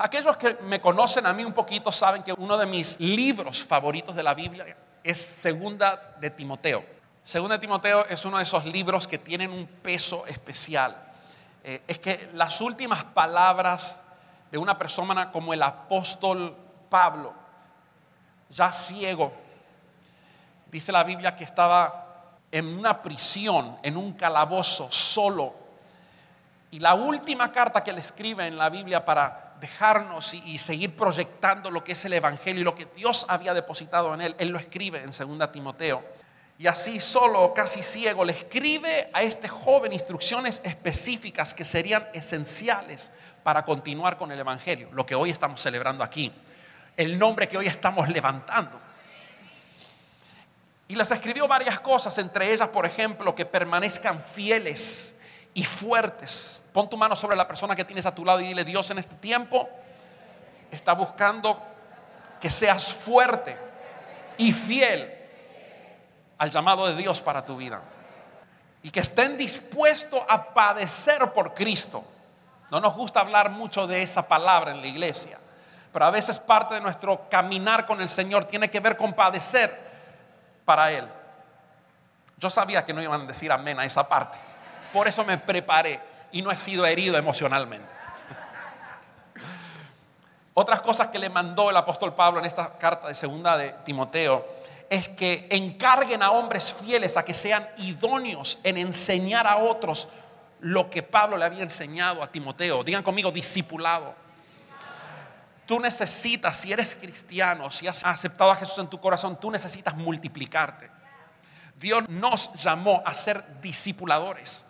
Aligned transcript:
Aquellos 0.00 0.36
que 0.36 0.54
me 0.62 0.80
conocen 0.80 1.26
a 1.26 1.32
mí 1.32 1.44
un 1.44 1.52
poquito 1.52 1.90
saben 1.90 2.22
que 2.22 2.32
uno 2.32 2.56
de 2.56 2.66
mis 2.66 3.00
libros 3.00 3.64
favoritos 3.64 4.14
de 4.14 4.22
la 4.22 4.32
Biblia 4.32 4.76
es 5.02 5.18
Segunda 5.20 6.14
de 6.20 6.30
Timoteo. 6.30 6.84
Segunda 7.24 7.56
de 7.56 7.60
Timoteo 7.60 8.06
es 8.06 8.24
uno 8.24 8.36
de 8.36 8.44
esos 8.44 8.64
libros 8.64 9.08
que 9.08 9.18
tienen 9.18 9.50
un 9.50 9.66
peso 9.66 10.24
especial. 10.28 10.96
Eh, 11.64 11.82
es 11.88 11.98
que 11.98 12.30
las 12.34 12.60
últimas 12.60 13.02
palabras 13.02 14.00
de 14.52 14.58
una 14.58 14.78
persona 14.78 15.32
como 15.32 15.52
el 15.52 15.64
apóstol 15.64 16.54
Pablo, 16.88 17.34
ya 18.50 18.70
ciego, 18.70 19.32
dice 20.70 20.92
la 20.92 21.02
Biblia 21.02 21.34
que 21.34 21.42
estaba 21.42 22.36
en 22.52 22.66
una 22.66 23.02
prisión, 23.02 23.78
en 23.82 23.96
un 23.96 24.12
calabozo, 24.12 24.92
solo. 24.92 25.54
Y 26.70 26.78
la 26.78 26.94
última 26.94 27.50
carta 27.50 27.82
que 27.82 27.92
le 27.92 28.00
escribe 28.00 28.46
en 28.46 28.56
la 28.56 28.68
Biblia 28.68 29.04
para 29.04 29.47
dejarnos 29.60 30.34
y, 30.34 30.42
y, 30.44 30.58
seguir 30.58 30.96
proyectando 30.96 31.70
lo 31.70 31.84
que 31.84 31.92
es 31.92 32.04
el 32.04 32.12
Evangelio 32.12 32.60
y 32.60 32.64
lo 32.64 32.74
que 32.74 32.86
Dios 32.96 33.26
había 33.28 33.54
depositado 33.54 34.12
en 34.14 34.20
él. 34.20 34.36
Él 34.38 34.48
lo 34.48 34.58
escribe 34.58 35.02
en 35.02 35.10
2 35.10 35.52
Timoteo. 35.52 36.02
Y 36.58 36.66
así 36.66 36.98
solo, 36.98 37.54
casi 37.54 37.82
ciego, 37.82 38.24
le 38.24 38.32
escribe 38.32 39.10
a 39.12 39.22
este 39.22 39.46
joven 39.46 39.92
instrucciones 39.92 40.60
específicas 40.64 41.54
que 41.54 41.64
serían 41.64 42.06
esenciales 42.12 43.12
para 43.44 43.64
continuar 43.64 44.16
con 44.16 44.32
el 44.32 44.40
Evangelio, 44.40 44.88
lo 44.92 45.06
que 45.06 45.14
hoy 45.14 45.30
estamos 45.30 45.60
celebrando 45.60 46.02
aquí, 46.02 46.32
el 46.96 47.16
nombre 47.16 47.48
que 47.48 47.56
hoy 47.56 47.68
estamos 47.68 48.08
levantando. 48.08 48.80
Y 50.88 50.96
les 50.96 51.10
escribió 51.10 51.46
varias 51.46 51.78
cosas, 51.80 52.18
entre 52.18 52.52
ellas, 52.52 52.68
por 52.68 52.86
ejemplo, 52.86 53.34
que 53.34 53.46
permanezcan 53.46 54.18
fieles 54.18 55.17
y 55.58 55.64
fuertes. 55.64 56.62
Pon 56.72 56.88
tu 56.88 56.96
mano 56.96 57.16
sobre 57.16 57.34
la 57.34 57.48
persona 57.48 57.74
que 57.74 57.84
tienes 57.84 58.06
a 58.06 58.14
tu 58.14 58.24
lado 58.24 58.38
y 58.38 58.46
dile, 58.46 58.62
Dios 58.62 58.88
en 58.90 58.98
este 58.98 59.16
tiempo 59.16 59.68
está 60.70 60.92
buscando 60.92 61.60
que 62.40 62.48
seas 62.48 62.94
fuerte 62.94 63.58
y 64.36 64.52
fiel 64.52 65.12
al 66.38 66.52
llamado 66.52 66.86
de 66.86 66.94
Dios 66.94 67.20
para 67.20 67.44
tu 67.44 67.56
vida. 67.56 67.82
Y 68.84 68.92
que 68.92 69.00
estén 69.00 69.36
dispuestos 69.36 70.22
a 70.28 70.54
padecer 70.54 71.32
por 71.32 71.54
Cristo. 71.54 72.04
No 72.70 72.78
nos 72.80 72.94
gusta 72.94 73.18
hablar 73.18 73.50
mucho 73.50 73.88
de 73.88 74.00
esa 74.00 74.28
palabra 74.28 74.70
en 74.70 74.80
la 74.80 74.86
iglesia, 74.86 75.40
pero 75.92 76.04
a 76.04 76.10
veces 76.10 76.38
parte 76.38 76.76
de 76.76 76.80
nuestro 76.80 77.28
caminar 77.28 77.84
con 77.84 78.00
el 78.00 78.08
Señor 78.08 78.44
tiene 78.44 78.70
que 78.70 78.78
ver 78.78 78.96
con 78.96 79.12
padecer 79.12 79.76
para 80.64 80.92
Él. 80.92 81.08
Yo 82.36 82.48
sabía 82.48 82.84
que 82.84 82.92
no 82.92 83.02
iban 83.02 83.22
a 83.22 83.26
decir 83.26 83.50
amén 83.50 83.80
a 83.80 83.84
esa 83.84 84.08
parte. 84.08 84.38
Por 84.92 85.08
eso 85.08 85.24
me 85.24 85.38
preparé 85.38 86.00
y 86.32 86.42
no 86.42 86.50
he 86.50 86.56
sido 86.56 86.86
herido 86.86 87.16
emocionalmente. 87.16 87.98
Otras 90.54 90.80
cosas 90.80 91.08
que 91.08 91.18
le 91.18 91.30
mandó 91.30 91.70
el 91.70 91.76
apóstol 91.76 92.14
Pablo 92.14 92.40
en 92.40 92.44
esta 92.44 92.76
carta 92.78 93.06
de 93.06 93.14
segunda 93.14 93.56
de 93.56 93.74
Timoteo 93.84 94.44
es 94.90 95.08
que 95.08 95.46
encarguen 95.50 96.22
a 96.22 96.30
hombres 96.32 96.72
fieles 96.72 97.16
a 97.16 97.24
que 97.24 97.34
sean 97.34 97.68
idóneos 97.78 98.58
en 98.64 98.76
enseñar 98.78 99.46
a 99.46 99.58
otros 99.58 100.08
lo 100.60 100.90
que 100.90 101.02
Pablo 101.02 101.36
le 101.36 101.44
había 101.44 101.62
enseñado 101.62 102.22
a 102.22 102.32
Timoteo. 102.32 102.82
Digan 102.82 103.04
conmigo, 103.04 103.30
discipulado. 103.30 104.14
Tú 105.64 105.78
necesitas, 105.78 106.56
si 106.56 106.72
eres 106.72 106.96
cristiano, 106.96 107.70
si 107.70 107.86
has 107.86 108.02
aceptado 108.02 108.50
a 108.50 108.56
Jesús 108.56 108.78
en 108.78 108.88
tu 108.88 108.98
corazón, 108.98 109.38
tú 109.38 109.50
necesitas 109.50 109.94
multiplicarte. 109.94 110.90
Dios 111.76 112.08
nos 112.08 112.54
llamó 112.54 113.02
a 113.06 113.14
ser 113.14 113.60
discipuladores 113.60 114.67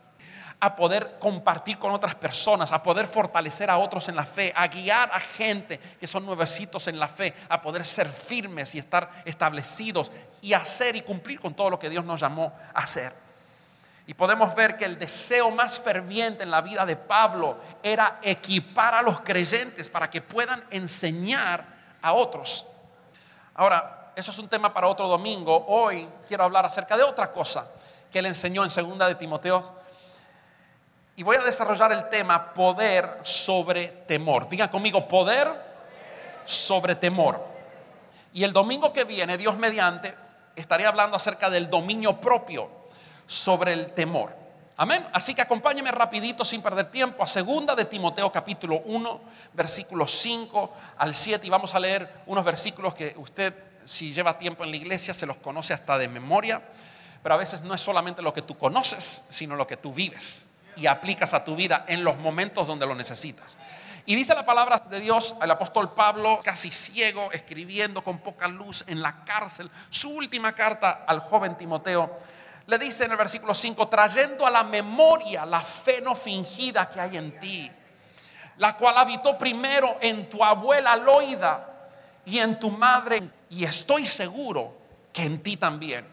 a 0.60 0.74
poder 0.74 1.19
compartir 1.20 1.78
con 1.78 1.92
otras 1.92 2.14
personas, 2.16 2.72
a 2.72 2.82
poder 2.82 3.06
fortalecer 3.06 3.70
a 3.70 3.78
otros 3.78 4.08
en 4.08 4.16
la 4.16 4.24
fe, 4.24 4.52
a 4.56 4.66
guiar 4.66 5.08
a 5.12 5.20
gente 5.20 5.78
que 5.78 6.06
son 6.06 6.26
nuevecitos 6.26 6.88
en 6.88 6.98
la 6.98 7.06
fe, 7.06 7.34
a 7.48 7.60
poder 7.60 7.84
ser 7.84 8.08
firmes 8.08 8.74
y 8.74 8.78
estar 8.78 9.22
establecidos 9.24 10.10
y 10.41 10.54
hacer 10.54 10.96
y 10.96 11.02
cumplir 11.02 11.38
con 11.38 11.54
todo 11.54 11.70
lo 11.70 11.78
que 11.78 11.88
Dios 11.88 12.04
nos 12.04 12.20
llamó 12.20 12.52
a 12.74 12.80
hacer. 12.80 13.12
Y 14.08 14.14
podemos 14.14 14.54
ver 14.54 14.76
que 14.76 14.86
el 14.86 14.98
deseo 14.98 15.50
más 15.50 15.78
ferviente 15.78 16.42
en 16.42 16.50
la 16.50 16.62
vida 16.62 16.84
de 16.86 16.96
Pablo 16.96 17.58
era 17.82 18.19
equipar 18.22 18.94
a 18.94 19.02
los 19.02 19.20
creyentes 19.20 19.88
para 19.88 20.10
que 20.10 20.22
puedan 20.22 20.64
enseñar 20.70 21.64
a 22.00 22.14
otros. 22.14 22.66
Ahora, 23.54 24.12
eso 24.16 24.30
es 24.32 24.38
un 24.38 24.48
tema 24.48 24.72
para 24.72 24.88
otro 24.88 25.06
domingo. 25.06 25.66
Hoy 25.69 26.08
quiero 26.26 26.42
hablar 26.42 26.64
acerca 26.64 26.96
de 26.96 27.04
otra 27.04 27.30
cosa 27.30 27.70
que 28.10 28.19
él 28.19 28.26
enseñó 28.26 28.64
en 28.64 28.70
segunda 28.70 29.06
de 29.06 29.14
Timoteo 29.14 29.62
y 31.18 31.24
voy 31.24 31.34
a 31.34 31.42
desarrollar 31.42 31.90
el 31.90 32.08
tema 32.08 32.54
poder 32.54 33.18
sobre 33.24 33.88
temor. 34.06 34.48
Digan 34.48 34.68
conmigo, 34.68 35.08
poder 35.08 35.48
sobre 36.44 36.94
temor. 36.94 37.44
Y 38.32 38.44
el 38.44 38.52
domingo 38.52 38.92
que 38.92 39.02
viene, 39.02 39.36
Dios 39.36 39.58
mediante, 39.58 40.14
estaré 40.54 40.86
hablando 40.86 41.16
acerca 41.16 41.50
del 41.50 41.68
dominio 41.68 42.20
propio 42.20 42.70
sobre 43.26 43.72
el 43.72 43.94
temor. 43.94 44.32
Amén. 44.76 45.04
Así 45.12 45.34
que 45.34 45.42
acompáñeme 45.42 45.90
rapidito 45.90 46.44
sin 46.44 46.62
perder 46.62 46.88
tiempo 46.88 47.24
a 47.24 47.26
segunda 47.26 47.74
de 47.74 47.86
Timoteo 47.86 48.30
capítulo 48.30 48.82
1, 48.84 49.20
versículos 49.54 50.12
5 50.12 50.72
al 50.98 51.16
7 51.16 51.44
y 51.44 51.50
vamos 51.50 51.74
a 51.74 51.80
leer 51.80 52.22
unos 52.26 52.44
versículos 52.44 52.94
que 52.94 53.14
usted 53.16 53.52
si 53.84 54.12
lleva 54.12 54.38
tiempo 54.38 54.62
en 54.62 54.70
la 54.70 54.76
iglesia 54.76 55.12
se 55.12 55.26
los 55.26 55.38
conoce 55.38 55.74
hasta 55.74 55.98
de 55.98 56.06
memoria, 56.06 56.62
pero 57.24 57.34
a 57.34 57.38
veces 57.38 57.62
no 57.62 57.74
es 57.74 57.80
solamente 57.80 58.22
lo 58.22 58.32
que 58.32 58.42
tú 58.42 58.56
conoces, 58.56 59.26
sino 59.30 59.56
lo 59.56 59.66
que 59.66 59.76
tú 59.76 59.92
vives 59.92 60.50
y 60.78 60.86
aplicas 60.86 61.34
a 61.34 61.44
tu 61.44 61.56
vida 61.56 61.84
en 61.88 62.04
los 62.04 62.16
momentos 62.18 62.66
donde 62.66 62.86
lo 62.86 62.94
necesitas. 62.94 63.56
Y 64.06 64.14
dice 64.14 64.34
la 64.34 64.46
palabra 64.46 64.78
de 64.78 65.00
Dios 65.00 65.36
al 65.40 65.50
apóstol 65.50 65.92
Pablo, 65.92 66.40
casi 66.42 66.70
ciego, 66.70 67.30
escribiendo 67.32 68.02
con 68.02 68.18
poca 68.18 68.48
luz 68.48 68.84
en 68.86 69.02
la 69.02 69.24
cárcel, 69.24 69.70
su 69.90 70.08
última 70.10 70.54
carta 70.54 71.04
al 71.06 71.20
joven 71.20 71.56
Timoteo. 71.56 72.16
Le 72.66 72.78
dice 72.78 73.04
en 73.04 73.10
el 73.10 73.16
versículo 73.16 73.54
5, 73.54 73.88
trayendo 73.88 74.46
a 74.46 74.50
la 74.50 74.62
memoria 74.62 75.44
la 75.44 75.60
fe 75.60 76.00
no 76.00 76.14
fingida 76.14 76.88
que 76.88 77.00
hay 77.00 77.18
en 77.18 77.38
ti, 77.38 77.70
la 78.56 78.76
cual 78.76 78.96
habitó 78.96 79.36
primero 79.36 79.98
en 80.00 80.30
tu 80.30 80.42
abuela 80.42 80.96
Loida 80.96 81.66
y 82.24 82.38
en 82.38 82.58
tu 82.58 82.70
madre, 82.70 83.28
y 83.50 83.64
estoy 83.64 84.06
seguro 84.06 84.74
que 85.12 85.22
en 85.22 85.42
ti 85.42 85.56
también. 85.56 86.06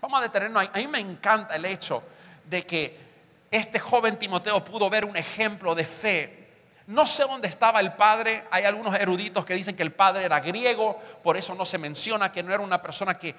Vamos 0.00 0.18
a 0.18 0.22
detenernos 0.22 0.62
ahí. 0.62 0.70
A 0.72 0.78
mí 0.78 0.86
me 0.88 0.98
encanta 0.98 1.56
el 1.56 1.64
hecho 1.64 2.02
de 2.44 2.64
que 2.64 3.07
este 3.50 3.78
joven 3.78 4.18
Timoteo 4.18 4.64
pudo 4.64 4.90
ver 4.90 5.04
un 5.04 5.16
ejemplo 5.16 5.74
de 5.74 5.84
fe. 5.84 6.48
No 6.88 7.06
sé 7.06 7.24
dónde 7.24 7.48
estaba 7.48 7.80
el 7.80 7.92
padre. 7.92 8.44
Hay 8.50 8.64
algunos 8.64 8.94
eruditos 8.94 9.44
que 9.44 9.52
dicen 9.52 9.76
que 9.76 9.82
el 9.82 9.92
padre 9.92 10.24
era 10.24 10.40
griego, 10.40 10.98
por 11.22 11.36
eso 11.36 11.54
no 11.54 11.66
se 11.66 11.76
menciona 11.76 12.32
que 12.32 12.42
no 12.42 12.52
era 12.52 12.62
una 12.62 12.80
persona 12.80 13.18
que 13.18 13.34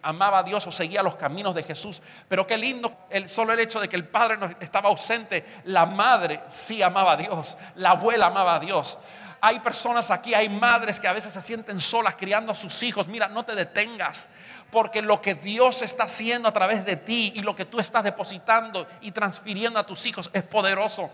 amaba 0.00 0.38
a 0.38 0.42
Dios 0.42 0.66
o 0.66 0.72
seguía 0.72 1.02
los 1.02 1.16
caminos 1.16 1.54
de 1.54 1.62
Jesús. 1.62 2.00
Pero 2.28 2.46
qué 2.46 2.56
lindo 2.56 2.90
el, 3.10 3.28
solo 3.28 3.52
el 3.52 3.60
hecho 3.60 3.78
de 3.78 3.90
que 3.90 3.96
el 3.96 4.08
padre 4.08 4.38
no 4.38 4.46
estaba 4.58 4.88
ausente. 4.88 5.44
La 5.64 5.84
madre 5.84 6.40
sí 6.48 6.82
amaba 6.82 7.12
a 7.12 7.16
Dios, 7.18 7.58
la 7.74 7.90
abuela 7.90 8.26
amaba 8.26 8.54
a 8.54 8.60
Dios. 8.60 8.98
Hay 9.46 9.60
personas 9.60 10.10
aquí, 10.10 10.32
hay 10.32 10.48
madres 10.48 10.98
que 10.98 11.06
a 11.06 11.12
veces 11.12 11.30
se 11.30 11.40
sienten 11.42 11.78
solas 11.78 12.14
criando 12.14 12.50
a 12.50 12.54
sus 12.54 12.82
hijos. 12.82 13.08
Mira, 13.08 13.28
no 13.28 13.44
te 13.44 13.54
detengas 13.54 14.30
porque 14.70 15.02
lo 15.02 15.20
que 15.20 15.34
Dios 15.34 15.82
está 15.82 16.04
haciendo 16.04 16.48
a 16.48 16.52
través 16.54 16.86
de 16.86 16.96
ti 16.96 17.30
y 17.36 17.42
lo 17.42 17.54
que 17.54 17.66
tú 17.66 17.78
estás 17.78 18.02
depositando 18.04 18.86
y 19.02 19.10
transfiriendo 19.10 19.78
a 19.78 19.84
tus 19.84 20.06
hijos 20.06 20.30
es 20.32 20.42
poderoso. 20.44 21.10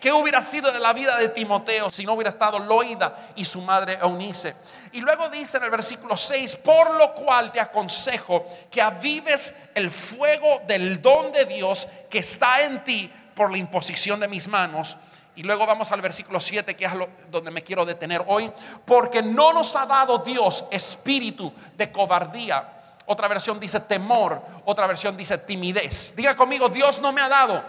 ¿Qué 0.00 0.12
hubiera 0.12 0.40
sido 0.40 0.70
de 0.70 0.78
la 0.78 0.92
vida 0.92 1.16
de 1.16 1.30
Timoteo 1.30 1.90
si 1.90 2.06
no 2.06 2.12
hubiera 2.12 2.30
estado 2.30 2.60
Loida 2.60 3.30
y 3.34 3.44
su 3.44 3.60
madre 3.60 3.98
Eunice? 4.00 4.54
Y 4.92 5.00
luego 5.00 5.28
dice 5.28 5.56
en 5.56 5.64
el 5.64 5.70
versículo 5.70 6.16
6, 6.16 6.54
por 6.56 6.94
lo 6.94 7.12
cual 7.12 7.50
te 7.50 7.58
aconsejo 7.58 8.46
que 8.70 8.80
avives 8.82 9.52
el 9.74 9.90
fuego 9.90 10.62
del 10.68 11.02
don 11.02 11.32
de 11.32 11.44
Dios 11.44 11.88
que 12.08 12.20
está 12.20 12.62
en 12.62 12.84
ti 12.84 13.12
por 13.34 13.50
la 13.50 13.58
imposición 13.58 14.20
de 14.20 14.28
mis 14.28 14.46
manos. 14.46 14.96
Y 15.36 15.42
luego 15.42 15.66
vamos 15.66 15.90
al 15.90 16.00
versículo 16.00 16.38
7, 16.38 16.76
que 16.76 16.84
es 16.84 16.92
donde 17.30 17.50
me 17.50 17.62
quiero 17.62 17.84
detener 17.84 18.22
hoy. 18.26 18.52
Porque 18.84 19.22
no 19.22 19.52
nos 19.52 19.74
ha 19.74 19.86
dado 19.86 20.18
Dios 20.18 20.64
espíritu 20.70 21.52
de 21.76 21.90
cobardía, 21.90 22.70
otra 23.06 23.28
versión 23.28 23.60
dice 23.60 23.80
temor, 23.80 24.40
otra 24.64 24.86
versión 24.86 25.16
dice 25.16 25.38
timidez. 25.38 26.14
Diga 26.16 26.34
conmigo, 26.34 26.68
Dios 26.68 27.00
no 27.02 27.12
me 27.12 27.20
ha 27.20 27.28
dado 27.28 27.62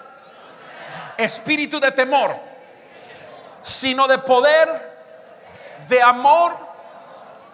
espíritu 1.17 1.79
de 1.79 1.91
temor, 1.91 2.35
sino 3.62 4.07
de 4.07 4.17
poder, 4.19 4.95
de 5.88 6.01
amor 6.01 6.56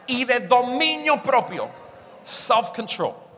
y 0.07 0.25
de 0.25 0.41
dominio 0.41 1.21
propio. 1.21 1.69
Self-control. 2.23 3.30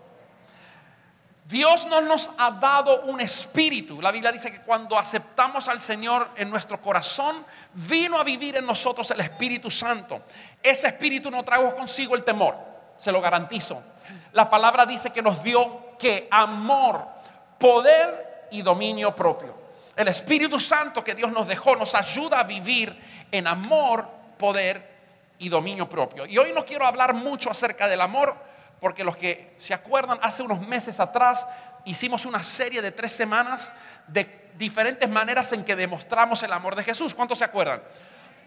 Dios 1.45 1.86
no 1.88 2.01
nos 2.01 2.31
ha 2.38 2.51
dado 2.51 3.01
un 3.04 3.19
espíritu. 3.19 4.01
La 4.01 4.12
Biblia 4.12 4.31
dice 4.31 4.51
que 4.51 4.62
cuando 4.62 4.98
aceptamos 4.98 5.68
al 5.68 5.81
Señor 5.81 6.30
en 6.36 6.50
nuestro 6.50 6.81
corazón, 6.81 7.45
vino 7.74 8.18
a 8.18 8.24
vivir 8.24 8.56
en 8.56 8.66
nosotros 8.66 9.12
el 9.12 9.19
Espíritu 9.19 9.69
Santo. 9.69 10.22
Ese 10.62 10.88
espíritu 10.88 11.30
no 11.30 11.44
trajo 11.44 11.75
consigo 11.75 12.16
el 12.16 12.24
temor, 12.24 12.56
se 12.98 13.12
lo 13.12 13.19
garantizo. 13.19 13.84
La 14.31 14.50
palabra 14.50 14.86
dice 14.86 15.12
que 15.12 15.22
nos 15.22 15.44
dio 15.44 15.98
que 16.00 16.28
amor, 16.31 17.06
poder 17.57 18.48
y 18.51 18.62
dominio 18.62 19.16
propio. 19.16 19.63
El 19.96 20.07
Espíritu 20.07 20.60
Santo 20.60 21.04
que 21.04 21.13
Dios 21.13 21.31
nos 21.31 21.48
dejó 21.48 21.75
nos 21.75 21.94
ayuda 21.94 22.39
a 22.39 22.44
vivir 22.44 22.98
en 23.31 23.48
amor, 23.48 24.07
poder 24.38 24.92
y 25.39 25.50
dominio 25.50 25.89
propio. 25.89 26.25
Y 26.25 26.38
hoy 26.38 26.51
no 26.54 26.66
quiero 26.66 26.86
hablar 26.86 27.13
mucho 27.13 27.51
acerca 27.51 27.88
del 27.88 28.01
amor, 28.01 28.36
porque 28.84 29.06
los 29.06 29.16
que 29.16 29.56
se 29.58 29.74
acuerdan, 29.74 30.20
hace 30.22 30.44
unos 30.44 30.60
meses 30.60 31.00
atrás 31.00 31.48
hicimos 31.86 32.26
una 32.26 32.44
serie 32.44 32.82
de 32.82 32.92
tres 32.92 33.14
semanas 33.14 33.72
de 34.08 34.50
diferentes 34.58 35.08
maneras 35.08 35.54
en 35.54 35.64
que 35.64 35.78
demostramos 35.78 36.44
el 36.44 36.52
amor 36.52 36.76
de 36.76 36.84
Jesús. 36.84 37.16
¿Cuántos 37.16 37.38
se 37.38 37.46
acuerdan? 37.46 37.82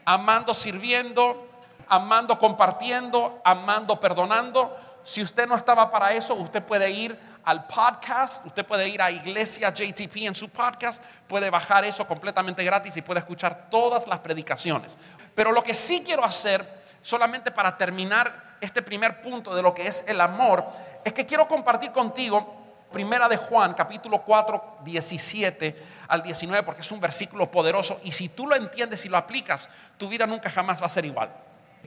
Amando, 0.04 0.52
sirviendo, 0.52 1.48
amando, 1.88 2.38
compartiendo, 2.38 3.40
amando, 3.46 3.98
perdonando. 3.98 4.78
Si 5.04 5.22
usted 5.22 5.48
no 5.48 5.56
estaba 5.56 5.90
para 5.90 6.12
eso, 6.12 6.34
usted 6.34 6.62
puede 6.62 6.90
ir 6.90 7.18
al 7.42 7.66
podcast, 7.66 8.44
usted 8.44 8.66
puede 8.66 8.86
ir 8.90 9.00
a 9.00 9.10
Iglesia 9.10 9.72
JTP 9.72 10.16
en 10.16 10.34
su 10.34 10.50
podcast, 10.50 11.02
puede 11.26 11.48
bajar 11.48 11.86
eso 11.86 12.06
completamente 12.06 12.62
gratis 12.62 12.94
y 12.98 13.00
puede 13.00 13.20
escuchar 13.20 13.70
todas 13.70 14.06
las 14.06 14.20
predicaciones. 14.20 14.98
Pero 15.34 15.50
lo 15.50 15.62
que 15.62 15.72
sí 15.72 16.02
quiero 16.04 16.22
hacer, 16.26 16.62
solamente 17.00 17.50
para 17.50 17.78
terminar 17.78 18.45
este 18.60 18.82
primer 18.82 19.20
punto 19.22 19.54
de 19.54 19.62
lo 19.62 19.74
que 19.74 19.86
es 19.86 20.04
el 20.06 20.20
amor, 20.20 20.66
es 21.04 21.12
que 21.12 21.26
quiero 21.26 21.46
compartir 21.48 21.92
contigo 21.92 22.64
Primera 22.90 23.28
de 23.28 23.36
Juan, 23.36 23.74
capítulo 23.74 24.22
4, 24.22 24.78
17 24.84 25.84
al 26.08 26.22
19, 26.22 26.62
porque 26.62 26.82
es 26.82 26.92
un 26.92 27.00
versículo 27.00 27.50
poderoso 27.50 28.00
y 28.04 28.12
si 28.12 28.28
tú 28.28 28.46
lo 28.46 28.54
entiendes 28.54 29.04
y 29.04 29.08
lo 29.08 29.16
aplicas, 29.16 29.68
tu 29.98 30.08
vida 30.08 30.26
nunca 30.26 30.48
jamás 30.48 30.80
va 30.80 30.86
a 30.86 30.90
ser 30.90 31.04
igual. 31.04 31.30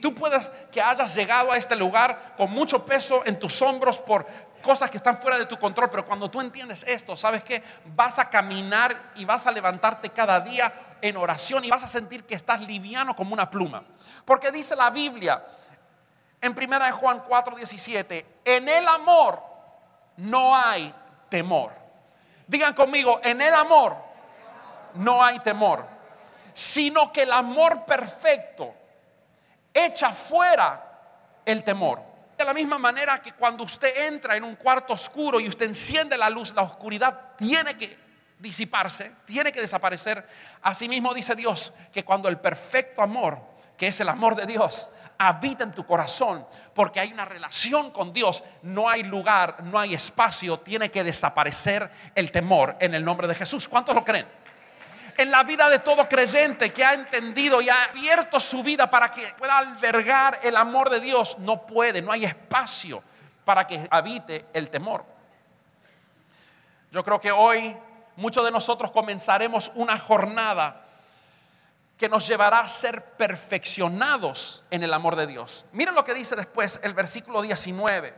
Tú 0.02 0.14
puedes 0.14 0.52
que 0.72 0.82
hayas 0.82 1.16
llegado 1.16 1.52
a 1.52 1.58
este 1.58 1.76
lugar 1.76 2.36
con 2.38 2.52
mucho 2.52 2.86
peso 2.86 3.24
en 3.26 3.40
tus 3.40 3.62
hombros 3.62 3.98
por 4.00 4.26
cosas 4.62 4.92
que 4.92 4.98
están 4.98 5.18
fuera 5.18 5.38
de 5.38 5.46
tu 5.46 5.58
control, 5.58 5.90
pero 5.90 6.06
cuando 6.06 6.30
tú 6.30 6.42
entiendes 6.42 6.84
esto, 6.84 7.16
¿sabes 7.16 7.44
qué? 7.44 7.64
Vas 7.96 8.20
a 8.20 8.30
caminar 8.30 9.12
y 9.16 9.26
vas 9.26 9.48
a 9.48 9.52
levantarte 9.52 10.10
cada 10.10 10.40
día 10.42 10.72
en 11.02 11.18
oración 11.18 11.64
y 11.64 11.70
vas 11.70 11.84
a 11.84 11.88
sentir 11.88 12.26
que 12.26 12.36
estás 12.36 12.62
liviano 12.62 13.16
como 13.16 13.34
una 13.34 13.50
pluma. 13.50 13.84
Porque 14.26 14.52
dice 14.52 14.76
la 14.76 14.90
Biblia 14.90 15.44
en 16.42 16.56
primera 16.56 16.86
de 16.86 16.92
Juan 16.92 17.24
4:17, 17.24 18.26
en 18.46 18.70
el 18.70 18.88
amor 18.88 19.42
no 20.18 20.56
hay 20.56 20.94
temor. 21.30 21.72
Digan 22.48 22.74
conmigo, 22.74 23.20
en 23.24 23.42
el 23.42 23.54
amor 23.54 23.96
no 24.96 25.24
hay 25.24 25.40
temor, 25.40 25.86
sino 26.54 27.12
que 27.12 27.24
el 27.24 27.32
amor 27.32 27.86
perfecto 27.86 28.74
echa 29.74 30.12
fuera 30.12 30.84
el 31.46 31.64
temor. 31.64 32.02
De 32.38 32.46
la 32.46 32.54
misma 32.54 32.80
manera 32.80 33.22
que 33.22 33.34
cuando 33.34 33.64
usted 33.64 34.08
entra 34.08 34.36
en 34.36 34.44
un 34.44 34.56
cuarto 34.56 34.94
oscuro 34.94 35.40
y 35.40 35.48
usted 35.48 35.66
enciende 35.66 36.18
la 36.18 36.30
luz, 36.30 36.54
la 36.56 36.62
oscuridad 36.62 37.36
tiene 37.38 37.78
que 37.78 37.98
disiparse, 38.40 39.12
tiene 39.26 39.52
que 39.52 39.60
desaparecer. 39.60 40.26
Asimismo 40.62 41.14
dice 41.14 41.36
Dios 41.36 41.74
que 41.92 42.06
cuando 42.06 42.30
el 42.30 42.40
perfecto 42.40 43.02
amor, 43.02 43.40
que 43.78 43.88
es 43.88 44.00
el 44.00 44.10
amor 44.10 44.36
de 44.36 44.46
Dios, 44.46 44.90
habita 45.20 45.66
en 45.66 45.74
tu 45.74 45.86
corazón, 45.86 46.46
porque 46.74 47.00
hay 47.00 47.12
una 47.12 47.26
relación 47.26 47.92
con 47.92 48.14
Dios, 48.14 48.42
no 48.64 48.90
hay 48.90 49.04
lugar, 49.04 49.64
no 49.64 49.78
hay 49.78 49.94
espacio, 49.94 50.58
tiene 50.60 50.90
que 50.90 51.04
desaparecer 51.04 51.92
el 52.16 52.32
temor 52.32 52.78
en 52.80 52.96
el 52.96 53.04
nombre 53.04 53.28
de 53.28 53.36
Jesús. 53.36 53.68
¿Cuántos 53.68 53.94
lo 53.94 54.04
creen? 54.04 54.26
En 55.18 55.30
la 55.30 55.44
vida 55.44 55.70
de 55.70 55.80
todo 55.80 56.08
creyente 56.08 56.72
que 56.72 56.86
ha 56.86 56.94
entendido 56.94 57.60
y 57.62 57.68
ha 57.68 57.84
abierto 57.86 58.40
su 58.40 58.64
vida 58.64 58.90
para 58.90 59.12
que 59.12 59.28
pueda 59.38 59.58
albergar 59.58 60.40
el 60.42 60.56
amor 60.56 60.90
de 60.90 61.02
Dios, 61.02 61.38
no 61.40 61.68
puede, 61.68 62.02
no 62.02 62.14
hay 62.14 62.24
espacio 62.24 63.04
para 63.44 63.68
que 63.68 63.86
habite 63.92 64.46
el 64.54 64.70
temor. 64.70 65.04
Yo 66.92 67.04
creo 67.04 67.20
que 67.20 67.34
hoy 67.34 67.76
muchos 68.16 68.46
de 68.46 68.52
nosotros 68.52 68.92
comenzaremos 68.92 69.70
una 69.76 69.98
jornada 69.98 70.86
que 72.00 72.08
nos 72.08 72.26
llevará 72.26 72.62
a 72.62 72.68
ser 72.70 73.04
perfeccionados 73.18 74.64
en 74.72 74.84
el 74.84 74.94
amor 74.94 75.18
de 75.18 75.28
Dios. 75.28 75.66
Miren 75.74 75.94
lo 75.94 76.06
que 76.06 76.14
dice 76.14 76.34
después 76.34 76.80
el 76.82 76.94
versículo 76.94 77.42
19. 77.42 78.16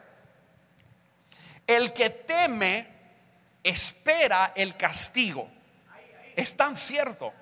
El 1.66 1.92
que 1.92 2.12
teme 2.12 2.88
espera 3.64 4.54
el 4.54 4.78
castigo. 4.78 5.50
Es 6.36 6.56
tan 6.56 6.76
cierto. 6.76 7.34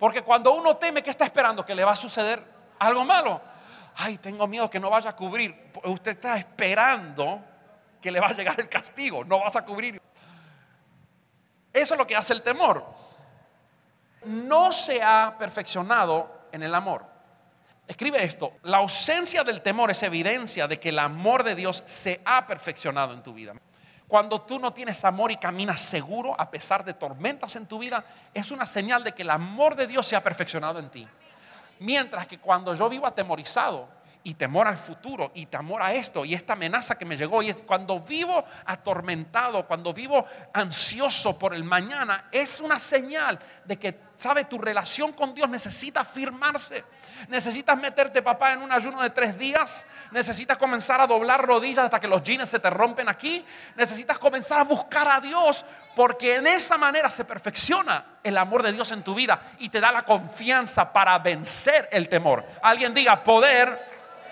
Porque 0.00 0.22
cuando 0.22 0.52
uno 0.52 0.76
teme, 0.76 1.00
¿qué 1.00 1.10
está 1.10 1.24
esperando? 1.24 1.64
Que 1.64 1.76
le 1.76 1.84
va 1.84 1.92
a 1.92 1.96
suceder 1.96 2.42
algo 2.80 3.04
malo. 3.04 3.40
Ay, 3.94 4.18
tengo 4.18 4.48
miedo 4.48 4.68
que 4.68 4.80
no 4.80 4.90
vaya 4.90 5.10
a 5.10 5.16
cubrir. 5.16 5.70
Usted 5.84 6.10
está 6.10 6.36
esperando 6.38 7.40
que 8.02 8.10
le 8.10 8.18
va 8.18 8.26
a 8.26 8.32
llegar 8.32 8.58
el 8.58 8.68
castigo. 8.68 9.22
No 9.22 9.38
vas 9.38 9.54
a 9.54 9.64
cubrir. 9.64 10.02
Eso 11.72 11.94
es 11.94 11.98
lo 11.98 12.06
que 12.06 12.16
hace 12.16 12.32
el 12.32 12.42
temor 12.42 12.84
no 14.28 14.70
se 14.72 15.02
ha 15.02 15.34
perfeccionado 15.38 16.46
en 16.52 16.62
el 16.62 16.74
amor. 16.74 17.04
Escribe 17.86 18.22
esto, 18.22 18.52
la 18.64 18.76
ausencia 18.78 19.42
del 19.42 19.62
temor 19.62 19.90
es 19.90 20.02
evidencia 20.02 20.68
de 20.68 20.78
que 20.78 20.90
el 20.90 20.98
amor 20.98 21.42
de 21.42 21.54
Dios 21.54 21.82
se 21.86 22.20
ha 22.24 22.46
perfeccionado 22.46 23.14
en 23.14 23.22
tu 23.22 23.32
vida. 23.32 23.54
Cuando 24.06 24.42
tú 24.42 24.58
no 24.58 24.72
tienes 24.72 25.04
amor 25.04 25.30
y 25.32 25.36
caminas 25.36 25.80
seguro 25.80 26.34
a 26.38 26.50
pesar 26.50 26.84
de 26.84 26.94
tormentas 26.94 27.56
en 27.56 27.66
tu 27.66 27.78
vida, 27.78 28.04
es 28.34 28.50
una 28.50 28.66
señal 28.66 29.02
de 29.04 29.12
que 29.12 29.22
el 29.22 29.30
amor 29.30 29.74
de 29.74 29.86
Dios 29.86 30.06
se 30.06 30.16
ha 30.16 30.22
perfeccionado 30.22 30.78
en 30.78 30.90
ti. 30.90 31.08
Mientras 31.80 32.26
que 32.26 32.38
cuando 32.38 32.74
yo 32.74 32.88
vivo 32.88 33.06
atemorizado, 33.06 33.88
y 34.28 34.34
temor 34.34 34.68
al 34.68 34.76
futuro 34.76 35.32
y 35.32 35.46
temor 35.46 35.80
a 35.80 35.94
esto 35.94 36.22
y 36.22 36.34
esta 36.34 36.52
amenaza 36.52 36.98
que 36.98 37.06
me 37.06 37.16
llegó. 37.16 37.42
Y 37.42 37.48
es 37.48 37.62
cuando 37.62 37.98
vivo 37.98 38.44
atormentado, 38.66 39.66
cuando 39.66 39.94
vivo 39.94 40.26
ansioso 40.52 41.38
por 41.38 41.54
el 41.54 41.64
mañana, 41.64 42.26
es 42.30 42.60
una 42.60 42.78
señal 42.78 43.38
de 43.64 43.78
que, 43.78 43.98
sabe, 44.18 44.44
tu 44.44 44.58
relación 44.58 45.14
con 45.14 45.32
Dios 45.32 45.48
necesita 45.48 46.04
firmarse. 46.04 46.84
Necesitas 47.28 47.78
meterte, 47.78 48.20
papá, 48.20 48.52
en 48.52 48.60
un 48.60 48.70
ayuno 48.70 49.00
de 49.00 49.08
tres 49.08 49.38
días. 49.38 49.86
Necesitas 50.10 50.58
comenzar 50.58 51.00
a 51.00 51.06
doblar 51.06 51.46
rodillas 51.46 51.86
hasta 51.86 51.98
que 51.98 52.06
los 52.06 52.22
jeans 52.22 52.50
se 52.50 52.58
te 52.58 52.68
rompen 52.68 53.08
aquí. 53.08 53.42
Necesitas 53.76 54.18
comenzar 54.18 54.60
a 54.60 54.64
buscar 54.64 55.08
a 55.08 55.20
Dios 55.22 55.64
porque 55.96 56.36
en 56.36 56.46
esa 56.46 56.76
manera 56.76 57.10
se 57.10 57.24
perfecciona 57.24 58.18
el 58.22 58.36
amor 58.36 58.62
de 58.62 58.72
Dios 58.72 58.92
en 58.92 59.02
tu 59.02 59.14
vida 59.14 59.40
y 59.58 59.70
te 59.70 59.80
da 59.80 59.90
la 59.90 60.02
confianza 60.02 60.92
para 60.92 61.18
vencer 61.18 61.88
el 61.90 62.10
temor. 62.10 62.44
Alguien 62.60 62.92
diga 62.92 63.24
poder 63.24 63.87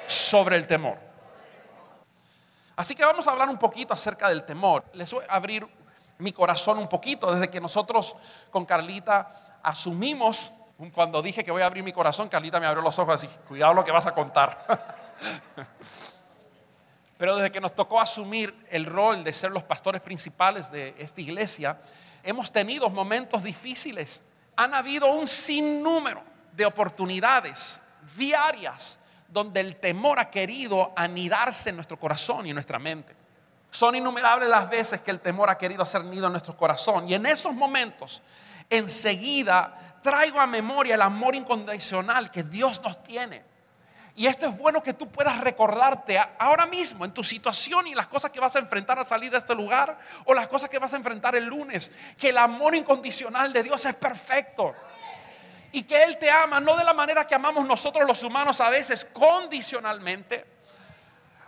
sobre 0.07 0.57
el 0.57 0.67
temor. 0.67 0.99
Así 2.77 2.95
que 2.95 3.05
vamos 3.05 3.27
a 3.27 3.31
hablar 3.33 3.49
un 3.49 3.59
poquito 3.59 3.95
acerca 3.95 4.29
del 4.29 4.45
temor. 4.45 4.85
Les 4.93 5.11
voy 5.11 5.25
a 5.29 5.35
abrir 5.35 5.67
mi 6.19 6.33
corazón 6.33 6.79
un 6.79 6.89
poquito 6.89 7.33
desde 7.33 7.51
que 7.51 7.61
nosotros 7.61 8.15
con 8.51 8.65
Carlita 8.65 9.59
asumimos, 9.63 10.53
cuando 10.95 11.23
dije 11.23 11.43
que 11.43 11.51
voy 11.51 11.63
a 11.63 11.67
abrir 11.67 11.83
mi 11.83 11.93
corazón, 11.93 12.29
Carlita 12.29 12.61
me 12.61 12.67
abrió 12.67 12.83
los 12.83 12.99
ojos 12.99 13.15
así, 13.15 13.29
cuidado 13.49 13.75
lo 13.75 13.85
que 13.85 13.93
vas 13.93 14.07
a 14.07 14.15
contar. 14.15 15.15
Pero 17.19 17.37
desde 17.37 17.51
que 17.51 17.61
nos 17.61 17.75
tocó 17.75 17.99
asumir 17.99 18.55
el 18.71 18.85
rol 18.85 19.25
de 19.25 19.33
ser 19.33 19.51
los 19.51 19.63
pastores 19.63 20.03
principales 20.03 20.71
de 20.71 20.95
esta 20.99 21.21
iglesia, 21.23 21.79
hemos 22.23 22.53
tenido 22.53 22.91
momentos 22.91 23.43
difíciles. 23.43 24.23
Han 24.55 24.75
habido 24.75 25.07
un 25.07 25.27
sinnúmero 25.27 26.23
de 26.53 26.67
oportunidades 26.67 27.83
diarias 28.17 29.01
donde 29.28 29.61
el 29.61 29.76
temor 29.76 30.18
ha 30.18 30.30
querido 30.30 30.92
anidarse 30.97 31.71
en 31.71 31.76
nuestro 31.76 31.99
corazón 31.99 32.47
y 32.47 32.50
en 32.50 32.54
nuestra 32.54 32.78
mente. 32.78 33.14
Son 33.71 33.95
innumerables 33.95 34.49
las 34.49 34.71
veces 34.71 35.00
que 35.00 35.11
el 35.11 35.21
temor 35.21 35.50
ha 35.50 35.59
querido 35.59 35.83
hacer 35.83 36.04
nido 36.04 36.26
en 36.26 36.33
nuestro 36.33 36.56
corazón. 36.56 37.09
Y 37.09 37.14
en 37.14 37.26
esos 37.26 37.54
momentos, 37.54 38.23
enseguida, 38.71 39.99
traigo 40.02 40.40
a 40.40 40.47
memoria 40.47 40.95
el 40.95 41.02
amor 41.02 41.35
incondicional 41.35 42.30
que 42.30 42.42
Dios 42.42 42.80
nos 42.83 43.02
tiene. 43.02 43.45
Y 44.14 44.26
esto 44.26 44.47
es 44.47 44.56
bueno 44.56 44.83
que 44.83 44.95
tú 44.95 45.09
puedas 45.09 45.38
recordarte 45.42 46.18
ahora 46.38 46.64
mismo 46.64 47.04
en 47.04 47.12
tu 47.12 47.23
situación 47.23 47.87
y 47.87 47.95
las 47.95 48.06
cosas 48.06 48.30
que 48.30 48.40
vas 48.40 48.56
a 48.56 48.61
enfrentar 48.61 48.99
al 48.99 49.04
salir 49.04 49.30
de 49.30 49.37
este 49.37 49.54
lugar 49.54 49.99
o 50.25 50.33
las 50.33 50.49
cosas 50.49 50.71
que 50.71 50.78
vas 50.78 50.95
a 50.95 50.97
enfrentar 50.97 51.37
el 51.37 51.45
lunes, 51.45 51.92
que 52.16 52.30
el 52.30 52.38
amor 52.38 52.75
incondicional 52.75 53.52
de 53.52 53.62
Dios 53.62 53.85
es 53.85 53.95
perfecto 53.95 54.75
y 55.73 55.82
que 55.82 56.02
Él 56.02 56.18
te 56.18 56.30
ama, 56.30 56.61
no 56.61 56.76
de 56.76 56.85
la 56.85 56.94
manera 56.94 57.26
que 57.26 57.35
amamos 57.35 57.66
nosotros 57.66 58.06
los 58.06 58.23
humanos 58.23 58.61
a 58.61 58.70
veces, 58.70 59.04
condicionalmente. 59.04 60.56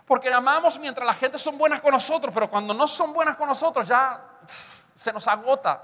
Porque 0.05 0.33
amamos 0.33 0.79
mientras 0.79 1.05
la 1.05 1.13
gente 1.13 1.37
son 1.37 1.57
buenas 1.57 1.81
con 1.81 1.91
nosotros, 1.91 2.33
pero 2.33 2.49
cuando 2.49 2.73
no 2.73 2.87
son 2.87 3.13
buenas 3.13 3.35
con 3.35 3.47
nosotros 3.47 3.87
ya 3.87 4.19
se 4.45 5.13
nos 5.13 5.27
agota. 5.27 5.83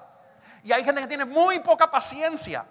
Y 0.64 0.72
hay 0.72 0.84
gente 0.84 1.02
que 1.02 1.08
tiene 1.08 1.26
muy 1.26 1.60
poca 1.60 1.90
paciencia 1.92 2.66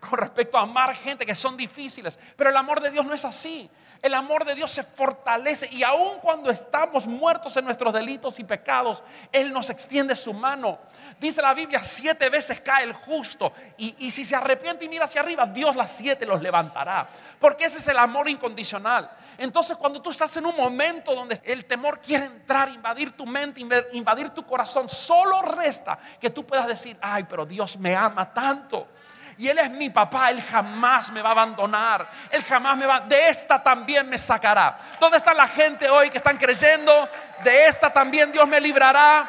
con 0.00 0.18
respecto 0.18 0.56
a 0.56 0.62
amar 0.62 0.94
gente 0.94 1.26
que 1.26 1.34
son 1.34 1.56
difíciles. 1.56 2.18
Pero 2.36 2.50
el 2.50 2.56
amor 2.56 2.80
de 2.80 2.90
Dios 2.90 3.04
no 3.04 3.14
es 3.14 3.24
así. 3.24 3.70
El 4.04 4.12
amor 4.12 4.44
de 4.44 4.54
Dios 4.54 4.70
se 4.70 4.82
fortalece 4.82 5.66
y 5.72 5.82
aun 5.82 6.18
cuando 6.20 6.50
estamos 6.50 7.06
muertos 7.06 7.56
en 7.56 7.64
nuestros 7.64 7.90
delitos 7.90 8.38
y 8.38 8.44
pecados, 8.44 9.02
Él 9.32 9.50
nos 9.50 9.70
extiende 9.70 10.14
su 10.14 10.34
mano. 10.34 10.78
Dice 11.18 11.40
la 11.40 11.54
Biblia, 11.54 11.82
siete 11.82 12.28
veces 12.28 12.60
cae 12.60 12.84
el 12.84 12.92
justo 12.92 13.54
y, 13.78 13.94
y 14.00 14.10
si 14.10 14.26
se 14.26 14.36
arrepiente 14.36 14.84
y 14.84 14.90
mira 14.90 15.06
hacia 15.06 15.22
arriba, 15.22 15.46
Dios 15.46 15.74
las 15.74 15.90
siete 15.90 16.26
los 16.26 16.42
levantará. 16.42 17.08
Porque 17.40 17.64
ese 17.64 17.78
es 17.78 17.88
el 17.88 17.96
amor 17.96 18.28
incondicional. 18.28 19.10
Entonces 19.38 19.74
cuando 19.78 20.02
tú 20.02 20.10
estás 20.10 20.36
en 20.36 20.44
un 20.44 20.54
momento 20.54 21.14
donde 21.14 21.40
el 21.42 21.64
temor 21.64 21.98
quiere 21.98 22.26
entrar, 22.26 22.68
invadir 22.68 23.12
tu 23.12 23.24
mente, 23.24 23.62
invadir 23.94 24.28
tu 24.28 24.44
corazón, 24.44 24.86
solo 24.90 25.40
resta 25.40 25.98
que 26.20 26.28
tú 26.28 26.44
puedas 26.44 26.66
decir, 26.66 26.98
ay, 27.00 27.24
pero 27.24 27.46
Dios 27.46 27.78
me 27.78 27.96
ama 27.96 28.34
tanto 28.34 28.86
y 29.36 29.48
Él 29.48 29.58
es 29.58 29.70
mi 29.70 29.90
papá, 29.90 30.30
Él 30.30 30.42
jamás 30.42 31.10
me 31.10 31.22
va 31.22 31.30
a 31.30 31.32
abandonar, 31.32 32.08
Él 32.30 32.42
jamás 32.44 32.76
me 32.76 32.86
va, 32.86 33.00
de 33.00 33.28
esta 33.28 33.62
también 33.62 34.08
me 34.08 34.18
sacará. 34.18 34.76
¿Dónde 35.00 35.18
está 35.18 35.34
la 35.34 35.48
gente 35.48 35.88
hoy 35.88 36.10
que 36.10 36.18
están 36.18 36.36
creyendo? 36.36 37.08
De 37.42 37.66
esta 37.66 37.92
también 37.92 38.30
Dios 38.32 38.46
me 38.46 38.60
librará. 38.60 39.28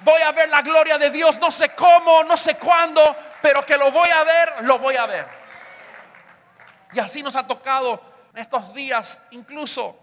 Voy 0.00 0.20
a 0.22 0.32
ver 0.32 0.48
la 0.48 0.62
gloria 0.62 0.98
de 0.98 1.10
Dios, 1.10 1.38
no 1.38 1.50
sé 1.50 1.70
cómo, 1.70 2.24
no 2.24 2.36
sé 2.36 2.56
cuándo, 2.56 3.16
pero 3.40 3.64
que 3.64 3.76
lo 3.76 3.90
voy 3.90 4.10
a 4.10 4.24
ver, 4.24 4.54
lo 4.64 4.78
voy 4.78 4.96
a 4.96 5.06
ver. 5.06 5.26
Y 6.92 6.98
así 6.98 7.22
nos 7.22 7.36
ha 7.36 7.46
tocado 7.46 8.00
en 8.32 8.40
estos 8.40 8.74
días, 8.74 9.20
incluso 9.30 9.98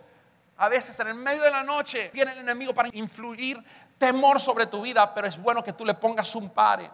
a 0.58 0.70
veces 0.70 1.00
en 1.00 1.08
el 1.08 1.16
medio 1.16 1.42
de 1.42 1.52
la 1.52 1.64
noche, 1.64 2.12
viene 2.14 2.34
el 2.34 2.40
enemigo 2.40 2.74
para 2.74 2.90
influir 2.94 3.64
temor 3.98 4.40
sobre 4.40 4.66
tu 4.66 4.82
vida, 4.82 5.14
pero 5.14 5.28
es 5.28 5.38
bueno 5.38 5.64
que 5.64 5.74
tú 5.74 5.86
le 5.86 5.94
pongas 5.94 6.36
un 6.36 6.50
pare. 6.50 6.90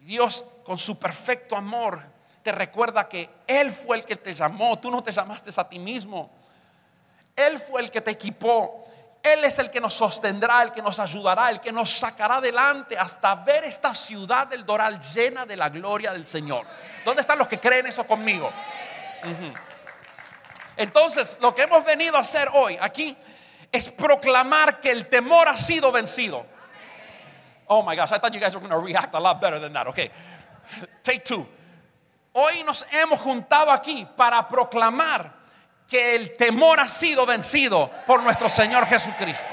Dios 0.00 0.44
con 0.64 0.78
su 0.78 0.98
perfecto 0.98 1.56
amor 1.56 2.02
te 2.42 2.52
recuerda 2.52 3.08
que 3.08 3.28
Él 3.46 3.70
fue 3.70 3.98
el 3.98 4.04
que 4.04 4.16
te 4.16 4.34
llamó, 4.34 4.78
tú 4.78 4.90
no 4.90 5.02
te 5.02 5.12
llamaste 5.12 5.50
a 5.56 5.68
ti 5.68 5.78
mismo. 5.78 6.30
Él 7.36 7.58
fue 7.58 7.82
el 7.82 7.90
que 7.90 8.00
te 8.00 8.10
equipó. 8.10 8.84
Él 9.22 9.44
es 9.44 9.58
el 9.58 9.70
que 9.70 9.80
nos 9.80 9.92
sostendrá, 9.92 10.62
el 10.62 10.72
que 10.72 10.80
nos 10.80 10.98
ayudará, 10.98 11.50
el 11.50 11.60
que 11.60 11.70
nos 11.70 11.90
sacará 11.90 12.36
adelante 12.36 12.96
hasta 12.96 13.34
ver 13.34 13.64
esta 13.64 13.94
ciudad 13.94 14.46
del 14.46 14.64
Doral 14.64 14.98
llena 15.12 15.44
de 15.44 15.56
la 15.56 15.68
gloria 15.68 16.12
del 16.12 16.24
Señor. 16.24 16.64
¿Dónde 17.04 17.20
están 17.20 17.38
los 17.38 17.46
que 17.46 17.60
creen 17.60 17.86
eso 17.86 18.06
conmigo? 18.06 18.50
Entonces, 20.76 21.36
lo 21.42 21.54
que 21.54 21.62
hemos 21.62 21.84
venido 21.84 22.16
a 22.16 22.20
hacer 22.20 22.48
hoy 22.54 22.78
aquí 22.80 23.14
es 23.70 23.90
proclamar 23.90 24.80
que 24.80 24.90
el 24.90 25.08
temor 25.08 25.48
ha 25.48 25.56
sido 25.56 25.92
vencido. 25.92 26.46
Oh 27.70 27.84
my 27.84 27.94
gosh, 27.94 28.10
I 28.10 28.18
thought 28.18 28.34
you 28.34 28.40
guys 28.40 28.52
were 28.52 28.60
going 28.60 28.72
to 28.72 28.78
react 28.78 29.14
a 29.14 29.20
lot 29.20 29.40
better 29.40 29.60
than 29.60 29.72
that. 29.74 29.86
Okay, 29.86 30.10
take 31.04 31.24
two. 31.24 31.46
Hoy 32.34 32.64
nos 32.64 32.84
hemos 32.90 33.20
juntado 33.20 33.70
aquí 33.70 34.06
para 34.16 34.48
proclamar 34.48 35.32
que 35.86 36.16
el 36.16 36.36
temor 36.36 36.80
ha 36.80 36.88
sido 36.88 37.24
vencido 37.26 37.88
por 38.06 38.22
nuestro 38.24 38.48
Señor 38.48 38.86
Jesucristo. 38.86 39.48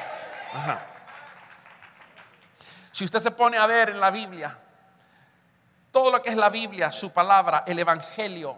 Si 2.91 3.05
usted 3.05 3.19
se 3.19 3.31
pone 3.31 3.57
a 3.57 3.67
ver 3.67 3.91
en 3.91 3.99
la 3.99 4.09
Biblia, 4.09 4.57
todo 5.91 6.11
lo 6.11 6.19
que 6.19 6.31
es 6.31 6.35
la 6.35 6.49
Biblia, 6.49 6.91
su 6.91 7.13
palabra, 7.13 7.63
el 7.67 7.77
Evangelio, 7.77 8.57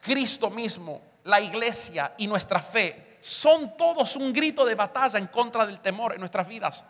Cristo 0.00 0.48
mismo, 0.50 1.00
la 1.24 1.40
iglesia 1.40 2.14
y 2.18 2.28
nuestra 2.28 2.60
fe, 2.60 3.18
son 3.20 3.76
todos 3.76 4.14
un 4.14 4.32
grito 4.32 4.64
de 4.64 4.76
batalla 4.76 5.18
en 5.18 5.26
contra 5.26 5.66
del 5.66 5.80
temor 5.80 6.12
en 6.14 6.20
nuestras 6.20 6.46
vidas. 6.46 6.86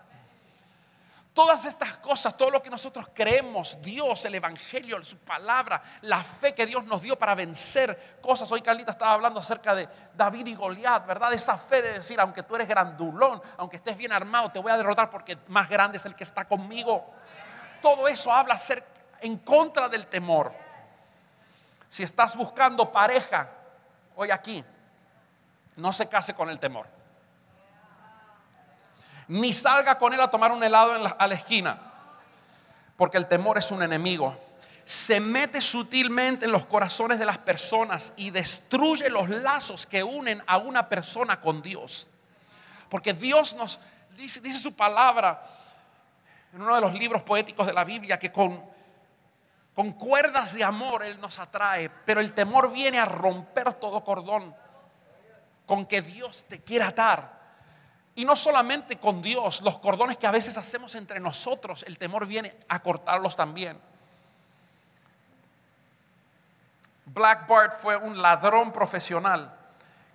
Todas 1.34 1.64
estas 1.64 1.96
cosas, 1.96 2.36
todo 2.36 2.50
lo 2.50 2.62
que 2.62 2.68
nosotros 2.68 3.08
creemos, 3.14 3.78
Dios, 3.80 4.22
el 4.26 4.34
Evangelio, 4.34 5.02
su 5.02 5.16
palabra, 5.16 5.82
la 6.02 6.22
fe 6.22 6.54
que 6.54 6.66
Dios 6.66 6.84
nos 6.84 7.00
dio 7.00 7.16
para 7.16 7.34
vencer 7.34 8.18
cosas. 8.20 8.52
Hoy 8.52 8.60
Carlita 8.60 8.90
estaba 8.90 9.14
hablando 9.14 9.40
acerca 9.40 9.74
de 9.74 9.88
David 10.14 10.48
y 10.48 10.54
Goliat, 10.54 11.06
¿verdad? 11.06 11.32
Esa 11.32 11.56
fe 11.56 11.80
de 11.80 11.94
decir, 11.94 12.20
aunque 12.20 12.42
tú 12.42 12.54
eres 12.54 12.68
grandulón, 12.68 13.40
aunque 13.56 13.76
estés 13.76 13.96
bien 13.96 14.12
armado, 14.12 14.50
te 14.50 14.58
voy 14.58 14.72
a 14.72 14.76
derrotar 14.76 15.08
porque 15.08 15.38
más 15.48 15.70
grande 15.70 15.96
es 15.96 16.04
el 16.04 16.14
que 16.14 16.24
está 16.24 16.44
conmigo. 16.44 17.10
Todo 17.80 18.08
eso 18.08 18.30
habla 18.30 18.58
ser 18.58 18.84
en 19.20 19.38
contra 19.38 19.88
del 19.88 20.08
temor. 20.08 20.52
Si 21.88 22.02
estás 22.02 22.36
buscando 22.36 22.92
pareja, 22.92 23.48
hoy 24.16 24.30
aquí, 24.30 24.62
no 25.76 25.94
se 25.94 26.10
case 26.10 26.34
con 26.34 26.50
el 26.50 26.58
temor 26.58 27.01
ni 29.28 29.52
salga 29.52 29.98
con 29.98 30.12
él 30.12 30.20
a 30.20 30.30
tomar 30.30 30.52
un 30.52 30.62
helado 30.62 30.92
a 31.18 31.26
la 31.26 31.34
esquina, 31.34 31.78
porque 32.96 33.18
el 33.18 33.26
temor 33.26 33.58
es 33.58 33.70
un 33.70 33.82
enemigo. 33.82 34.36
Se 34.84 35.20
mete 35.20 35.60
sutilmente 35.60 36.44
en 36.44 36.52
los 36.52 36.66
corazones 36.66 37.18
de 37.18 37.26
las 37.26 37.38
personas 37.38 38.12
y 38.16 38.30
destruye 38.30 39.08
los 39.10 39.28
lazos 39.28 39.86
que 39.86 40.02
unen 40.02 40.42
a 40.46 40.58
una 40.58 40.88
persona 40.88 41.40
con 41.40 41.62
Dios. 41.62 42.08
Porque 42.88 43.12
Dios 43.12 43.54
nos 43.54 43.78
dice, 44.16 44.40
dice 44.40 44.58
su 44.58 44.74
palabra 44.74 45.42
en 46.52 46.60
uno 46.60 46.74
de 46.74 46.80
los 46.80 46.94
libros 46.94 47.22
poéticos 47.22 47.66
de 47.66 47.72
la 47.72 47.84
Biblia 47.84 48.18
que 48.18 48.30
con, 48.30 48.62
con 49.74 49.92
cuerdas 49.92 50.52
de 50.52 50.64
amor 50.64 51.04
Él 51.04 51.20
nos 51.20 51.38
atrae, 51.38 51.88
pero 52.04 52.20
el 52.20 52.34
temor 52.34 52.72
viene 52.72 52.98
a 52.98 53.04
romper 53.04 53.72
todo 53.74 54.04
cordón 54.04 54.54
con 55.64 55.86
que 55.86 56.02
Dios 56.02 56.44
te 56.48 56.62
quiera 56.62 56.88
atar 56.88 57.41
y 58.14 58.24
no 58.24 58.36
solamente 58.36 58.98
con 58.98 59.22
Dios, 59.22 59.62
los 59.62 59.78
cordones 59.78 60.18
que 60.18 60.26
a 60.26 60.30
veces 60.30 60.58
hacemos 60.58 60.94
entre 60.94 61.18
nosotros, 61.18 61.82
el 61.86 61.98
temor 61.98 62.26
viene 62.26 62.54
a 62.68 62.80
cortarlos 62.80 63.34
también. 63.34 63.78
Black 67.06 67.46
Bart 67.46 67.80
fue 67.80 67.96
un 67.96 68.20
ladrón 68.20 68.72
profesional 68.72 69.56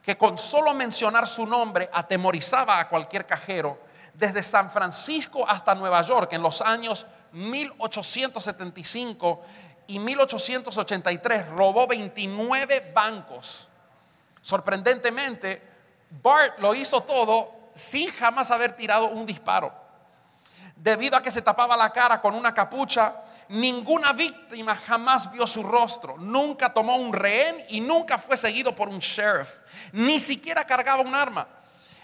que 0.04 0.18
con 0.18 0.38
solo 0.38 0.74
mencionar 0.74 1.28
su 1.28 1.46
nombre 1.46 1.90
atemorizaba 1.92 2.80
a 2.80 2.88
cualquier 2.88 3.26
cajero 3.26 3.78
desde 4.14 4.42
San 4.42 4.72
Francisco 4.72 5.46
hasta 5.48 5.76
Nueva 5.76 6.02
York 6.02 6.32
en 6.34 6.42
los 6.42 6.62
años 6.62 7.06
1875 7.34 9.46
y 9.88 10.00
1883 10.00 11.50
robó 11.50 11.88
29 11.88 12.92
bancos. 12.94 13.68
Sorprendentemente, 14.42 15.62
Bart 16.24 16.60
lo 16.60 16.74
hizo 16.74 17.02
todo 17.02 17.57
sin 17.78 18.10
jamás 18.12 18.50
haber 18.50 18.76
tirado 18.76 19.08
un 19.08 19.26
disparo. 19.26 19.72
Debido 20.76 21.16
a 21.16 21.22
que 21.22 21.32
se 21.32 21.42
tapaba 21.42 21.78
la 21.78 21.92
cara 21.92 22.20
con 22.20 22.34
una 22.34 22.54
capucha, 22.54 23.16
ninguna 23.50 24.14
víctima 24.14 24.76
jamás 24.76 25.32
vio 25.32 25.46
su 25.48 25.64
rostro, 25.64 26.18
nunca 26.18 26.74
tomó 26.74 26.96
un 26.96 27.14
rehén 27.14 27.64
y 27.70 27.82
nunca 27.82 28.18
fue 28.18 28.36
seguido 28.36 28.76
por 28.76 28.90
un 28.90 29.00
sheriff, 29.00 29.50
ni 29.92 30.20
siquiera 30.20 30.66
cargaba 30.66 31.02
un 31.02 31.16
arma. 31.16 31.48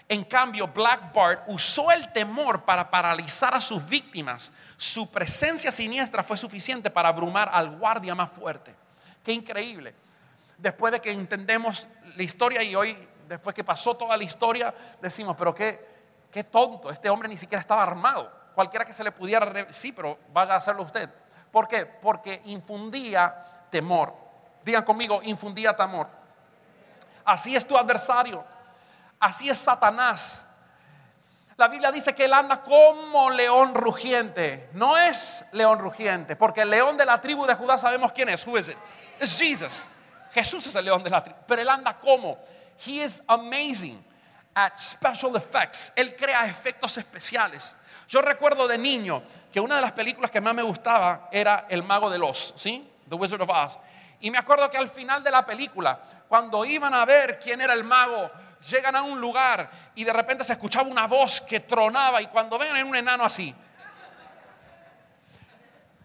En 0.08 0.22
cambio, 0.24 0.68
Black 0.68 1.12
Bart 1.14 1.44
usó 1.46 1.90
el 1.90 2.12
temor 2.12 2.64
para 2.64 2.90
paralizar 2.90 3.54
a 3.54 3.60
sus 3.60 3.84
víctimas. 3.86 4.52
Su 4.76 5.10
presencia 5.10 5.72
siniestra 5.72 6.22
fue 6.22 6.36
suficiente 6.36 6.90
para 6.90 7.08
abrumar 7.08 7.50
al 7.52 7.78
guardia 7.78 8.14
más 8.14 8.30
fuerte. 8.30 8.74
Qué 9.24 9.32
increíble. 9.32 9.94
Después 10.58 10.92
de 10.92 11.00
que 11.00 11.10
entendemos 11.10 11.88
la 12.16 12.22
historia 12.22 12.62
y 12.62 12.76
hoy 12.76 12.96
después 13.28 13.54
que 13.54 13.64
pasó 13.64 13.96
toda 13.96 14.16
la 14.16 14.24
historia, 14.24 14.74
decimos, 15.00 15.36
pero 15.36 15.54
qué, 15.54 16.26
qué 16.30 16.44
tonto, 16.44 16.90
este 16.90 17.10
hombre 17.10 17.28
ni 17.28 17.36
siquiera 17.36 17.60
estaba 17.60 17.82
armado. 17.82 18.30
Cualquiera 18.54 18.84
que 18.84 18.92
se 18.92 19.02
le 19.02 19.12
pudiera, 19.12 19.66
sí, 19.72 19.92
pero 19.92 20.18
vaya 20.32 20.54
a 20.54 20.56
hacerlo 20.56 20.82
usted. 20.82 21.10
¿Por 21.50 21.66
qué? 21.68 21.86
Porque 21.86 22.42
infundía 22.46 23.34
temor. 23.70 24.14
Digan 24.64 24.84
conmigo, 24.84 25.20
infundía 25.22 25.76
temor. 25.76 26.08
Así 27.24 27.54
es 27.56 27.66
tu 27.66 27.76
adversario. 27.76 28.44
Así 29.18 29.48
es 29.48 29.58
Satanás. 29.58 30.48
La 31.56 31.68
Biblia 31.68 31.92
dice 31.92 32.14
que 32.14 32.24
él 32.24 32.32
anda 32.32 32.62
como 32.62 33.30
león 33.30 33.74
rugiente. 33.74 34.68
No 34.72 34.96
es 34.96 35.46
león 35.52 35.78
rugiente, 35.78 36.34
porque 36.36 36.62
el 36.62 36.70
león 36.70 36.96
de 36.96 37.06
la 37.06 37.20
tribu 37.20 37.46
de 37.46 37.54
Judá 37.54 37.78
sabemos 37.78 38.12
quién 38.12 38.28
es. 38.28 38.46
Who 38.46 38.58
is 38.58 38.68
it? 38.68 38.78
Es 39.18 39.38
Jesus. 39.38 39.88
Jesús 40.32 40.66
es 40.66 40.74
el 40.74 40.84
león 40.84 41.02
de 41.04 41.10
la 41.10 41.22
tribu. 41.22 41.38
Pero 41.46 41.62
él 41.62 41.68
anda 41.68 41.98
como 41.98 42.38
He 42.78 43.02
is 43.02 43.22
amazing 43.28 44.02
at 44.54 44.78
special 44.78 45.36
effects. 45.36 45.92
Él 45.96 46.14
crea 46.16 46.46
efectos 46.46 46.96
especiales. 46.98 47.74
Yo 48.08 48.20
recuerdo 48.20 48.68
de 48.68 48.78
niño 48.78 49.22
que 49.52 49.60
una 49.60 49.76
de 49.76 49.82
las 49.82 49.92
películas 49.92 50.30
que 50.30 50.40
más 50.40 50.54
me 50.54 50.62
gustaba 50.62 51.28
era 51.32 51.66
El 51.68 51.82
Mago 51.82 52.10
de 52.10 52.18
Oz, 52.20 52.54
¿sí? 52.56 52.88
The 53.08 53.14
Wizard 53.14 53.42
of 53.42 53.48
Oz. 53.48 53.78
Y 54.20 54.30
me 54.30 54.38
acuerdo 54.38 54.70
que 54.70 54.78
al 54.78 54.88
final 54.88 55.22
de 55.22 55.30
la 55.30 55.44
película, 55.44 56.00
cuando 56.28 56.64
iban 56.64 56.94
a 56.94 57.04
ver 57.04 57.38
quién 57.38 57.60
era 57.60 57.74
el 57.74 57.84
mago, 57.84 58.30
llegan 58.70 58.96
a 58.96 59.02
un 59.02 59.20
lugar 59.20 59.70
y 59.94 60.04
de 60.04 60.12
repente 60.12 60.44
se 60.44 60.54
escuchaba 60.54 60.88
una 60.88 61.06
voz 61.06 61.40
que 61.42 61.60
tronaba 61.60 62.22
y 62.22 62.26
cuando 62.28 62.58
ven 62.58 62.74
en 62.76 62.86
un 62.86 62.96
enano 62.96 63.24
así, 63.24 63.54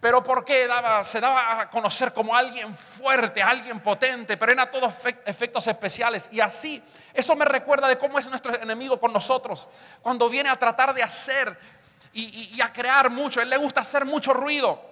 pero 0.00 0.24
¿por 0.24 0.46
qué 0.46 0.66
daba, 0.66 1.04
se 1.04 1.20
daba 1.20 1.60
a 1.60 1.68
conocer 1.68 2.14
como 2.14 2.34
alguien 2.34 2.74
fuerte, 2.74 3.42
alguien 3.42 3.80
potente, 3.80 4.38
pero 4.38 4.52
eran 4.52 4.70
todos 4.70 4.94
efectos 5.26 5.66
especiales? 5.66 6.30
Y 6.32 6.40
así, 6.40 6.82
eso 7.12 7.36
me 7.36 7.44
recuerda 7.44 7.86
de 7.86 7.98
cómo 7.98 8.18
es 8.18 8.26
nuestro 8.26 8.54
enemigo 8.54 8.98
con 8.98 9.12
nosotros. 9.12 9.68
Cuando 10.00 10.30
viene 10.30 10.48
a 10.48 10.58
tratar 10.58 10.94
de 10.94 11.02
hacer 11.02 11.54
y, 12.14 12.58
a 12.62 12.72
crear 12.72 13.10
mucho, 13.10 13.42
él 13.42 13.50
le 13.50 13.58
gusta 13.58 13.82
hacer 13.82 14.06
mucho 14.06 14.32
ruido. 14.32 14.88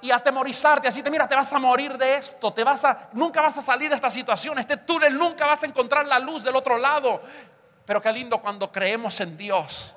y 0.00 0.10
atemorizarte, 0.10 0.86
así 0.86 1.02
te 1.02 1.10
mira, 1.10 1.26
te 1.26 1.34
vas 1.34 1.50
a 1.50 1.58
morir 1.58 1.96
de 1.96 2.16
esto, 2.16 2.52
te 2.52 2.62
vas 2.62 2.84
a 2.84 3.08
nunca 3.14 3.40
vas 3.40 3.56
a 3.56 3.62
salir 3.62 3.88
de 3.88 3.94
esta 3.94 4.10
situación, 4.10 4.58
este 4.58 4.76
túnel 4.76 5.16
nunca 5.16 5.46
vas 5.46 5.62
a 5.62 5.66
encontrar 5.66 6.04
la 6.04 6.18
luz 6.18 6.42
del 6.42 6.54
otro 6.54 6.76
lado. 6.76 7.22
Pero 7.86 8.00
qué 8.00 8.12
lindo 8.12 8.38
cuando 8.38 8.70
creemos 8.70 9.18
en 9.20 9.36
Dios. 9.36 9.96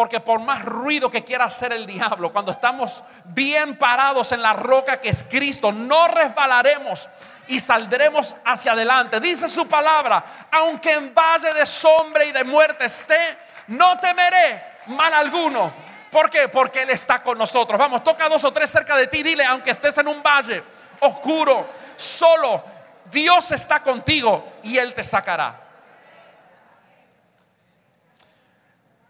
Porque 0.00 0.18
por 0.18 0.40
más 0.40 0.64
ruido 0.64 1.10
que 1.10 1.22
quiera 1.22 1.44
hacer 1.44 1.74
el 1.74 1.86
diablo, 1.86 2.32
cuando 2.32 2.52
estamos 2.52 3.04
bien 3.22 3.76
parados 3.76 4.32
en 4.32 4.40
la 4.40 4.54
roca 4.54 4.98
que 4.98 5.10
es 5.10 5.26
Cristo, 5.28 5.72
no 5.72 6.08
resbalaremos 6.08 7.06
y 7.48 7.60
saldremos 7.60 8.34
hacia 8.46 8.72
adelante. 8.72 9.20
Dice 9.20 9.46
su 9.46 9.68
palabra, 9.68 10.48
aunque 10.52 10.92
en 10.92 11.12
valle 11.12 11.52
de 11.52 11.66
sombra 11.66 12.24
y 12.24 12.32
de 12.32 12.44
muerte 12.44 12.86
esté, 12.86 13.36
no 13.66 14.00
temeré 14.00 14.78
mal 14.86 15.12
alguno. 15.12 15.70
¿Por 16.10 16.30
qué? 16.30 16.48
Porque 16.48 16.80
Él 16.80 16.88
está 16.88 17.22
con 17.22 17.36
nosotros. 17.36 17.78
Vamos, 17.78 18.02
toca 18.02 18.26
dos 18.26 18.42
o 18.44 18.52
tres 18.54 18.70
cerca 18.70 18.96
de 18.96 19.06
ti, 19.06 19.22
dile, 19.22 19.44
aunque 19.44 19.72
estés 19.72 19.98
en 19.98 20.08
un 20.08 20.22
valle 20.22 20.64
oscuro, 21.00 21.68
solo, 21.94 22.64
Dios 23.10 23.52
está 23.52 23.82
contigo 23.82 24.54
y 24.62 24.78
Él 24.78 24.94
te 24.94 25.02
sacará. 25.02 25.69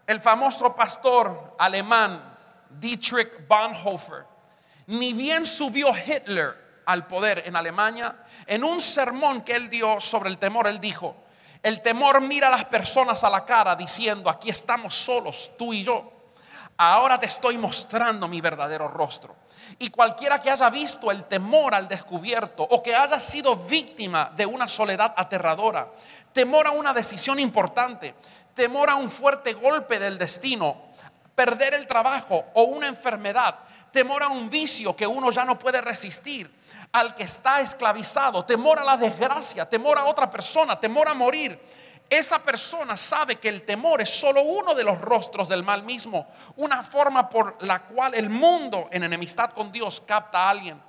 El 0.07 0.19
famoso 0.19 0.75
pastor 0.75 1.55
alemán 1.57 2.21
Dietrich 2.69 3.47
Bonhoeffer, 3.47 4.25
ni 4.87 5.13
bien 5.13 5.45
subió 5.45 5.93
Hitler 5.95 6.81
al 6.85 7.07
poder 7.07 7.43
en 7.45 7.55
Alemania, 7.55 8.15
en 8.45 8.63
un 8.63 8.81
sermón 8.81 9.41
que 9.41 9.55
él 9.55 9.69
dio 9.69 9.99
sobre 9.99 10.29
el 10.29 10.37
temor, 10.37 10.67
él 10.67 10.79
dijo, 10.79 11.15
el 11.63 11.81
temor 11.81 12.21
mira 12.21 12.47
a 12.47 12.51
las 12.51 12.65
personas 12.65 13.23
a 13.23 13.29
la 13.29 13.45
cara 13.45 13.75
diciendo, 13.75 14.29
aquí 14.29 14.49
estamos 14.49 14.95
solos, 14.95 15.51
tú 15.57 15.73
y 15.73 15.83
yo. 15.83 16.11
Ahora 16.77 17.19
te 17.19 17.27
estoy 17.27 17.59
mostrando 17.59 18.27
mi 18.27 18.41
verdadero 18.41 18.87
rostro. 18.87 19.35
Y 19.77 19.91
cualquiera 19.91 20.41
que 20.41 20.49
haya 20.49 20.67
visto 20.71 21.11
el 21.11 21.25
temor 21.25 21.75
al 21.75 21.87
descubierto 21.87 22.63
o 22.63 22.81
que 22.81 22.95
haya 22.95 23.19
sido 23.19 23.55
víctima 23.55 24.31
de 24.35 24.47
una 24.47 24.67
soledad 24.67 25.13
aterradora, 25.15 25.91
temor 26.33 26.65
a 26.65 26.71
una 26.71 26.91
decisión 26.91 27.39
importante, 27.39 28.15
temor 28.53 28.89
a 28.89 28.95
un 28.95 29.09
fuerte 29.09 29.53
golpe 29.53 29.99
del 29.99 30.17
destino, 30.17 30.89
perder 31.35 31.73
el 31.73 31.87
trabajo 31.87 32.45
o 32.53 32.63
una 32.63 32.87
enfermedad, 32.87 33.55
temor 33.91 34.23
a 34.23 34.29
un 34.29 34.49
vicio 34.49 34.95
que 34.95 35.07
uno 35.07 35.31
ya 35.31 35.45
no 35.45 35.57
puede 35.57 35.81
resistir, 35.81 36.51
al 36.91 37.15
que 37.15 37.23
está 37.23 37.61
esclavizado, 37.61 38.43
temor 38.45 38.79
a 38.79 38.83
la 38.83 38.97
desgracia, 38.97 39.67
temor 39.67 39.97
a 39.97 40.05
otra 40.05 40.29
persona, 40.29 40.79
temor 40.79 41.07
a 41.07 41.13
morir. 41.13 41.59
Esa 42.09 42.39
persona 42.39 42.97
sabe 42.97 43.37
que 43.37 43.47
el 43.47 43.65
temor 43.65 44.01
es 44.01 44.09
solo 44.09 44.41
uno 44.41 44.73
de 44.75 44.83
los 44.83 44.99
rostros 44.99 45.47
del 45.47 45.63
mal 45.63 45.83
mismo, 45.83 46.27
una 46.57 46.83
forma 46.83 47.29
por 47.29 47.63
la 47.63 47.83
cual 47.83 48.15
el 48.15 48.29
mundo 48.29 48.89
en 48.91 49.03
enemistad 49.03 49.51
con 49.51 49.71
Dios 49.71 50.01
capta 50.05 50.39
a 50.39 50.49
alguien. 50.49 50.81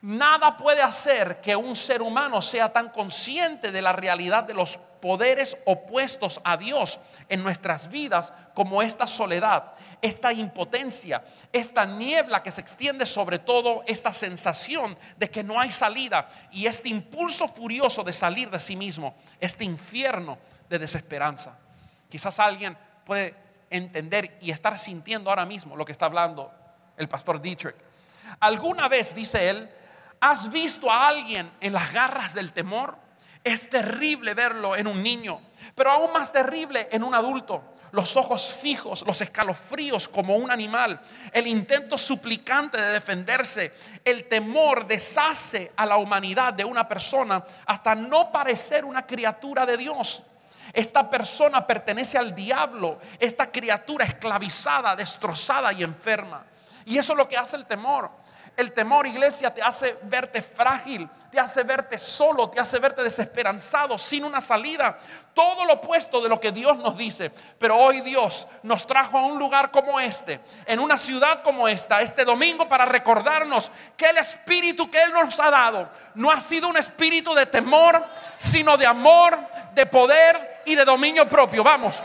Nada 0.00 0.56
puede 0.56 0.80
hacer 0.80 1.40
que 1.42 1.54
un 1.54 1.76
ser 1.76 2.00
humano 2.00 2.40
sea 2.40 2.72
tan 2.72 2.88
consciente 2.88 3.70
de 3.70 3.82
la 3.82 3.92
realidad 3.92 4.44
de 4.44 4.54
los 4.54 4.78
poderes 5.06 5.56
opuestos 5.66 6.40
a 6.42 6.56
Dios 6.56 6.98
en 7.28 7.40
nuestras 7.44 7.88
vidas 7.88 8.32
como 8.54 8.82
esta 8.82 9.06
soledad, 9.06 9.74
esta 10.02 10.32
impotencia, 10.32 11.22
esta 11.52 11.86
niebla 11.86 12.42
que 12.42 12.50
se 12.50 12.60
extiende 12.60 13.06
sobre 13.06 13.38
todo, 13.38 13.84
esta 13.86 14.12
sensación 14.12 14.98
de 15.16 15.30
que 15.30 15.44
no 15.44 15.60
hay 15.60 15.70
salida 15.70 16.26
y 16.50 16.66
este 16.66 16.88
impulso 16.88 17.46
furioso 17.46 18.02
de 18.02 18.12
salir 18.12 18.50
de 18.50 18.58
sí 18.58 18.74
mismo, 18.74 19.14
este 19.38 19.62
infierno 19.62 20.38
de 20.68 20.80
desesperanza. 20.80 21.56
Quizás 22.08 22.40
alguien 22.40 22.76
puede 23.04 23.36
entender 23.70 24.36
y 24.40 24.50
estar 24.50 24.76
sintiendo 24.76 25.30
ahora 25.30 25.46
mismo 25.46 25.76
lo 25.76 25.84
que 25.84 25.92
está 25.92 26.06
hablando 26.06 26.52
el 26.96 27.08
pastor 27.08 27.40
Dietrich. 27.40 27.76
Alguna 28.40 28.88
vez, 28.88 29.14
dice 29.14 29.50
él, 29.50 29.70
¿Has 30.20 30.50
visto 30.50 30.90
a 30.90 31.06
alguien 31.06 31.52
en 31.60 31.72
las 31.72 31.92
garras 31.92 32.34
del 32.34 32.52
temor? 32.52 33.05
Es 33.46 33.70
terrible 33.70 34.34
verlo 34.34 34.74
en 34.74 34.88
un 34.88 35.00
niño, 35.00 35.40
pero 35.76 35.92
aún 35.92 36.12
más 36.12 36.32
terrible 36.32 36.88
en 36.90 37.04
un 37.04 37.14
adulto. 37.14 37.62
Los 37.92 38.16
ojos 38.16 38.58
fijos, 38.60 39.04
los 39.06 39.20
escalofríos 39.20 40.08
como 40.08 40.34
un 40.34 40.50
animal, 40.50 41.00
el 41.30 41.46
intento 41.46 41.96
suplicante 41.96 42.76
de 42.76 42.94
defenderse, 42.94 43.72
el 44.04 44.26
temor 44.26 44.88
deshace 44.88 45.70
a 45.76 45.86
la 45.86 45.96
humanidad 45.96 46.54
de 46.54 46.64
una 46.64 46.88
persona 46.88 47.44
hasta 47.66 47.94
no 47.94 48.32
parecer 48.32 48.84
una 48.84 49.06
criatura 49.06 49.64
de 49.64 49.76
Dios. 49.76 50.24
Esta 50.72 51.08
persona 51.08 51.64
pertenece 51.64 52.18
al 52.18 52.34
diablo, 52.34 52.98
esta 53.20 53.52
criatura 53.52 54.06
esclavizada, 54.06 54.96
destrozada 54.96 55.72
y 55.72 55.84
enferma. 55.84 56.44
Y 56.84 56.98
eso 56.98 57.12
es 57.12 57.16
lo 57.16 57.28
que 57.28 57.36
hace 57.36 57.54
el 57.54 57.66
temor. 57.66 58.10
El 58.56 58.72
temor, 58.72 59.06
iglesia, 59.06 59.52
te 59.52 59.60
hace 59.60 59.98
verte 60.04 60.40
frágil, 60.40 61.06
te 61.30 61.38
hace 61.38 61.62
verte 61.62 61.98
solo, 61.98 62.48
te 62.48 62.58
hace 62.58 62.78
verte 62.78 63.02
desesperanzado, 63.02 63.98
sin 63.98 64.24
una 64.24 64.40
salida. 64.40 64.96
Todo 65.34 65.66
lo 65.66 65.74
opuesto 65.74 66.22
de 66.22 66.30
lo 66.30 66.40
que 66.40 66.52
Dios 66.52 66.78
nos 66.78 66.96
dice. 66.96 67.30
Pero 67.58 67.76
hoy 67.76 68.00
Dios 68.00 68.46
nos 68.62 68.86
trajo 68.86 69.18
a 69.18 69.26
un 69.26 69.38
lugar 69.38 69.70
como 69.70 70.00
este, 70.00 70.40
en 70.64 70.80
una 70.80 70.96
ciudad 70.96 71.42
como 71.42 71.68
esta, 71.68 72.00
este 72.00 72.24
domingo, 72.24 72.66
para 72.66 72.86
recordarnos 72.86 73.70
que 73.94 74.06
el 74.06 74.16
espíritu 74.16 74.90
que 74.90 75.02
Él 75.02 75.12
nos 75.12 75.38
ha 75.38 75.50
dado 75.50 75.90
no 76.14 76.30
ha 76.30 76.40
sido 76.40 76.68
un 76.68 76.78
espíritu 76.78 77.34
de 77.34 77.44
temor, 77.44 78.02
sino 78.38 78.78
de 78.78 78.86
amor, 78.86 79.38
de 79.74 79.84
poder 79.84 80.62
y 80.64 80.74
de 80.74 80.84
dominio 80.86 81.28
propio. 81.28 81.62
Vamos, 81.62 82.02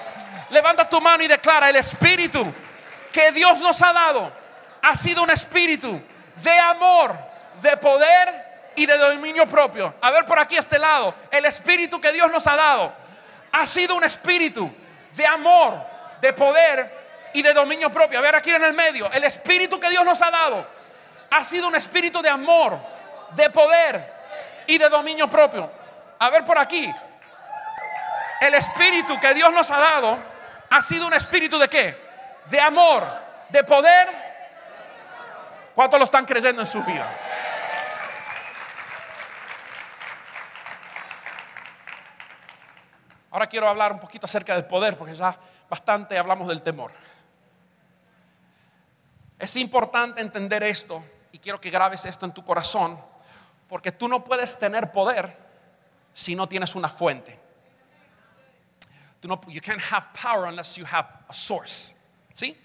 levanta 0.50 0.90
tu 0.90 1.00
mano 1.00 1.24
y 1.24 1.28
declara, 1.28 1.70
el 1.70 1.78
espíritu 1.78 2.46
que 3.14 3.32
Dios 3.32 3.60
nos 3.60 3.82
ha 3.82 3.94
dado 3.94 4.32
ha 4.82 4.96
sido 4.96 5.24
un 5.24 5.30
espíritu 5.30 6.11
de 6.42 6.60
amor, 6.60 7.16
de 7.62 7.78
poder 7.78 8.52
y 8.76 8.86
de 8.86 8.98
dominio 8.98 9.46
propio. 9.46 9.94
A 10.02 10.12
ver 10.12 10.26
por 10.26 10.40
aquí, 10.40 10.58
este 10.58 10.80
lado, 10.80 11.14
el 11.30 11.46
espíritu 11.46 12.00
que 12.00 12.12
Dios 12.12 12.32
nos 12.32 12.48
ha 12.48 12.56
dado 12.56 12.94
ha 13.52 13.66
sido 13.66 13.96
un 13.96 14.04
espíritu 14.04 14.72
de 15.16 15.26
amor, 15.26 15.78
de 16.22 16.34
poder 16.34 17.30
y 17.34 17.42
de 17.42 17.54
dominio 17.54 17.92
propio. 17.92 18.20
A 18.20 18.22
ver 18.22 18.36
aquí 18.36 18.50
en 18.50 18.64
el 18.64 18.74
medio, 18.74 19.12
el 19.12 19.24
espíritu 19.24 19.80
que 19.80 19.90
Dios 19.90 20.06
nos 20.06 20.22
ha 20.22 20.32
dado 20.32 20.66
ha 21.30 21.44
sido 21.44 21.68
un 21.68 21.76
espíritu 21.76 22.22
de 22.22 22.30
amor, 22.30 22.78
de 23.32 23.50
poder 23.50 24.14
y 24.68 24.78
de 24.78 24.90
dominio 24.90 25.30
propio. 25.30 25.72
A 26.20 26.30
ver 26.30 26.44
por 26.44 26.58
aquí, 26.58 26.92
el 28.42 28.54
espíritu 28.54 29.20
que 29.20 29.34
Dios 29.34 29.52
nos 29.54 29.70
ha 29.72 29.80
dado 29.80 30.18
ha 30.70 30.82
sido 30.82 31.08
un 31.08 31.14
espíritu 31.14 31.58
de 31.58 31.68
qué? 31.68 31.98
De 32.46 32.60
amor, 32.60 33.04
de 33.50 33.64
poder 33.64 34.31
¿Cuántos 35.76 36.00
lo 36.00 36.06
están 36.06 36.26
creyendo 36.26 36.62
en 36.62 36.68
su 36.68 36.84
vida? 36.84 37.10
Ahora 43.32 43.48
quiero 43.48 43.70
hablar 43.70 43.94
un 43.94 44.00
poquito 44.00 44.26
acerca 44.26 44.54
del 44.56 44.66
poder, 44.66 44.98
porque 44.98 45.16
ya 45.16 45.38
bastante 45.70 46.18
hablamos 46.18 46.48
del 46.50 46.62
temor. 46.62 46.92
Es 49.40 49.56
importante 49.56 50.22
entender 50.22 50.62
esto 50.64 51.04
y 51.32 51.40
quiero 51.40 51.60
que 51.60 51.70
grabes 51.70 52.06
esto 52.06 52.26
en 52.26 52.34
tu 52.34 52.44
corazón, 52.44 53.00
porque 53.70 53.92
tú 53.92 54.10
no 54.10 54.24
puedes 54.24 54.60
tener 54.60 54.92
poder 54.92 55.36
si 56.14 56.36
no 56.36 56.48
tienes 56.48 56.76
una 56.76 56.90
fuente. 56.90 57.40
Tú 59.22 59.28
no, 59.28 59.40
you 59.48 59.62
can't 59.62 59.82
have 59.92 60.10
power 60.14 60.48
unless 60.48 60.76
you 60.76 60.86
have 60.86 61.08
a 61.30 61.34
source. 61.34 61.96
¿Sí? 62.34 62.58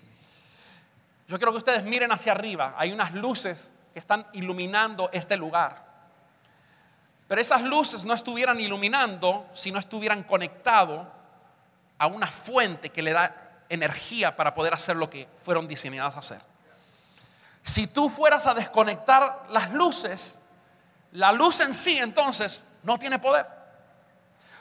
Yo 1.28 1.38
quiero 1.38 1.52
que 1.52 1.58
ustedes 1.58 1.82
miren 1.82 2.12
hacia 2.12 2.32
arriba. 2.32 2.74
Hay 2.76 2.92
unas 2.92 3.12
luces 3.12 3.70
que 3.92 3.98
están 3.98 4.26
iluminando 4.32 5.10
este 5.12 5.36
lugar. 5.36 5.84
Pero 7.26 7.40
esas 7.40 7.62
luces 7.62 8.04
no 8.04 8.14
estuvieran 8.14 8.60
iluminando 8.60 9.48
si 9.52 9.72
no 9.72 9.80
estuvieran 9.80 10.22
conectados 10.22 11.06
a 11.98 12.06
una 12.06 12.28
fuente 12.28 12.90
que 12.90 13.02
le 13.02 13.12
da 13.12 13.64
energía 13.68 14.36
para 14.36 14.54
poder 14.54 14.74
hacer 14.74 14.94
lo 14.94 15.10
que 15.10 15.28
fueron 15.42 15.66
diseñadas 15.66 16.14
a 16.14 16.20
hacer. 16.20 16.40
Si 17.62 17.88
tú 17.88 18.08
fueras 18.08 18.46
a 18.46 18.54
desconectar 18.54 19.46
las 19.48 19.72
luces, 19.72 20.38
la 21.12 21.32
luz 21.32 21.58
en 21.60 21.74
sí 21.74 21.98
entonces 21.98 22.62
no 22.84 22.96
tiene 22.96 23.18
poder. 23.18 23.46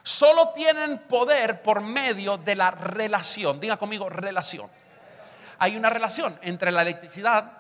Solo 0.02 0.50
tienen 0.56 0.98
poder 0.98 1.62
por 1.62 1.82
medio 1.82 2.38
de 2.38 2.56
la 2.56 2.72
relación. 2.72 3.60
Diga 3.60 3.78
conmigo 3.78 4.10
relación 4.10 4.70
hay 5.66 5.76
una 5.76 5.90
relación 5.90 6.38
entre 6.44 6.72
la 6.72 6.84
electricidad 6.84 7.52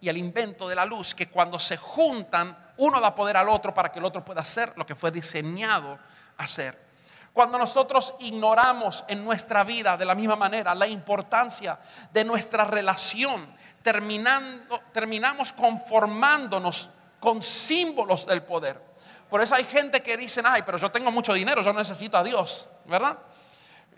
y 0.00 0.08
el 0.08 0.16
invento 0.16 0.66
de 0.66 0.74
la 0.74 0.86
luz 0.86 1.14
que 1.14 1.28
cuando 1.28 1.58
se 1.58 1.76
juntan, 1.76 2.56
uno 2.78 3.02
da 3.02 3.14
poder 3.14 3.36
al 3.36 3.50
otro 3.50 3.74
para 3.74 3.92
que 3.92 3.98
el 3.98 4.06
otro 4.06 4.24
pueda 4.24 4.40
hacer 4.40 4.72
lo 4.76 4.86
que 4.86 4.94
fue 4.94 5.10
diseñado 5.10 5.98
hacer. 6.38 6.88
Cuando 7.34 7.58
nosotros 7.58 8.14
ignoramos 8.20 9.04
en 9.08 9.22
nuestra 9.22 9.62
vida 9.62 9.98
de 9.98 10.06
la 10.06 10.14
misma 10.14 10.36
manera 10.36 10.74
la 10.74 10.86
importancia 10.86 11.78
de 12.10 12.24
nuestra 12.24 12.64
relación, 12.64 13.46
terminando, 13.82 14.80
terminamos 14.90 15.52
conformándonos 15.52 16.88
con 17.20 17.42
símbolos 17.42 18.24
del 18.24 18.42
poder. 18.42 18.80
Por 19.28 19.42
eso 19.42 19.54
hay 19.54 19.64
gente 19.64 20.02
que 20.02 20.16
dice, 20.16 20.40
ay, 20.42 20.62
pero 20.64 20.78
yo 20.78 20.90
tengo 20.90 21.12
mucho 21.12 21.34
dinero, 21.34 21.60
yo 21.60 21.74
necesito 21.74 22.16
a 22.16 22.24
Dios, 22.24 22.70
¿verdad? 22.86 23.18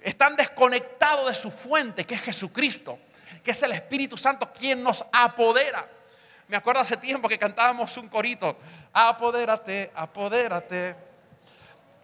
Están 0.03 0.35
desconectados 0.35 1.29
de 1.29 1.35
su 1.37 1.53
fuente, 1.53 2.05
que 2.05 2.17
es 2.17 2.23
Jesucristo 2.23 2.99
que 3.43 3.51
es 3.53 3.63
el 3.63 3.73
Espíritu 3.73 4.17
Santo 4.17 4.53
quien 4.53 4.83
nos 4.83 5.05
apodera. 5.13 5.89
Me 6.49 6.57
acuerdo 6.57 6.81
hace 6.81 6.97
tiempo 6.97 7.29
que 7.29 7.39
cantábamos 7.39 7.97
un 7.97 8.09
corito, 8.09 8.57
apodérate, 8.93 9.91
apodérate. 9.95 11.10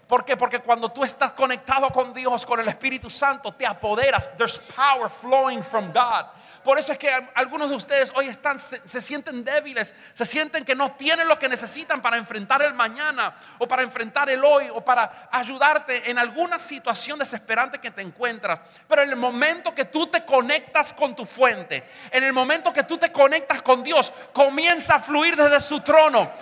¿Por 0.07 0.25
qué? 0.25 0.37
Porque 0.37 0.61
cuando 0.61 0.91
tú 0.91 1.03
estás 1.03 1.33
conectado 1.33 1.91
con 1.91 2.13
Dios, 2.13 2.47
con 2.47 2.61
el 2.61 2.69
Espíritu 2.69 3.11
Santo, 3.11 3.53
te 3.53 3.67
apoderas. 3.67 4.31
There's 4.37 4.59
power 4.59 5.11
flowing 5.11 5.65
from 5.65 5.93
God. 5.93 6.27
Por 6.67 6.81
eso 6.81 6.91
es 6.91 6.99
que 6.99 7.09
algunos 7.35 7.71
de 7.71 7.77
ustedes 7.77 8.13
hoy 8.17 8.27
están, 8.27 8.59
se, 8.59 9.01
sienten 9.01 9.45
débiles, 9.45 9.95
se 10.15 10.27
sienten 10.27 10.65
que 10.65 10.75
no 10.75 10.91
tienen 10.93 11.29
lo 11.29 11.39
que 11.39 11.49
necesitan 11.49 12.03
para 12.03 12.17
enfrentar 12.17 12.61
el 12.61 12.75
mañana 12.75 13.37
o 13.59 13.69
para 13.69 13.83
enfrentar 13.83 14.29
el 14.31 14.45
hoy 14.45 14.69
o 14.75 14.85
para 14.85 15.29
ayudarte 15.31 16.11
en 16.11 16.19
alguna 16.19 16.59
situación 16.59 17.21
desesperante 17.21 17.79
que 17.79 17.93
te 17.93 18.03
encuentras. 18.03 18.59
Pero 18.89 19.05
en 19.05 19.11
el 19.11 19.17
momento 19.17 19.73
que 19.73 19.85
tú 19.85 20.09
te 20.09 20.25
conectas 20.25 20.93
con 20.93 21.15
tu 21.15 21.25
fuente, 21.25 21.89
en 22.11 22.25
el 22.25 22.33
momento 22.33 22.73
que 22.73 22.83
tú 22.83 22.99
te 22.99 23.13
conectas 23.13 23.63
con 23.63 23.85
Dios, 23.85 24.13
comienza 24.33 24.97
a 24.97 24.99
fluir 24.99 25.37
desde 25.37 25.61
su 25.61 25.81
trono. 25.83 26.33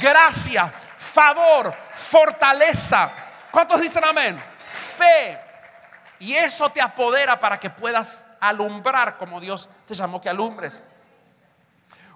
Gracia, 0.00 0.72
favor, 1.04 1.74
fortaleza. 1.94 3.12
¿Cuántos 3.50 3.80
dicen 3.80 4.04
amén? 4.04 4.42
Fe. 4.70 5.38
Y 6.18 6.34
eso 6.34 6.70
te 6.70 6.80
apodera 6.80 7.38
para 7.38 7.60
que 7.60 7.70
puedas 7.70 8.24
alumbrar 8.40 9.16
como 9.16 9.40
Dios 9.40 9.68
te 9.86 9.94
llamó 9.94 10.20
que 10.20 10.28
alumbres. 10.28 10.82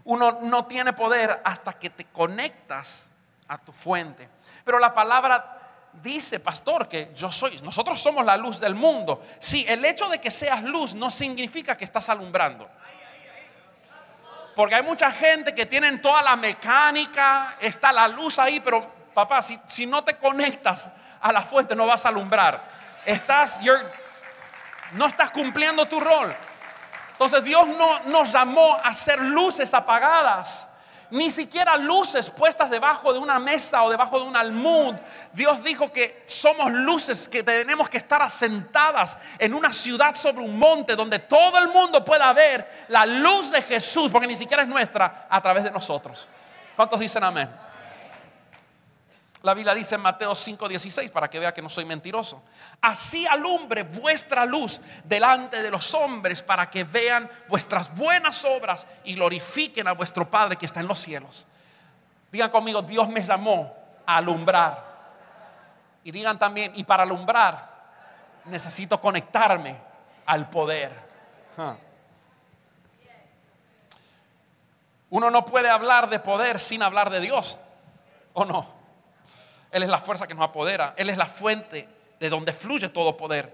Uno 0.05 0.39
no 0.43 0.67
tiene 0.67 0.93
poder 0.93 1.41
hasta 1.45 1.75
que 1.75 1.91
te 1.91 2.05
conectas 2.07 3.11
a 3.47 3.59
tu 3.59 3.73
fuente. 3.73 4.29
Pero 4.65 4.79
la 4.79 4.95
palabra 4.95 5.89
dice, 5.93 6.41
pastor, 6.41 6.89
que 6.89 7.13
yo 7.15 7.31
soy, 7.31 7.61
nosotros 7.63 8.01
somos 8.01 8.25
la 8.25 8.37
luz 8.37 8.61
del 8.61 8.75
mundo. 8.75 9.23
Sí, 9.39 9.65
el 9.69 9.85
hecho 9.85 10.09
de 10.09 10.21
que 10.21 10.31
seas 10.31 10.63
luz 10.63 10.95
no 10.95 11.11
significa 11.11 11.77
que 11.77 11.85
estás 11.85 12.09
alumbrando. 12.09 12.69
Porque 14.59 14.75
hay 14.75 14.83
mucha 14.83 15.13
gente 15.13 15.55
que 15.55 15.67
tienen 15.67 16.03
toda 16.03 16.21
la 16.21 16.35
mecánica, 16.35 17.55
está 17.61 17.93
la 17.93 18.09
luz 18.09 18.41
ahí, 18.41 18.59
pero 18.59 18.93
papá, 19.15 19.41
si, 19.41 19.57
si 19.69 19.87
no 19.87 20.03
te 20.03 20.17
conectas 20.17 20.91
a 21.21 21.31
la 21.31 21.43
fuente 21.43 21.77
no 21.77 21.87
vas 21.87 22.05
a 22.05 22.09
alumbrar. 22.09 22.67
Estás, 23.07 23.61
no 24.95 25.07
estás 25.07 25.31
cumpliendo 25.31 25.87
tu 25.87 26.01
rol. 26.01 26.35
Entonces 27.13 27.45
Dios 27.45 27.69
no 27.69 28.01
nos 28.07 28.33
llamó 28.33 28.75
a 28.75 28.89
hacer 28.89 29.21
luces 29.21 29.73
apagadas, 29.75 30.68
ni 31.11 31.31
siquiera 31.31 31.77
luces 31.77 32.31
puestas 32.31 32.71
debajo 32.71 33.13
de 33.13 33.19
una 33.19 33.39
mesa 33.39 33.83
o 33.83 33.91
debajo 33.91 34.19
de 34.19 34.27
un 34.27 34.37
almud. 34.37 34.95
Dios 35.33 35.63
dijo 35.63 35.93
que 35.93 36.23
somos 36.27 36.71
luces 36.73 37.29
que 37.29 37.43
tenemos 37.43 37.89
que 37.89 37.99
estar 37.99 38.21
asentadas 38.21 39.17
en 39.39 39.55
una 39.55 39.73
ciudad 39.73 40.15
sobre 40.15 40.45
un 40.45 40.59
monte 40.59 40.97
donde 40.97 41.19
todo 41.21 41.59
el 41.59 41.69
mundo 41.69 42.05
pueda 42.05 42.33
ver 42.33 42.87
la 42.89 43.07
luz 43.07 43.51
de 43.51 43.63
Jesús, 43.63 44.11
porque 44.11 44.27
ni 44.27 44.37
siquiera 44.37 44.63
es 44.63 44.69
nuestra, 44.69 45.27
a 45.29 45.41
través 45.41 45.65
de 45.65 45.71
nosotros. 45.71 46.29
¿Cuántos 46.77 47.01
dicen 47.01 47.25
amén? 47.25 47.49
La 49.49 49.55
Biblia 49.55 49.75
dice 49.75 49.95
en 49.95 50.03
Mateo 50.03 50.35
5:16 50.35 51.11
para 51.11 51.31
que 51.31 51.39
vea 51.39 51.55
que 51.55 51.63
no 51.63 51.71
soy 51.71 51.87
mentiroso. 51.87 52.43
Así 52.83 53.27
alumbre 53.27 53.83
vuestra 53.83 54.45
luz 54.45 54.79
delante 55.05 55.63
de 55.63 55.71
los 55.71 55.95
hombres 55.95 56.43
para 56.43 56.69
que 56.69 56.85
vean 56.85 57.31
vuestras 57.49 57.95
buenas 57.97 58.45
obras 58.45 58.87
y 59.05 59.15
glorifiquen 59.15 59.89
a 59.89 59.93
vuestro 59.93 60.31
Padre 60.31 60.57
que 60.59 60.67
está 60.67 60.81
en 60.81 60.87
los 60.87 60.99
cielos. 60.99 61.47
Digan 62.31 62.51
conmigo, 62.51 62.83
Dios 62.83 63.09
me 63.09 63.23
llamó 63.23 63.75
a 64.05 64.19
alumbrar. 64.19 64.85
Y 66.05 66.11
digan 66.11 66.39
también, 66.39 66.73
y 66.75 66.85
para 66.85 67.05
alumbrar 67.05 67.71
necesito 68.45 69.01
conectarme 69.01 69.79
al 70.27 70.51
poder. 70.51 70.93
Uno 75.09 75.31
no 75.31 75.47
puede 75.47 75.71
hablar 75.71 76.11
de 76.11 76.19
poder 76.19 76.61
sin 76.61 76.83
hablar 76.83 77.09
de 77.09 77.21
Dios, 77.21 77.63
¿o 78.35 78.45
no? 78.45 78.78
Él 79.71 79.83
es 79.83 79.89
la 79.89 79.99
fuerza 79.99 80.27
que 80.27 80.35
nos 80.35 80.45
apodera. 80.45 80.95
Él 80.97 81.11
es 81.11 81.17
la 81.17 81.27
fuente 81.27 81.89
de 82.19 82.31
donde 82.31 82.53
fluye 82.53 82.89
todo 82.89 83.17
poder. 83.17 83.53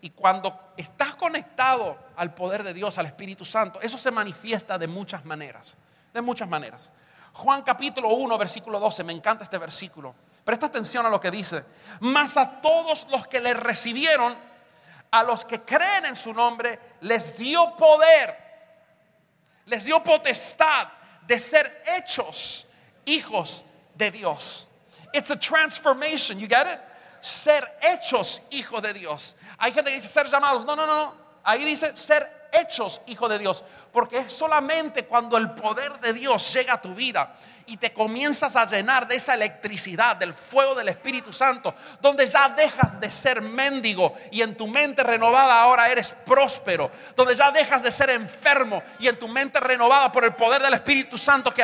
Y 0.00 0.10
cuando 0.10 0.72
estás 0.76 1.14
conectado 1.14 1.96
al 2.16 2.34
poder 2.34 2.62
de 2.62 2.74
Dios, 2.74 2.98
al 2.98 3.06
Espíritu 3.06 3.44
Santo, 3.44 3.80
eso 3.80 3.96
se 3.96 4.10
manifiesta 4.10 4.76
de 4.76 4.86
muchas 4.86 5.24
maneras. 5.24 5.78
De 6.12 6.20
muchas 6.20 6.48
maneras. 6.48 6.92
Juan 7.32 7.62
capítulo 7.62 8.10
1, 8.10 8.38
versículo 8.38 8.78
12, 8.78 9.02
me 9.02 9.12
encanta 9.12 9.44
este 9.44 9.58
versículo. 9.58 10.14
Presta 10.44 10.66
atención 10.66 11.06
a 11.06 11.08
lo 11.08 11.20
que 11.20 11.30
dice. 11.30 11.64
Mas 12.00 12.36
a 12.36 12.60
todos 12.60 13.06
los 13.10 13.26
que 13.26 13.40
le 13.40 13.54
recibieron, 13.54 14.36
a 15.10 15.22
los 15.22 15.44
que 15.44 15.62
creen 15.62 16.06
en 16.06 16.16
su 16.16 16.32
nombre, 16.32 16.78
les 17.00 17.36
dio 17.38 17.74
poder, 17.76 18.36
les 19.66 19.84
dio 19.84 20.02
potestad 20.02 20.88
de 21.26 21.38
ser 21.38 21.82
hechos 21.86 22.68
hijos 23.06 23.64
de 23.94 24.10
Dios. 24.10 24.68
It's 25.14 25.30
a 25.30 25.36
transformation, 25.36 26.40
you 26.40 26.48
get 26.48 26.66
it? 26.66 26.80
Ser 27.20 27.62
hechos 27.80 28.40
hijos 28.50 28.82
de 28.82 28.92
Dios. 28.92 29.36
Hay 29.58 29.70
gente 29.70 29.90
que 29.90 29.94
dice 29.94 30.08
ser 30.08 30.26
llamados. 30.26 30.64
No, 30.66 30.74
no, 30.74 30.86
no. 30.86 31.14
Ahí 31.44 31.64
dice 31.64 31.96
ser 31.96 32.48
hechos 32.52 33.00
hijos 33.06 33.30
de 33.30 33.38
Dios. 33.38 33.62
Porque 33.92 34.18
es 34.18 34.32
solamente 34.32 35.04
cuando 35.06 35.36
el 35.36 35.52
poder 35.52 36.00
de 36.00 36.12
Dios 36.12 36.52
llega 36.52 36.74
a 36.74 36.82
tu 36.82 36.94
vida 36.96 37.32
y 37.66 37.76
te 37.76 37.92
comienzas 37.92 38.56
a 38.56 38.66
llenar 38.66 39.06
de 39.06 39.14
esa 39.14 39.34
electricidad, 39.34 40.16
del 40.16 40.34
fuego 40.34 40.74
del 40.74 40.88
Espíritu 40.88 41.32
Santo, 41.32 41.74
donde 42.00 42.26
ya 42.26 42.48
dejas 42.48 43.00
de 43.00 43.08
ser 43.08 43.40
mendigo 43.40 44.14
y 44.30 44.42
en 44.42 44.56
tu 44.56 44.66
mente 44.66 45.02
renovada 45.02 45.62
ahora 45.62 45.88
eres 45.88 46.10
próspero, 46.26 46.90
donde 47.16 47.34
ya 47.34 47.50
dejas 47.52 47.82
de 47.82 47.90
ser 47.90 48.10
enfermo 48.10 48.82
y 48.98 49.08
en 49.08 49.18
tu 49.18 49.28
mente 49.28 49.60
renovada 49.60 50.10
por 50.12 50.24
el 50.24 50.34
poder 50.34 50.60
del 50.60 50.74
Espíritu 50.74 51.16
Santo 51.16 51.54
que, 51.54 51.62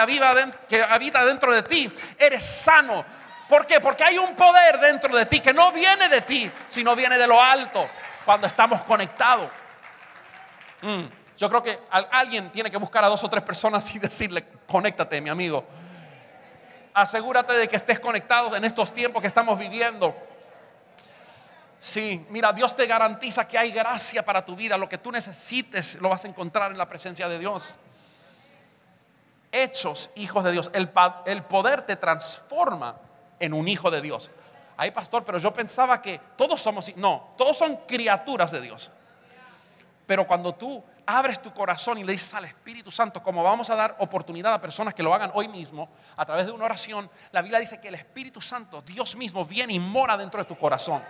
que 0.68 0.82
habita 0.82 1.24
dentro 1.24 1.52
de 1.52 1.62
ti, 1.64 1.92
eres 2.18 2.44
sano 2.44 3.04
¿Por 3.50 3.66
qué? 3.66 3.80
Porque 3.80 4.04
hay 4.04 4.16
un 4.16 4.36
poder 4.36 4.78
dentro 4.78 5.14
de 5.16 5.26
ti 5.26 5.40
que 5.40 5.52
no 5.52 5.72
viene 5.72 6.08
de 6.08 6.20
ti, 6.20 6.48
sino 6.68 6.94
viene 6.94 7.18
de 7.18 7.26
lo 7.26 7.42
alto 7.42 7.84
cuando 8.24 8.46
estamos 8.46 8.80
conectados. 8.84 9.50
Mm, 10.82 11.02
yo 11.36 11.48
creo 11.48 11.60
que 11.60 11.80
alguien 12.12 12.52
tiene 12.52 12.70
que 12.70 12.76
buscar 12.76 13.02
a 13.02 13.08
dos 13.08 13.24
o 13.24 13.28
tres 13.28 13.42
personas 13.42 13.92
y 13.92 13.98
decirle, 13.98 14.46
conéctate, 14.68 15.20
mi 15.20 15.30
amigo. 15.30 15.64
Asegúrate 16.94 17.54
de 17.54 17.66
que 17.66 17.74
estés 17.74 17.98
conectado 17.98 18.54
en 18.54 18.64
estos 18.64 18.94
tiempos 18.94 19.20
que 19.20 19.26
estamos 19.26 19.58
viviendo. 19.58 20.14
Sí, 21.80 22.24
mira, 22.30 22.52
Dios 22.52 22.76
te 22.76 22.86
garantiza 22.86 23.48
que 23.48 23.58
hay 23.58 23.72
gracia 23.72 24.24
para 24.24 24.44
tu 24.44 24.54
vida. 24.54 24.78
Lo 24.78 24.88
que 24.88 24.98
tú 24.98 25.10
necesites 25.10 25.96
lo 25.96 26.10
vas 26.10 26.24
a 26.24 26.28
encontrar 26.28 26.70
en 26.70 26.78
la 26.78 26.86
presencia 26.86 27.26
de 27.26 27.40
Dios. 27.40 27.74
Hechos, 29.50 30.10
hijos 30.14 30.44
de 30.44 30.52
Dios. 30.52 30.70
El, 30.72 30.92
el 31.26 31.42
poder 31.42 31.82
te 31.82 31.96
transforma 31.96 33.09
en 33.40 33.52
un 33.52 33.66
hijo 33.66 33.90
de 33.90 34.00
Dios. 34.00 34.30
Ay, 34.76 34.92
pastor, 34.92 35.24
pero 35.24 35.38
yo 35.38 35.52
pensaba 35.52 36.00
que 36.00 36.20
todos 36.36 36.60
somos, 36.60 36.94
no, 36.96 37.34
todos 37.36 37.56
son 37.56 37.76
criaturas 37.88 38.50
de 38.50 38.60
Dios. 38.60 38.92
Pero 40.06 40.26
cuando 40.26 40.54
tú 40.54 40.82
abres 41.06 41.42
tu 41.42 41.52
corazón 41.52 41.98
y 41.98 42.04
le 42.04 42.12
dices 42.12 42.32
al 42.34 42.44
Espíritu 42.44 42.90
Santo, 42.90 43.22
como 43.22 43.42
vamos 43.42 43.68
a 43.70 43.74
dar 43.74 43.96
oportunidad 43.98 44.54
a 44.54 44.60
personas 44.60 44.94
que 44.94 45.02
lo 45.02 45.14
hagan 45.14 45.30
hoy 45.34 45.48
mismo, 45.48 45.88
a 46.16 46.24
través 46.24 46.46
de 46.46 46.52
una 46.52 46.64
oración, 46.64 47.10
la 47.32 47.42
Biblia 47.42 47.58
dice 47.58 47.80
que 47.80 47.88
el 47.88 47.94
Espíritu 47.94 48.40
Santo, 48.40 48.82
Dios 48.82 49.16
mismo, 49.16 49.44
viene 49.44 49.72
y 49.72 49.78
mora 49.78 50.16
dentro 50.16 50.40
de 50.40 50.46
tu 50.46 50.56
corazón. 50.56 51.02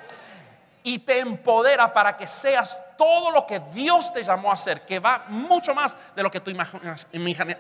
Y 0.83 1.01
te 1.01 1.19
empodera 1.19 1.93
para 1.93 2.17
que 2.17 2.27
seas 2.27 2.81
todo 2.97 3.31
lo 3.31 3.47
que 3.47 3.61
Dios 3.73 4.13
te 4.13 4.25
llamó 4.25 4.51
a 4.51 4.57
ser, 4.57 4.85
que 4.85 4.99
va 4.99 5.27
mucho 5.29 5.75
más 5.75 5.97
de 6.17 6.23
lo 6.23 6.31
que 6.31 6.41
tu 6.41 6.51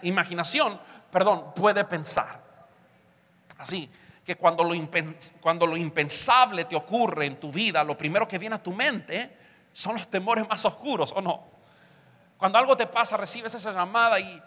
imaginación, 0.02 0.80
perdón, 1.10 1.52
puede 1.54 1.84
pensar. 1.84 2.40
Así, 3.58 3.90
que 4.30 4.36
cuando 4.36 4.62
lo, 4.62 4.76
cuando 5.40 5.66
lo 5.66 5.76
impensable 5.76 6.64
te 6.64 6.76
ocurre 6.76 7.26
en 7.26 7.40
tu 7.40 7.50
vida, 7.50 7.82
lo 7.82 7.98
primero 7.98 8.28
que 8.28 8.38
viene 8.38 8.54
a 8.54 8.62
tu 8.62 8.72
mente 8.72 9.36
son 9.72 9.96
los 9.96 10.06
temores 10.06 10.48
más 10.48 10.64
oscuros, 10.64 11.10
¿o 11.16 11.20
no? 11.20 11.48
Cuando 12.36 12.56
algo 12.56 12.76
te 12.76 12.86
pasa, 12.86 13.16
recibes 13.16 13.52
esa 13.54 13.72
llamada 13.72 14.20
y 14.20 14.40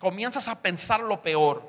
comienzas 0.00 0.48
a 0.48 0.62
pensar 0.62 1.00
lo 1.00 1.20
peor. 1.20 1.62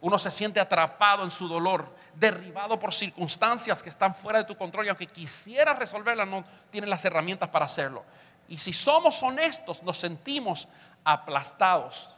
Uno 0.00 0.18
se 0.18 0.32
siente 0.32 0.58
atrapado 0.58 1.22
en 1.22 1.30
su 1.30 1.46
dolor, 1.46 1.94
derribado 2.12 2.76
por 2.76 2.92
circunstancias 2.92 3.80
que 3.80 3.90
están 3.90 4.12
fuera 4.12 4.40
de 4.40 4.44
tu 4.44 4.56
control 4.56 4.86
y 4.86 4.88
aunque 4.88 5.06
quisieras 5.06 5.78
resolverlas, 5.78 6.26
no 6.26 6.44
tienes 6.72 6.90
las 6.90 7.04
herramientas 7.04 7.50
para 7.50 7.66
hacerlo. 7.66 8.02
Y 8.48 8.58
si 8.58 8.72
somos 8.72 9.22
honestos, 9.22 9.80
nos 9.84 9.96
sentimos 9.96 10.66
aplastados. 11.04 12.12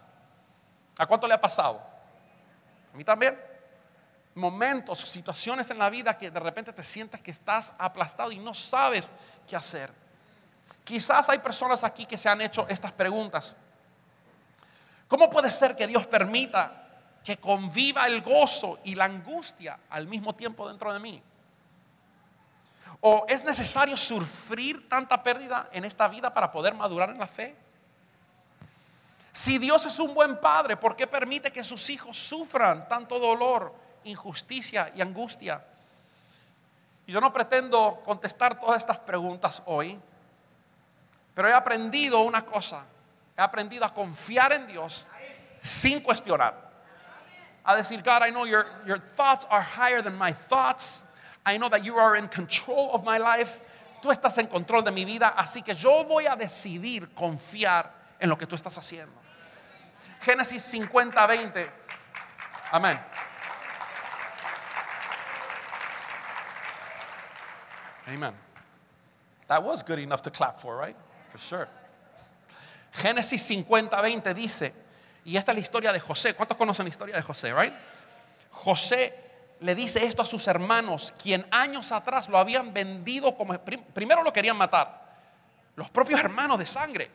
¿A 0.96 1.04
cuánto 1.04 1.28
le 1.28 1.34
ha 1.34 1.40
pasado? 1.42 1.82
A 2.90 2.96
mí 2.96 3.04
también 3.04 3.52
momentos, 4.34 5.00
situaciones 5.00 5.70
en 5.70 5.78
la 5.78 5.90
vida 5.90 6.16
que 6.18 6.30
de 6.30 6.40
repente 6.40 6.72
te 6.72 6.82
sientes 6.82 7.20
que 7.20 7.30
estás 7.30 7.72
aplastado 7.78 8.32
y 8.32 8.38
no 8.38 8.54
sabes 8.54 9.12
qué 9.48 9.56
hacer. 9.56 9.90
Quizás 10.82 11.28
hay 11.28 11.38
personas 11.38 11.84
aquí 11.84 12.06
que 12.06 12.18
se 12.18 12.28
han 12.28 12.40
hecho 12.40 12.66
estas 12.68 12.92
preguntas. 12.92 13.56
¿Cómo 15.08 15.30
puede 15.30 15.50
ser 15.50 15.76
que 15.76 15.86
Dios 15.86 16.06
permita 16.06 16.82
que 17.24 17.38
conviva 17.38 18.06
el 18.06 18.20
gozo 18.22 18.78
y 18.84 18.94
la 18.94 19.04
angustia 19.04 19.78
al 19.90 20.06
mismo 20.06 20.34
tiempo 20.34 20.68
dentro 20.68 20.92
de 20.92 20.98
mí? 20.98 21.22
¿O 23.00 23.24
es 23.28 23.44
necesario 23.44 23.96
sufrir 23.96 24.88
tanta 24.88 25.22
pérdida 25.22 25.68
en 25.72 25.84
esta 25.84 26.08
vida 26.08 26.32
para 26.32 26.50
poder 26.50 26.74
madurar 26.74 27.10
en 27.10 27.18
la 27.18 27.26
fe? 27.26 27.54
Si 29.32 29.58
Dios 29.58 29.84
es 29.86 29.98
un 29.98 30.14
buen 30.14 30.38
padre, 30.38 30.76
¿por 30.76 30.96
qué 30.96 31.06
permite 31.06 31.50
que 31.50 31.64
sus 31.64 31.90
hijos 31.90 32.16
sufran 32.16 32.88
tanto 32.88 33.18
dolor, 33.18 33.74
injusticia 34.04 34.92
y 34.94 35.00
angustia? 35.00 35.64
Y 37.06 37.12
yo 37.12 37.20
no 37.20 37.32
pretendo 37.32 38.00
contestar 38.04 38.58
todas 38.58 38.78
estas 38.78 38.98
preguntas 38.98 39.62
hoy, 39.66 40.00
pero 41.34 41.48
he 41.48 41.52
aprendido 41.52 42.20
una 42.20 42.44
cosa. 42.44 42.84
He 43.36 43.42
aprendido 43.42 43.84
a 43.84 43.92
confiar 43.92 44.52
en 44.52 44.66
Dios 44.66 45.06
sin 45.60 46.00
cuestionar. 46.00 46.54
A 47.64 47.74
decir, 47.74 48.02
God, 48.02 48.22
I 48.26 48.30
know 48.30 48.46
your, 48.46 48.66
your 48.86 49.00
thoughts 49.16 49.46
are 49.50 49.62
higher 49.62 50.02
than 50.02 50.16
my 50.16 50.32
thoughts. 50.32 51.04
I 51.44 51.56
know 51.56 51.68
that 51.70 51.82
you 51.82 51.96
are 51.98 52.16
in 52.16 52.28
control 52.28 52.90
of 52.92 53.04
my 53.04 53.18
life. 53.18 53.62
Tú 54.02 54.10
estás 54.10 54.36
en 54.38 54.46
control 54.46 54.82
de 54.82 54.92
mi 54.92 55.04
vida, 55.04 55.34
así 55.36 55.62
que 55.62 55.74
yo 55.74 56.04
voy 56.04 56.26
a 56.26 56.36
decidir 56.36 57.14
confiar 57.14 57.90
en 58.20 58.28
lo 58.28 58.36
que 58.36 58.46
tú 58.46 58.54
estás 58.54 58.76
haciendo. 58.76 59.12
Génesis 60.20 60.62
50, 60.62 61.26
20. 61.26 61.70
Amén. 62.70 63.00
Amen. 68.08 68.34
That 69.46 69.62
was 69.62 69.82
good 69.82 69.98
enough 69.98 70.22
to 70.22 70.30
clap 70.30 70.58
for, 70.58 70.76
right? 70.76 70.96
For 71.28 71.38
sure. 71.38 71.68
Génesis 72.92 73.42
50, 73.42 74.00
20 74.00 74.34
dice, 74.34 74.72
y 75.24 75.36
esta 75.36 75.52
es 75.52 75.56
la 75.56 75.60
historia 75.62 75.92
de 75.92 76.00
José. 76.00 76.34
¿Cuántos 76.34 76.56
conocen 76.56 76.84
la 76.84 76.90
historia 76.90 77.16
de 77.16 77.22
José, 77.22 77.52
right? 77.52 77.72
José 78.50 79.12
le 79.60 79.74
dice 79.74 80.04
esto 80.04 80.22
a 80.22 80.26
sus 80.26 80.46
hermanos, 80.46 81.12
quien 81.20 81.46
años 81.50 81.90
atrás 81.92 82.28
lo 82.28 82.38
habían 82.38 82.72
vendido 82.72 83.36
como 83.36 83.58
primero 83.58 84.22
lo 84.22 84.32
querían 84.32 84.56
matar. 84.56 85.02
Los 85.76 85.90
propios 85.90 86.20
hermanos 86.20 86.58
de 86.58 86.66
sangre. 86.66 87.10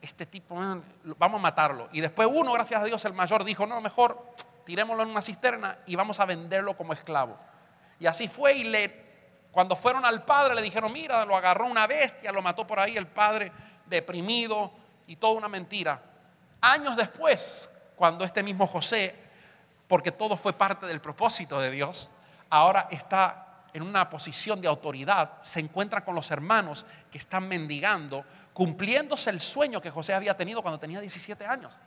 Este 0.00 0.26
tipo, 0.26 0.56
vamos 1.18 1.38
a 1.38 1.42
matarlo. 1.42 1.88
Y 1.92 2.00
después 2.00 2.28
uno, 2.30 2.52
gracias 2.52 2.82
a 2.82 2.84
Dios, 2.84 3.04
el 3.04 3.12
mayor 3.12 3.44
dijo, 3.44 3.66
no, 3.66 3.80
mejor 3.80 4.34
tirémoslo 4.64 5.02
en 5.02 5.10
una 5.10 5.22
cisterna 5.22 5.78
y 5.86 5.96
vamos 5.96 6.20
a 6.20 6.26
venderlo 6.26 6.76
como 6.76 6.92
esclavo. 6.92 7.36
Y 7.98 8.06
así 8.06 8.28
fue 8.28 8.54
y 8.54 8.64
le 8.64 8.88
cuando 9.52 9.76
fueron 9.76 10.04
al 10.04 10.24
padre 10.24 10.54
le 10.54 10.62
dijeron, 10.62 10.92
mira, 10.92 11.26
lo 11.26 11.36
agarró 11.36 11.66
una 11.66 11.86
bestia, 11.86 12.32
lo 12.32 12.40
mató 12.40 12.66
por 12.66 12.80
ahí 12.80 12.96
el 12.96 13.06
padre 13.06 13.52
deprimido 13.86 14.72
y 15.06 15.16
toda 15.16 15.34
una 15.34 15.48
mentira. 15.48 16.00
Años 16.62 16.96
después, 16.96 17.70
cuando 17.94 18.24
este 18.24 18.42
mismo 18.42 18.66
José, 18.66 19.14
porque 19.86 20.10
todo 20.10 20.38
fue 20.38 20.54
parte 20.54 20.86
del 20.86 21.02
propósito 21.02 21.60
de 21.60 21.70
Dios, 21.70 22.10
ahora 22.48 22.88
está 22.90 23.46
en 23.74 23.82
una 23.82 24.08
posición 24.08 24.58
de 24.60 24.68
autoridad, 24.68 25.42
se 25.42 25.60
encuentra 25.60 26.02
con 26.02 26.14
los 26.14 26.30
hermanos 26.30 26.86
que 27.10 27.18
están 27.18 27.46
mendigando, 27.46 28.24
cumpliéndose 28.54 29.28
el 29.28 29.40
sueño 29.40 29.82
que 29.82 29.90
José 29.90 30.14
había 30.14 30.34
tenido 30.34 30.62
cuando 30.62 30.78
tenía 30.78 31.00
17 31.00 31.44
años. 31.44 31.78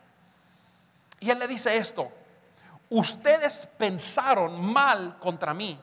Y 1.19 1.32
él 1.32 1.39
le 1.39 1.47
dice 1.47 1.75
esto, 1.78 2.12
ustedes 2.89 3.67
pensaron 3.78 4.63
mal 4.63 5.17
contra 5.17 5.54
mí 5.54 5.80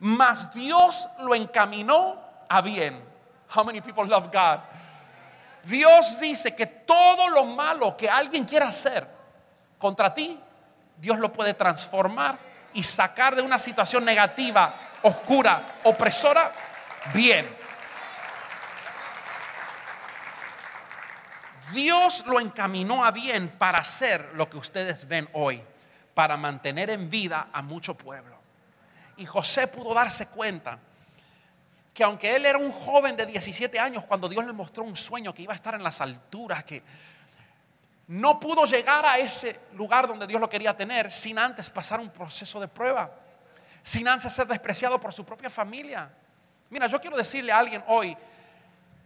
mas 0.00 0.52
Dios 0.54 1.08
lo 1.20 1.34
encaminó 1.34 2.18
a 2.48 2.60
bien. 2.60 3.02
How 3.54 3.64
many 3.64 3.80
people 3.80 4.04
love 4.06 4.30
God? 4.32 4.60
Dios 5.64 6.18
dice 6.18 6.54
que 6.54 6.66
todo 6.66 7.28
lo 7.28 7.44
malo 7.44 7.96
que 7.96 8.08
alguien 8.08 8.44
quiera 8.44 8.68
hacer 8.68 9.06
contra 9.78 10.12
ti, 10.12 10.38
Dios 10.96 11.18
lo 11.18 11.32
puede 11.32 11.54
transformar 11.54 12.38
y 12.72 12.82
sacar 12.82 13.36
de 13.36 13.42
una 13.42 13.58
situación 13.58 14.04
negativa, 14.04 14.74
oscura, 15.02 15.62
opresora, 15.84 16.52
bien. 17.12 17.46
Dios 21.72 22.24
lo 22.26 22.40
encaminó 22.40 23.04
a 23.04 23.10
bien 23.10 23.48
para 23.50 23.78
hacer 23.78 24.30
lo 24.34 24.48
que 24.48 24.56
ustedes 24.56 25.06
ven 25.06 25.28
hoy, 25.34 25.62
para 26.14 26.36
mantener 26.36 26.90
en 26.90 27.10
vida 27.10 27.48
a 27.52 27.62
mucho 27.62 27.94
pueblo. 27.96 28.39
Y 29.20 29.26
José 29.26 29.66
pudo 29.66 29.92
darse 29.92 30.28
cuenta 30.28 30.78
que 31.92 32.02
aunque 32.02 32.34
él 32.34 32.46
era 32.46 32.56
un 32.56 32.72
joven 32.72 33.14
de 33.14 33.26
17 33.26 33.78
años, 33.78 34.06
cuando 34.06 34.30
Dios 34.30 34.46
le 34.46 34.54
mostró 34.54 34.82
un 34.82 34.96
sueño 34.96 35.34
que 35.34 35.42
iba 35.42 35.52
a 35.52 35.56
estar 35.56 35.74
en 35.74 35.82
las 35.82 36.00
alturas, 36.00 36.64
que 36.64 36.82
no 38.06 38.40
pudo 38.40 38.64
llegar 38.64 39.04
a 39.04 39.18
ese 39.18 39.60
lugar 39.74 40.08
donde 40.08 40.26
Dios 40.26 40.40
lo 40.40 40.48
quería 40.48 40.74
tener 40.74 41.12
sin 41.12 41.38
antes 41.38 41.68
pasar 41.68 42.00
un 42.00 42.08
proceso 42.08 42.58
de 42.60 42.68
prueba, 42.68 43.10
sin 43.82 44.08
antes 44.08 44.32
ser 44.32 44.46
despreciado 44.46 44.98
por 44.98 45.12
su 45.12 45.22
propia 45.22 45.50
familia. 45.50 46.10
Mira, 46.70 46.86
yo 46.86 46.98
quiero 46.98 47.18
decirle 47.18 47.52
a 47.52 47.58
alguien 47.58 47.84
hoy, 47.88 48.16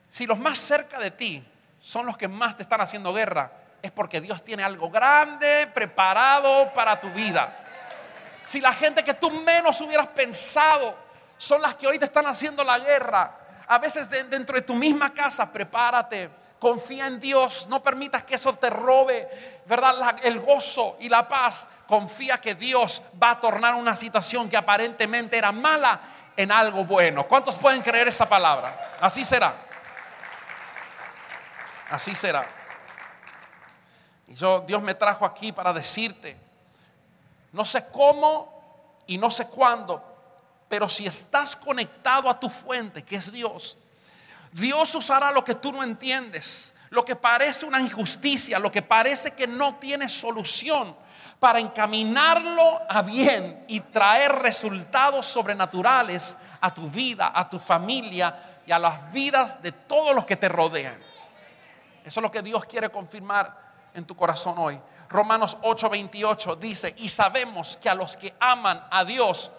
si 0.08 0.26
los 0.26 0.38
más 0.38 0.58
cerca 0.58 1.00
de 1.00 1.10
ti 1.10 1.44
son 1.80 2.06
los 2.06 2.16
que 2.16 2.28
más 2.28 2.56
te 2.56 2.62
están 2.62 2.80
haciendo 2.80 3.12
guerra, 3.12 3.50
es 3.82 3.90
porque 3.90 4.20
Dios 4.20 4.44
tiene 4.44 4.62
algo 4.62 4.90
grande 4.90 5.68
preparado 5.74 6.72
para 6.72 7.00
tu 7.00 7.10
vida. 7.10 7.63
Si 8.44 8.60
la 8.60 8.72
gente 8.72 9.02
que 9.02 9.14
tú 9.14 9.30
menos 9.30 9.80
hubieras 9.80 10.08
pensado 10.08 10.94
son 11.36 11.62
las 11.62 11.74
que 11.74 11.86
hoy 11.86 11.98
te 11.98 12.04
están 12.04 12.26
haciendo 12.26 12.62
la 12.62 12.78
guerra, 12.78 13.38
a 13.66 13.78
veces 13.78 14.08
dentro 14.08 14.56
de 14.56 14.62
tu 14.62 14.74
misma 14.74 15.12
casa, 15.12 15.50
prepárate, 15.50 16.30
confía 16.58 17.06
en 17.06 17.18
Dios, 17.18 17.66
no 17.68 17.82
permitas 17.82 18.24
que 18.24 18.34
eso 18.34 18.54
te 18.54 18.70
robe, 18.70 19.62
¿verdad? 19.66 20.16
el 20.22 20.40
gozo 20.40 20.96
y 21.00 21.08
la 21.08 21.28
paz. 21.28 21.68
Confía 21.86 22.40
que 22.40 22.54
Dios 22.54 23.02
va 23.22 23.30
a 23.30 23.40
tornar 23.40 23.74
una 23.74 23.94
situación 23.94 24.48
que 24.48 24.56
aparentemente 24.56 25.36
era 25.36 25.52
mala 25.52 26.00
en 26.36 26.50
algo 26.50 26.84
bueno. 26.84 27.26
¿Cuántos 27.26 27.58
pueden 27.58 27.82
creer 27.82 28.08
esa 28.08 28.28
palabra? 28.28 28.94
Así 29.00 29.24
será. 29.24 29.54
Así 31.90 32.14
será. 32.14 32.46
Y 34.26 34.34
yo, 34.34 34.60
Dios 34.60 34.82
me 34.82 34.94
trajo 34.94 35.26
aquí 35.26 35.52
para 35.52 35.72
decirte 35.72 36.36
no 37.54 37.64
sé 37.64 37.86
cómo 37.92 39.02
y 39.06 39.16
no 39.16 39.30
sé 39.30 39.46
cuándo, 39.46 40.02
pero 40.68 40.88
si 40.88 41.06
estás 41.06 41.54
conectado 41.54 42.28
a 42.28 42.38
tu 42.38 42.48
fuente, 42.48 43.04
que 43.04 43.14
es 43.14 43.30
Dios, 43.30 43.78
Dios 44.50 44.92
usará 44.94 45.30
lo 45.30 45.44
que 45.44 45.54
tú 45.54 45.70
no 45.70 45.84
entiendes, 45.84 46.74
lo 46.90 47.04
que 47.04 47.14
parece 47.14 47.64
una 47.64 47.80
injusticia, 47.80 48.58
lo 48.58 48.72
que 48.72 48.82
parece 48.82 49.34
que 49.34 49.46
no 49.46 49.76
tiene 49.76 50.08
solución, 50.08 50.96
para 51.38 51.60
encaminarlo 51.60 52.80
a 52.88 53.02
bien 53.02 53.64
y 53.68 53.78
traer 53.78 54.32
resultados 54.32 55.26
sobrenaturales 55.26 56.36
a 56.60 56.74
tu 56.74 56.88
vida, 56.88 57.30
a 57.34 57.48
tu 57.48 57.60
familia 57.60 58.60
y 58.66 58.72
a 58.72 58.78
las 58.80 59.12
vidas 59.12 59.62
de 59.62 59.70
todos 59.70 60.14
los 60.14 60.24
que 60.24 60.36
te 60.36 60.48
rodean. 60.48 60.98
Eso 62.04 62.20
es 62.20 62.22
lo 62.22 62.32
que 62.32 62.42
Dios 62.42 62.64
quiere 62.64 62.88
confirmar 62.88 63.63
en 63.94 64.04
tu 64.04 64.16
corazón 64.16 64.58
hoy. 64.58 64.78
Romanos 65.08 65.56
8:28 65.62 66.56
dice, 66.56 66.94
y 66.98 67.08
sabemos 67.08 67.78
que 67.80 67.88
a 67.88 67.94
los 67.94 68.16
que 68.16 68.34
aman 68.40 68.84
a 68.90 69.04
Dios, 69.04 69.52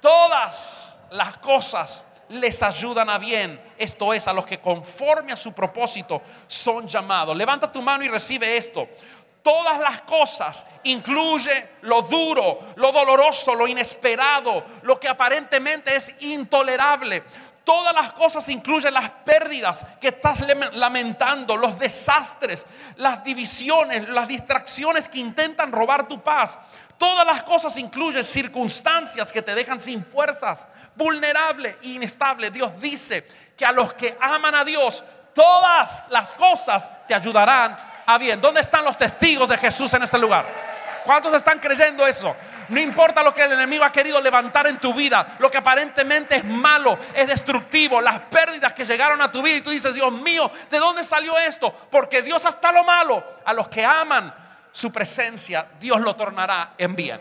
todas 0.00 1.00
las 1.10 1.38
cosas 1.38 2.04
les 2.28 2.62
ayudan 2.62 3.08
a 3.08 3.18
bien. 3.18 3.60
Esto 3.78 4.12
es, 4.12 4.26
a 4.26 4.32
los 4.32 4.46
que 4.46 4.60
conforme 4.60 5.32
a 5.32 5.36
su 5.36 5.52
propósito 5.52 6.22
son 6.46 6.88
llamados. 6.88 7.36
Levanta 7.36 7.70
tu 7.70 7.82
mano 7.82 8.04
y 8.04 8.08
recibe 8.08 8.56
esto. 8.56 8.88
Todas 9.42 9.78
las 9.78 10.02
cosas 10.02 10.66
incluye 10.84 11.68
lo 11.82 12.02
duro, 12.02 12.60
lo 12.76 12.92
doloroso, 12.92 13.54
lo 13.54 13.66
inesperado, 13.68 14.64
lo 14.82 14.98
que 14.98 15.06
aparentemente 15.06 15.94
es 15.94 16.14
intolerable. 16.22 17.22
Todas 17.64 17.94
las 17.94 18.12
cosas 18.12 18.46
incluyen 18.50 18.92
las 18.92 19.08
pérdidas 19.08 19.86
que 19.98 20.08
estás 20.08 20.40
lamentando, 20.74 21.56
los 21.56 21.78
desastres, 21.78 22.66
las 22.96 23.24
divisiones, 23.24 24.06
las 24.10 24.28
distracciones 24.28 25.08
que 25.08 25.18
intentan 25.18 25.72
robar 25.72 26.06
tu 26.06 26.22
paz. 26.22 26.58
Todas 26.98 27.26
las 27.26 27.42
cosas 27.42 27.76
incluyen 27.78 28.22
circunstancias 28.22 29.32
que 29.32 29.40
te 29.40 29.54
dejan 29.54 29.80
sin 29.80 30.04
fuerzas, 30.04 30.66
vulnerable 30.94 31.78
e 31.82 31.88
inestable. 31.88 32.50
Dios 32.50 32.78
dice 32.78 33.26
que 33.56 33.64
a 33.64 33.72
los 33.72 33.94
que 33.94 34.16
aman 34.20 34.54
a 34.54 34.64
Dios, 34.64 35.02
todas 35.34 36.04
las 36.10 36.34
cosas 36.34 36.90
te 37.08 37.14
ayudarán 37.14 37.78
a 38.04 38.18
bien. 38.18 38.42
¿Dónde 38.42 38.60
están 38.60 38.84
los 38.84 38.98
testigos 38.98 39.48
de 39.48 39.56
Jesús 39.56 39.92
en 39.94 40.02
ese 40.02 40.18
lugar? 40.18 40.44
¿Cuántos 41.04 41.32
están 41.32 41.58
creyendo 41.58 42.06
eso? 42.06 42.36
No 42.68 42.80
importa 42.80 43.22
lo 43.22 43.34
que 43.34 43.42
el 43.42 43.52
enemigo 43.52 43.84
ha 43.84 43.92
querido 43.92 44.20
levantar 44.20 44.66
en 44.66 44.78
tu 44.78 44.94
vida, 44.94 45.36
lo 45.38 45.50
que 45.50 45.58
aparentemente 45.58 46.36
es 46.36 46.44
malo, 46.44 46.98
es 47.14 47.26
destructivo, 47.26 48.00
las 48.00 48.20
pérdidas 48.20 48.72
que 48.72 48.84
llegaron 48.84 49.20
a 49.20 49.30
tu 49.30 49.42
vida 49.42 49.56
y 49.56 49.60
tú 49.60 49.70
dices, 49.70 49.94
Dios 49.94 50.12
mío, 50.12 50.50
¿de 50.70 50.78
dónde 50.78 51.04
salió 51.04 51.36
esto? 51.38 51.72
Porque 51.90 52.22
Dios 52.22 52.44
hasta 52.46 52.72
lo 52.72 52.84
malo, 52.84 53.22
a 53.44 53.52
los 53.52 53.68
que 53.68 53.84
aman 53.84 54.34
su 54.72 54.92
presencia, 54.92 55.66
Dios 55.78 56.00
lo 56.00 56.16
tornará 56.16 56.74
en 56.78 56.96
bien. 56.96 57.20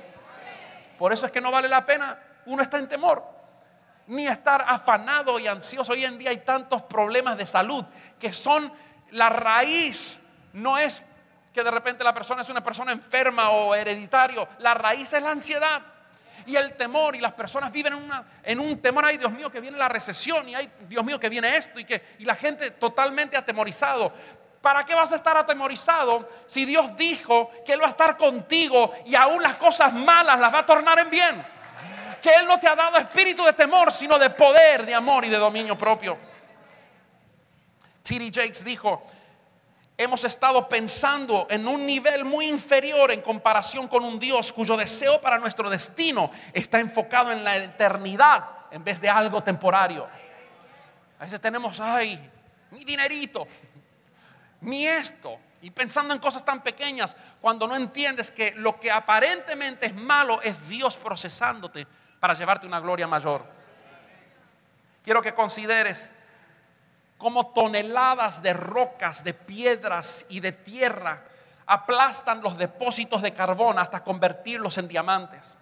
Por 0.97 1.13
eso 1.13 1.25
es 1.25 1.31
que 1.31 1.41
no 1.41 1.51
vale 1.51 1.67
la 1.67 1.85
pena 1.85 2.17
uno 2.45 2.63
está 2.63 2.77
en 2.77 2.87
temor, 2.87 3.23
ni 4.07 4.27
estar 4.27 4.65
afanado 4.67 5.39
y 5.39 5.47
ansioso. 5.47 5.93
Hoy 5.93 6.05
en 6.05 6.17
día 6.17 6.31
hay 6.31 6.37
tantos 6.37 6.81
problemas 6.83 7.37
de 7.37 7.45
salud 7.45 7.85
que 8.19 8.33
son 8.33 8.71
la 9.11 9.29
raíz, 9.29 10.21
no 10.53 10.77
es 10.77 11.03
que 11.53 11.63
de 11.63 11.71
repente 11.71 12.03
la 12.03 12.13
persona 12.13 12.41
es 12.41 12.49
una 12.49 12.63
persona 12.63 12.91
enferma 12.91 13.51
o 13.51 13.75
hereditario. 13.75 14.47
La 14.59 14.73
raíz 14.73 15.13
es 15.13 15.21
la 15.21 15.31
ansiedad 15.31 15.81
y 16.45 16.55
el 16.55 16.73
temor 16.75 17.15
y 17.15 17.21
las 17.21 17.33
personas 17.33 17.71
viven 17.71 17.93
en, 17.93 18.11
en 18.43 18.59
un 18.59 18.81
temor, 18.81 19.05
ay 19.05 19.17
Dios 19.17 19.31
mío 19.31 19.51
que 19.51 19.61
viene 19.61 19.77
la 19.77 19.87
recesión 19.87 20.49
y 20.49 20.55
ay 20.55 20.69
Dios 20.89 21.05
mío 21.05 21.19
que 21.19 21.29
viene 21.29 21.55
esto 21.55 21.79
y 21.79 21.85
que 21.85 22.15
y 22.19 22.25
la 22.25 22.35
gente 22.35 22.71
totalmente 22.71 23.37
atemorizado. 23.37 24.11
¿Para 24.61 24.85
qué 24.85 24.95
vas 24.95 25.11
a 25.11 25.15
estar 25.15 25.35
atemorizado 25.35 26.27
si 26.47 26.63
Dios 26.65 26.95
dijo 26.95 27.51
que 27.65 27.73
Él 27.73 27.81
va 27.81 27.87
a 27.87 27.89
estar 27.89 28.15
contigo 28.17 28.93
y 29.05 29.13
aún 29.13 29.43
las 29.43 29.57
cosas 29.57 29.93
malas 29.93 30.39
las 30.39 30.53
va 30.53 30.59
a 30.59 30.65
tornar 30.65 30.97
en 30.99 31.09
bien? 31.09 31.41
Que 32.21 32.33
Él 32.35 32.47
no 32.47 32.57
te 32.59 32.67
ha 32.67 32.75
dado 32.75 32.97
espíritu 32.97 33.43
de 33.43 33.51
temor, 33.51 33.91
sino 33.91 34.17
de 34.17 34.29
poder, 34.29 34.85
de 34.85 34.95
amor 34.95 35.25
y 35.25 35.29
de 35.29 35.37
dominio 35.37 35.77
propio. 35.77 36.17
T.D. 38.03 38.31
Jakes 38.33 38.63
dijo, 38.63 39.05
hemos 39.97 40.23
estado 40.23 40.67
pensando 40.67 41.47
en 41.49 41.67
un 41.67 41.85
nivel 41.85 42.25
muy 42.25 42.47
inferior 42.47 43.11
en 43.11 43.21
comparación 43.21 43.87
con 43.87 44.03
un 44.03 44.19
Dios 44.19 44.51
cuyo 44.51 44.75
deseo 44.75 45.21
para 45.21 45.37
nuestro 45.37 45.69
destino 45.69 46.31
está 46.51 46.79
enfocado 46.79 47.31
en 47.31 47.43
la 47.43 47.55
eternidad 47.57 48.45
en 48.71 48.83
vez 48.83 48.99
de 48.99 49.09
algo 49.09 49.43
temporario. 49.43 50.07
A 51.19 51.25
veces 51.25 51.39
tenemos, 51.39 51.79
ay, 51.79 52.29
mi 52.71 52.83
dinerito, 52.83 53.47
ni 54.61 54.85
esto. 54.87 55.37
Y 55.61 55.69
pensando 55.69 56.13
en 56.13 56.19
cosas 56.19 56.43
tan 56.43 56.61
pequeñas, 56.61 57.15
cuando 57.39 57.67
no 57.67 57.75
entiendes 57.75 58.31
que 58.31 58.51
lo 58.55 58.79
que 58.79 58.91
aparentemente 58.91 59.85
es 59.85 59.95
malo 59.95 60.41
es 60.41 60.67
Dios 60.67 60.97
procesándote 60.97 61.87
para 62.19 62.33
llevarte 62.33 62.67
una 62.67 62.81
gloria 62.81 63.07
mayor. 63.07 63.45
Quiero 65.03 65.21
que 65.21 65.33
consideres 65.33 66.13
cómo 67.23 67.47
toneladas 67.53 68.41
de 68.43 68.51
rocas, 68.51 69.23
de 69.23 69.33
piedras 69.33 70.25
y 70.27 70.41
de 70.41 70.51
tierra 70.51 71.21
aplastan 71.65 72.41
los 72.41 72.57
depósitos 72.57 73.21
de 73.21 73.31
carbón 73.31 73.79
hasta 73.79 74.03
convertirlos 74.03 74.77
en 74.77 74.89
diamantes. 74.89 75.55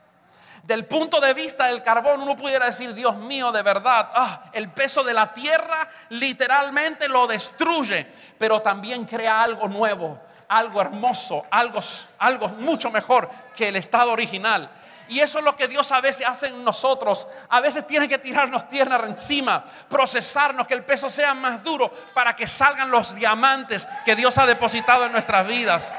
Del 0.63 0.87
punto 0.87 1.21
de 1.21 1.35
vista 1.35 1.67
del 1.67 1.83
carbón, 1.83 2.19
uno 2.23 2.35
pudiera 2.35 2.65
decir, 2.65 2.95
Dios 2.95 3.15
mío, 3.15 3.51
de 3.51 3.61
verdad, 3.61 4.09
ah, 4.11 4.45
el 4.53 4.71
peso 4.71 5.03
de 5.03 5.13
la 5.13 5.35
tierra 5.35 5.87
literalmente 6.09 7.07
lo 7.07 7.27
destruye, 7.27 8.07
pero 8.39 8.63
también 8.63 9.05
crea 9.05 9.43
algo 9.43 9.67
nuevo, 9.67 10.19
algo 10.47 10.81
hermoso, 10.81 11.45
algo, 11.51 11.79
algo 12.17 12.47
mucho 12.47 12.89
mejor 12.89 13.29
que 13.55 13.67
el 13.67 13.75
estado 13.75 14.11
original. 14.11 14.67
Y 15.11 15.19
eso 15.19 15.39
es 15.39 15.43
lo 15.43 15.57
que 15.57 15.67
Dios 15.67 15.91
a 15.91 15.99
veces 15.99 16.25
hace 16.25 16.47
en 16.47 16.63
nosotros. 16.63 17.27
A 17.49 17.59
veces 17.59 17.85
tiene 17.85 18.07
que 18.07 18.17
tirarnos 18.17 18.69
tierra 18.69 18.95
encima, 19.05 19.61
procesarnos, 19.89 20.65
que 20.65 20.73
el 20.73 20.85
peso 20.85 21.09
sea 21.09 21.33
más 21.33 21.61
duro 21.65 21.93
para 22.13 22.33
que 22.33 22.47
salgan 22.47 22.89
los 22.89 23.13
diamantes 23.13 23.89
que 24.05 24.15
Dios 24.15 24.37
ha 24.37 24.45
depositado 24.45 25.05
en 25.05 25.11
nuestras 25.11 25.45
vidas. 25.45 25.97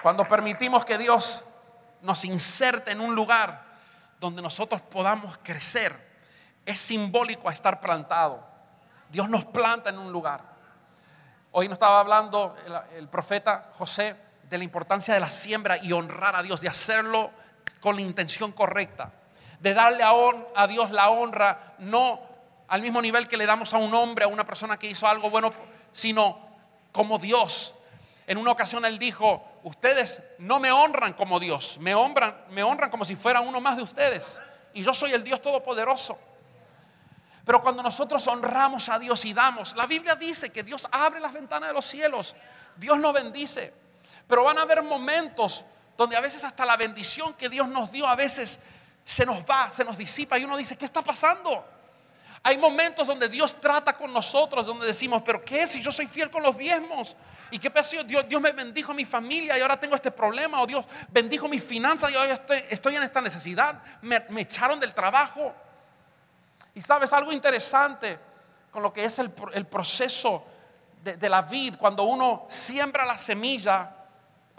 Cuando 0.00 0.26
permitimos 0.26 0.86
que 0.86 0.96
Dios 0.96 1.44
nos 2.00 2.24
inserte 2.24 2.92
en 2.92 3.02
un 3.02 3.14
lugar 3.14 3.62
donde 4.18 4.40
nosotros 4.40 4.80
podamos 4.80 5.36
crecer, 5.42 5.94
es 6.64 6.80
simbólico 6.80 7.50
estar 7.50 7.78
plantado. 7.78 8.42
Dios 9.10 9.28
nos 9.28 9.44
planta 9.44 9.90
en 9.90 9.98
un 9.98 10.10
lugar. 10.10 10.40
Hoy 11.50 11.68
nos 11.68 11.74
estaba 11.74 12.00
hablando 12.00 12.56
el, 12.96 13.06
profeta 13.08 13.68
José 13.72 14.29
de 14.50 14.58
la 14.58 14.64
importancia 14.64 15.14
de 15.14 15.20
la 15.20 15.30
siembra 15.30 15.78
y 15.78 15.92
honrar 15.92 16.34
a 16.34 16.42
Dios, 16.42 16.60
de 16.60 16.68
hacerlo 16.68 17.30
con 17.80 17.94
la 17.94 18.02
intención 18.02 18.50
correcta, 18.50 19.12
de 19.60 19.72
darle 19.72 20.02
a, 20.02 20.10
a 20.56 20.66
Dios 20.66 20.90
la 20.90 21.08
honra, 21.10 21.74
no 21.78 22.20
al 22.66 22.82
mismo 22.82 23.00
nivel 23.00 23.28
que 23.28 23.36
le 23.36 23.46
damos 23.46 23.72
a 23.72 23.78
un 23.78 23.94
hombre, 23.94 24.24
a 24.24 24.28
una 24.28 24.44
persona 24.44 24.76
que 24.76 24.88
hizo 24.88 25.06
algo 25.06 25.30
bueno, 25.30 25.52
sino 25.92 26.38
como 26.90 27.18
Dios. 27.18 27.76
En 28.26 28.38
una 28.38 28.50
ocasión 28.50 28.84
él 28.84 28.98
dijo, 28.98 29.44
ustedes 29.62 30.22
no 30.38 30.58
me 30.58 30.72
honran 30.72 31.12
como 31.12 31.38
Dios, 31.38 31.78
me 31.78 31.94
honran, 31.94 32.34
me 32.50 32.64
honran 32.64 32.90
como 32.90 33.04
si 33.04 33.14
fuera 33.14 33.40
uno 33.40 33.60
más 33.60 33.76
de 33.76 33.84
ustedes. 33.84 34.42
Y 34.74 34.82
yo 34.82 34.92
soy 34.92 35.12
el 35.12 35.22
Dios 35.22 35.40
Todopoderoso. 35.40 36.18
Pero 37.44 37.62
cuando 37.62 37.82
nosotros 37.82 38.26
honramos 38.26 38.88
a 38.88 38.98
Dios 38.98 39.24
y 39.24 39.32
damos, 39.32 39.74
la 39.76 39.86
Biblia 39.86 40.16
dice 40.16 40.52
que 40.52 40.62
Dios 40.62 40.88
abre 40.90 41.20
las 41.20 41.32
ventanas 41.32 41.68
de 41.68 41.74
los 41.74 41.86
cielos, 41.86 42.34
Dios 42.76 42.98
nos 42.98 43.12
bendice. 43.12 43.79
Pero 44.30 44.44
van 44.44 44.56
a 44.58 44.62
haber 44.62 44.82
momentos 44.82 45.64
donde 45.98 46.16
a 46.16 46.20
veces 46.20 46.44
hasta 46.44 46.64
la 46.64 46.76
bendición 46.78 47.34
que 47.34 47.50
Dios 47.50 47.68
nos 47.68 47.92
dio 47.92 48.06
a 48.06 48.16
veces 48.16 48.60
se 49.04 49.26
nos 49.26 49.44
va, 49.44 49.70
se 49.70 49.84
nos 49.84 49.98
disipa 49.98 50.38
y 50.38 50.44
uno 50.44 50.56
dice, 50.56 50.78
¿qué 50.78 50.84
está 50.84 51.02
pasando? 51.02 51.66
Hay 52.42 52.56
momentos 52.56 53.06
donde 53.06 53.28
Dios 53.28 53.60
trata 53.60 53.96
con 53.96 54.12
nosotros, 54.12 54.64
donde 54.64 54.86
decimos, 54.86 55.22
pero 55.26 55.44
¿qué 55.44 55.66
si 55.66 55.82
yo 55.82 55.92
soy 55.92 56.06
fiel 56.06 56.30
con 56.30 56.42
los 56.42 56.56
diezmos? 56.56 57.16
¿Y 57.50 57.58
qué 57.58 57.70
pasó? 57.70 58.02
Dios, 58.04 58.26
Dios 58.28 58.40
me 58.40 58.52
bendijo 58.52 58.94
mi 58.94 59.04
familia 59.04 59.58
y 59.58 59.60
ahora 59.60 59.78
tengo 59.78 59.94
este 59.94 60.10
problema. 60.10 60.62
O 60.62 60.66
Dios 60.66 60.86
bendijo 61.10 61.48
mis 61.48 61.62
finanzas 61.62 62.10
y 62.10 62.14
ahora 62.14 62.40
estoy, 62.70 62.96
en 62.96 63.02
esta 63.02 63.20
necesidad. 63.20 63.82
Me, 64.00 64.24
echaron 64.38 64.80
del 64.80 64.94
trabajo. 64.94 65.52
Y 66.74 66.80
sabes 66.80 67.12
algo 67.12 67.32
interesante 67.32 68.18
con 68.70 68.82
lo 68.82 68.92
que 68.92 69.04
es 69.04 69.18
el, 69.18 69.30
proceso 69.66 70.46
de, 71.02 71.16
de 71.16 71.28
la 71.28 71.42
vid. 71.42 71.76
Cuando 71.76 72.04
uno 72.04 72.46
siembra 72.48 73.04
la 73.04 73.18
semilla 73.18 73.96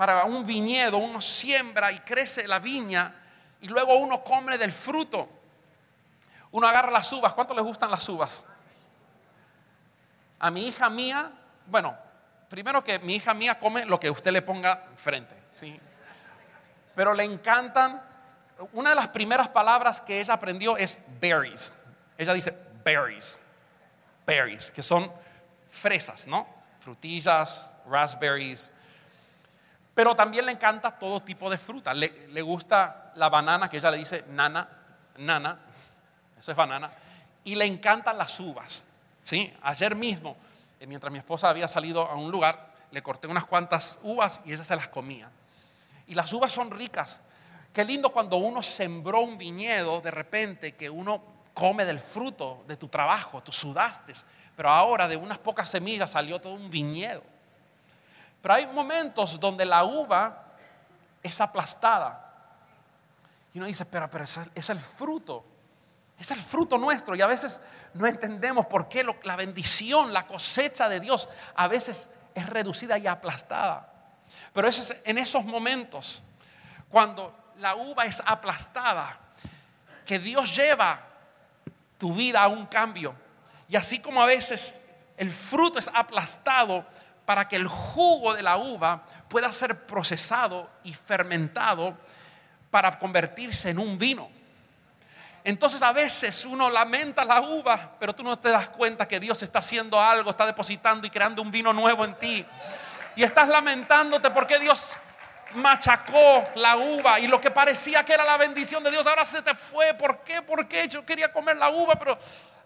para 0.02 0.26
un 0.26 0.44
viñedo, 0.44 0.98
uno 0.98 1.22
siembra 1.22 1.92
y 1.92 2.00
crece 2.00 2.48
la 2.48 2.58
viña 2.58 3.14
y 3.62 3.68
luego 3.68 4.00
uno 4.00 4.24
come 4.24 4.58
del 4.58 4.72
fruto. 4.72 5.30
Uno 6.50 6.68
agarra 6.68 6.90
las 6.90 7.14
uvas. 7.14 7.36
¿Cuánto 7.36 7.54
les 7.54 7.64
gustan 7.64 7.92
las 7.92 8.10
uvas? 8.10 8.48
A 10.40 10.50
mi 10.50 10.68
hija 10.68 10.90
mía, 10.90 11.32
bueno, 11.68 11.96
primero 12.50 12.84
que 12.84 12.98
mi 12.98 13.18
hija 13.18 13.36
mía 13.36 13.60
come 13.60 13.86
lo 13.86 14.00
que 14.00 14.10
usted 14.10 14.32
le 14.32 14.42
ponga 14.42 14.88
frente, 14.96 15.36
¿sí? 15.54 15.80
Pero 16.96 17.14
le 17.14 17.24
encantan, 17.24 18.02
una 18.74 18.90
de 18.90 18.96
las 18.96 19.10
primeras 19.10 19.50
palabras 19.50 20.02
que 20.02 20.20
ella 20.20 20.34
aprendió 20.34 20.78
es 20.78 20.98
berries. 21.20 21.76
Ella 22.18 22.34
dice 22.34 22.58
berries, 22.84 23.40
berries, 24.26 24.72
que 24.72 24.82
son 24.82 25.12
fresas, 25.70 26.26
¿no? 26.26 26.48
Frutillas, 26.80 27.72
raspberries. 27.86 28.72
Pero 29.94 30.16
también 30.16 30.46
le 30.46 30.54
encanta 30.54 30.98
todo 30.98 31.22
tipo 31.22 31.50
de 31.50 31.58
fruta. 31.58 31.94
Le, 31.94 32.28
le 32.30 32.42
gusta 32.42 33.12
la 33.16 33.30
banana, 33.30 33.70
que 33.70 33.78
ella 33.78 33.92
le 33.92 33.98
dice 33.98 34.26
nana, 34.30 34.68
nana, 35.18 35.60
eso 36.38 36.52
es 36.52 36.58
banana, 36.58 36.92
y 37.44 37.56
le 37.56 37.66
encantan 37.66 38.18
las 38.18 38.40
uvas. 38.40 38.88
¿sí? 39.22 39.54
Ayer 39.62 39.96
mismo, 39.96 40.36
eh, 40.80 40.88
mientras 40.88 41.12
mi 41.12 41.20
esposa 41.20 41.50
había 41.50 41.68
salido 41.68 42.08
a 42.08 42.16
un 42.16 42.32
lugar, 42.32 42.72
le 42.92 43.02
corté 43.02 43.28
unas 43.28 43.46
cuantas 43.46 44.00
uvas 44.04 44.42
y 44.46 44.54
ella 44.54 44.64
se 44.64 44.76
las 44.76 44.90
comía. 44.90 45.30
Y 46.08 46.14
las 46.14 46.32
uvas 46.34 46.52
son 46.52 46.72
ricas. 46.72 47.24
Qué 47.74 47.86
lindo 47.86 48.10
cuando 48.10 48.38
uno 48.38 48.62
sembró 48.62 49.22
un 49.22 49.38
viñedo, 49.38 50.02
de 50.02 50.12
repente 50.12 50.76
que 50.76 50.90
uno 50.90 51.24
come 51.54 51.86
del 51.86 52.00
fruto 52.00 52.64
de 52.68 52.76
tu 52.76 52.88
trabajo, 52.88 53.42
tú 53.42 53.52
sudaste, 53.52 54.14
pero 54.56 54.70
ahora 54.70 55.08
de 55.08 55.16
unas 55.16 55.38
pocas 55.38 55.70
semillas 55.70 56.12
salió 56.12 56.40
todo 56.40 56.54
un 56.54 56.70
viñedo. 56.70 57.24
Pero 58.42 58.54
hay 58.54 58.68
momentos 58.68 59.40
donde 59.40 59.66
la 59.66 59.84
uva 59.84 60.46
es 61.22 61.40
aplastada. 61.40 62.30
Y 63.54 63.60
uno 63.60 63.68
dice, 63.68 63.86
pero, 63.86 64.10
pero 64.10 64.24
es 64.24 64.70
el 64.70 64.80
fruto 64.80 65.46
es 66.22 66.30
el 66.30 66.40
fruto 66.40 66.78
nuestro 66.78 67.16
y 67.16 67.22
a 67.22 67.28
veces 67.28 67.60
no 67.96 68.06
entendemos 68.06 68.68
por 68.68 68.88
qué 68.88 69.04
la 69.24 69.36
bendición, 69.36 70.14
la 70.14 70.28
cosecha 70.28 70.88
de 70.88 71.00
Dios 71.00 71.28
a 71.56 71.68
veces 71.68 72.10
es 72.36 72.46
reducida 72.46 72.96
y 73.00 73.08
aplastada. 73.08 73.92
Pero 74.54 74.68
es 74.68 74.96
en 75.04 75.18
esos 75.18 75.44
momentos, 75.46 76.24
cuando 76.90 77.36
la 77.56 77.76
uva 77.76 78.06
es 78.06 78.22
aplastada, 78.24 79.18
que 80.06 80.20
Dios 80.20 80.56
lleva 80.56 81.02
tu 81.98 82.14
vida 82.14 82.44
a 82.44 82.48
un 82.48 82.68
cambio. 82.68 83.16
Y 83.68 83.76
así 83.76 84.00
como 84.00 84.22
a 84.22 84.28
veces 84.28 84.86
el 85.18 85.32
fruto 85.32 85.80
es 85.80 85.90
aplastado 85.92 86.86
para 87.32 87.48
que 87.48 87.56
el 87.56 87.66
jugo 87.66 88.34
de 88.34 88.44
la 88.44 88.58
uva 88.58 89.04
pueda 89.30 89.50
ser 89.54 89.86
procesado 89.86 90.70
y 90.84 90.92
fermentado 90.92 91.98
para 92.70 93.00
convertirse 93.00 93.70
en 93.70 93.80
un 93.80 93.98
vino. 93.98 94.30
Entonces 95.42 95.82
a 95.82 95.94
veces 95.94 96.44
uno 96.44 96.70
lamenta 96.70 97.24
la 97.24 97.40
uva, 97.40 97.96
pero 97.98 98.14
tú 98.14 98.22
no 98.22 98.38
te 98.38 98.50
das 98.50 98.68
cuenta 98.68 99.08
que 99.08 99.18
Dios 99.18 99.42
está 99.44 99.60
haciendo 99.60 100.02
algo, 100.02 100.32
está 100.32 100.46
depositando 100.46 101.08
y 101.08 101.10
creando 101.10 101.42
un 101.42 101.52
vino 101.52 101.72
nuevo 101.72 102.04
en 102.04 102.16
ti. 102.16 102.46
Y 103.16 103.24
estás 103.24 103.48
lamentándote 103.48 104.30
porque 104.32 104.60
Dios 104.60 104.98
machacó 105.54 106.50
la 106.56 106.76
uva 106.76 107.18
y 107.22 107.28
lo 107.28 107.40
que 107.40 107.50
parecía 107.50 108.04
que 108.04 108.14
era 108.14 108.26
la 108.26 108.36
bendición 108.36 108.84
de 108.84 108.92
Dios 108.92 109.08
ahora 109.08 109.24
se 109.24 109.42
te 109.42 109.56
fue. 109.56 109.94
¿Por 109.94 110.20
qué? 110.26 110.42
¿Por 110.42 110.68
qué? 110.68 110.86
Yo 110.90 111.06
quería 111.06 111.32
comer 111.32 111.56
la 111.56 111.70
uva, 111.70 111.96
pero... 111.96 112.18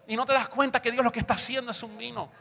Y 0.08 0.16
no 0.16 0.26
te 0.26 0.34
das 0.34 0.50
cuenta 0.50 0.82
que 0.82 0.92
Dios 0.92 1.06
lo 1.06 1.12
que 1.12 1.20
está 1.20 1.36
haciendo 1.36 1.70
es 1.70 1.84
un 1.84 1.96
vino. 1.96 2.32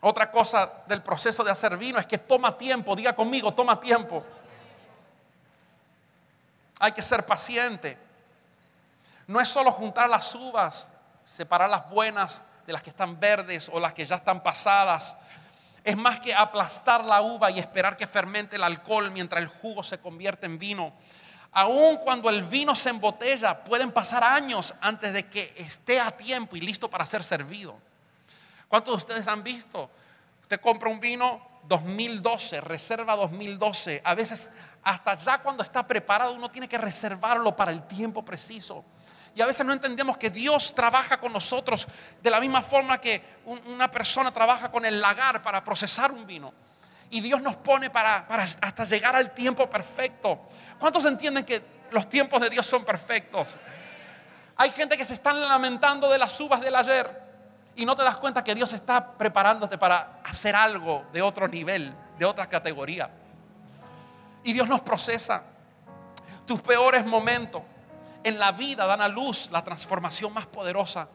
Otra 0.00 0.30
cosa 0.30 0.70
del 0.86 1.02
proceso 1.02 1.44
de 1.44 1.50
hacer 1.50 1.76
vino 1.76 1.98
es 1.98 2.06
que 2.06 2.18
toma 2.18 2.56
tiempo, 2.56 2.96
diga 2.96 3.14
conmigo, 3.14 3.52
toma 3.52 3.78
tiempo. 3.78 4.24
Hay 6.78 6.92
que 6.92 7.02
ser 7.02 7.26
paciente. 7.26 7.98
No 9.26 9.40
es 9.40 9.48
solo 9.48 9.70
juntar 9.70 10.08
las 10.08 10.34
uvas, 10.34 10.90
separar 11.24 11.68
las 11.68 11.88
buenas 11.90 12.44
de 12.66 12.72
las 12.72 12.82
que 12.82 12.90
están 12.90 13.20
verdes 13.20 13.70
o 13.72 13.78
las 13.78 13.92
que 13.92 14.06
ya 14.06 14.16
están 14.16 14.42
pasadas. 14.42 15.16
Es 15.84 15.96
más 15.96 16.18
que 16.18 16.34
aplastar 16.34 17.04
la 17.04 17.20
uva 17.20 17.50
y 17.50 17.58
esperar 17.58 17.96
que 17.96 18.06
fermente 18.06 18.56
el 18.56 18.64
alcohol 18.64 19.10
mientras 19.10 19.42
el 19.42 19.48
jugo 19.48 19.82
se 19.82 19.98
convierte 19.98 20.46
en 20.46 20.58
vino. 20.58 20.94
Aun 21.52 21.98
cuando 21.98 22.30
el 22.30 22.42
vino 22.42 22.74
se 22.74 22.88
embotella, 22.88 23.64
pueden 23.64 23.92
pasar 23.92 24.24
años 24.24 24.74
antes 24.80 25.12
de 25.12 25.26
que 25.26 25.52
esté 25.56 26.00
a 26.00 26.10
tiempo 26.10 26.56
y 26.56 26.60
listo 26.60 26.88
para 26.88 27.04
ser 27.04 27.22
servido. 27.22 27.76
¿Cuántos 28.70 28.92
de 28.92 28.96
ustedes 28.98 29.26
han 29.26 29.42
visto? 29.42 29.90
Usted 30.42 30.60
compra 30.60 30.88
un 30.88 31.00
vino 31.00 31.44
2012, 31.64 32.60
reserva 32.60 33.16
2012. 33.16 34.00
A 34.04 34.14
veces 34.14 34.48
hasta 34.84 35.14
ya 35.14 35.38
cuando 35.38 35.64
está 35.64 35.84
preparado 35.84 36.32
uno 36.34 36.48
tiene 36.52 36.68
que 36.68 36.78
reservarlo 36.78 37.56
para 37.56 37.72
el 37.72 37.84
tiempo 37.88 38.24
preciso. 38.24 38.84
Y 39.34 39.42
a 39.42 39.46
veces 39.46 39.66
no 39.66 39.72
entendemos 39.72 40.16
que 40.16 40.30
Dios 40.30 40.72
trabaja 40.72 41.18
con 41.18 41.32
nosotros 41.32 41.88
de 42.22 42.30
la 42.30 42.38
misma 42.38 42.62
forma 42.62 43.00
que 43.00 43.40
una 43.66 43.90
persona 43.90 44.30
trabaja 44.30 44.70
con 44.70 44.86
el 44.86 45.00
lagar 45.00 45.42
para 45.42 45.64
procesar 45.64 46.12
un 46.12 46.24
vino. 46.24 46.54
Y 47.10 47.20
Dios 47.20 47.42
nos 47.42 47.56
pone 47.56 47.90
para, 47.90 48.24
para 48.28 48.44
hasta 48.44 48.84
llegar 48.84 49.16
al 49.16 49.34
tiempo 49.34 49.68
perfecto. 49.68 50.42
¿Cuántos 50.78 51.04
entienden 51.06 51.44
que 51.44 51.60
los 51.90 52.08
tiempos 52.08 52.40
de 52.40 52.48
Dios 52.48 52.66
son 52.66 52.84
perfectos? 52.84 53.58
Hay 54.54 54.70
gente 54.70 54.96
que 54.96 55.04
se 55.04 55.14
están 55.14 55.40
lamentando 55.40 56.08
de 56.08 56.18
las 56.18 56.40
uvas 56.40 56.60
del 56.60 56.76
ayer 56.76 57.29
y 57.76 57.84
no 57.84 57.94
te 57.94 58.02
das 58.02 58.16
cuenta 58.16 58.44
que 58.44 58.54
Dios 58.54 58.72
está 58.72 59.12
preparándote 59.12 59.78
para 59.78 60.20
hacer 60.24 60.54
algo 60.54 61.04
de 61.12 61.22
otro 61.22 61.48
nivel, 61.48 61.94
de 62.18 62.24
otra 62.24 62.48
categoría. 62.48 63.10
Y 64.42 64.52
Dios 64.52 64.68
nos 64.68 64.80
procesa. 64.80 65.44
Tus 66.46 66.60
peores 66.62 67.06
momentos 67.06 67.62
en 68.24 68.38
la 68.38 68.52
vida 68.52 68.86
dan 68.86 69.00
a 69.00 69.08
luz 69.08 69.50
la 69.50 69.62
transformación 69.62 70.32
más 70.32 70.46
poderosa, 70.46 71.08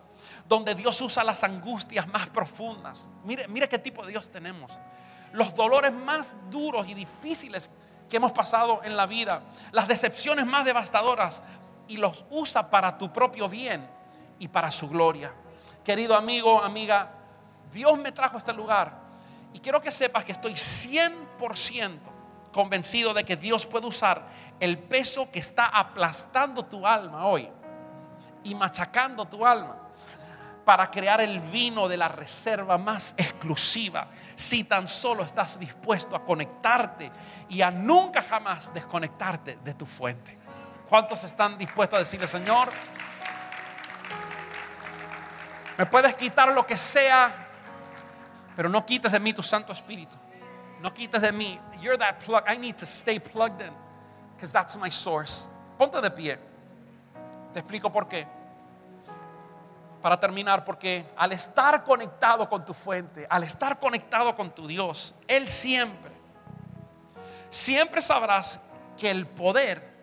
donde 0.48 0.76
Dios 0.76 1.00
usa 1.02 1.24
las 1.24 1.44
angustias 1.44 2.08
más 2.08 2.30
profundas. 2.30 3.10
Mire, 3.24 3.48
mire 3.48 3.68
qué 3.68 3.80
tipo 3.80 4.04
de 4.06 4.12
Dios 4.12 4.30
tenemos. 4.30 4.80
Los 5.34 5.54
dolores 5.54 5.92
más 5.92 6.34
duros 6.50 6.88
y 6.88 6.94
difíciles 6.94 7.70
que 8.10 8.18
hemos 8.18 8.32
pasado 8.32 8.82
en 8.84 8.96
la 8.96 9.06
vida, 9.06 9.42
las 9.72 9.88
decepciones 9.88 10.46
más 10.46 10.64
devastadoras, 10.64 11.42
y 11.88 11.98
los 11.98 12.26
usa 12.30 12.70
para 12.70 12.98
tu 12.98 13.12
propio 13.12 13.48
bien 13.48 13.88
y 14.40 14.48
para 14.48 14.72
su 14.72 14.90
gloria. 14.90 15.32
Querido 15.84 16.16
amigo, 16.16 16.62
amiga, 16.62 17.12
Dios 17.72 17.98
me 17.98 18.12
trajo 18.12 18.36
a 18.36 18.40
este 18.40 18.54
lugar 18.54 19.06
y 19.54 19.60
quiero 19.60 19.80
que 19.80 19.92
sepas 19.92 20.26
que 20.26 20.32
estoy 20.32 20.54
100% 20.54 22.00
convencido 22.52 23.14
de 23.14 23.24
que 23.24 23.36
Dios 23.36 23.66
puede 23.66 23.88
usar 23.88 24.26
el 24.60 24.80
peso 24.80 25.30
que 25.32 25.40
está 25.40 25.66
aplastando 25.66 26.64
tu 26.64 26.88
alma 26.88 27.26
hoy 27.26 27.50
y 28.44 28.56
machacando 28.56 29.26
tu 29.26 29.46
alma 29.46 29.76
para 30.64 30.90
crear 30.90 31.22
el 31.22 31.40
vino 31.40 31.88
de 31.88 31.96
la 31.96 32.08
reserva 32.08 32.78
más 32.78 33.14
exclusiva, 33.18 34.08
si 34.36 34.64
tan 34.64 34.88
solo 34.88 35.24
estás 35.24 35.60
dispuesto 35.60 36.16
a 36.16 36.24
conectarte 36.24 37.12
y 37.50 37.62
a 37.62 37.70
nunca 37.70 38.24
jamás 38.24 38.74
desconectarte 38.74 39.60
de 39.64 39.74
tu 39.76 39.86
fuente. 39.86 40.38
¿Cuántos 40.90 41.24
están 41.24 41.58
dispuestos 41.58 41.98
a 41.98 42.00
decirle, 42.00 42.28
Señor, 42.28 42.70
me 45.78 45.86
puedes 45.86 46.16
quitar 46.16 46.50
lo 46.50 46.66
que 46.66 46.78
sea, 46.78 47.50
pero 48.56 48.70
no 48.70 48.86
quites 48.86 49.12
de 49.12 49.20
mí 49.20 49.34
tu 49.34 49.44
Santo 49.44 49.74
Espíritu? 49.74 50.16
No 50.82 50.94
quites 50.94 51.22
de 51.22 51.32
mí. 51.32 51.60
You're 51.82 51.98
that 51.98 52.20
plug. 52.24 52.44
I 52.48 52.58
need 52.58 52.76
to 52.78 52.86
stay 52.86 53.20
plugged 53.20 53.62
in 53.62 53.74
because 54.36 54.54
that's 54.54 54.78
my 54.78 54.90
source. 54.90 55.50
Ponte 55.78 56.00
de 56.02 56.12
pie. 56.12 56.38
Te 57.54 57.60
explico 57.60 57.92
por 57.92 58.08
qué. 58.08 58.28
Para 60.02 60.20
terminar, 60.20 60.64
porque 60.64 61.06
al 61.18 61.32
estar 61.32 61.84
conectado 61.84 62.48
con 62.48 62.64
tu 62.64 62.74
fuente, 62.74 63.26
al 63.30 63.44
estar 63.44 63.80
conectado 63.80 64.36
con 64.36 64.52
tu 64.52 64.68
Dios, 64.68 65.16
Él 65.28 65.48
siempre, 65.48 66.12
siempre 67.50 68.02
sabrás 68.02 68.62
que 68.96 69.10
el 69.10 69.26
poder 69.26 69.96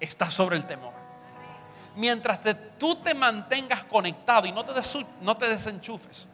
está 0.00 0.30
sobre 0.30 0.56
el 0.56 0.66
temor. 0.66 1.03
Mientras 1.96 2.40
tú 2.78 2.96
te 2.96 3.14
mantengas 3.14 3.84
conectado 3.84 4.46
y 4.46 4.52
no 4.52 4.64
te, 4.64 4.72
no 5.20 5.36
te 5.36 5.48
desenchufes, 5.48 6.28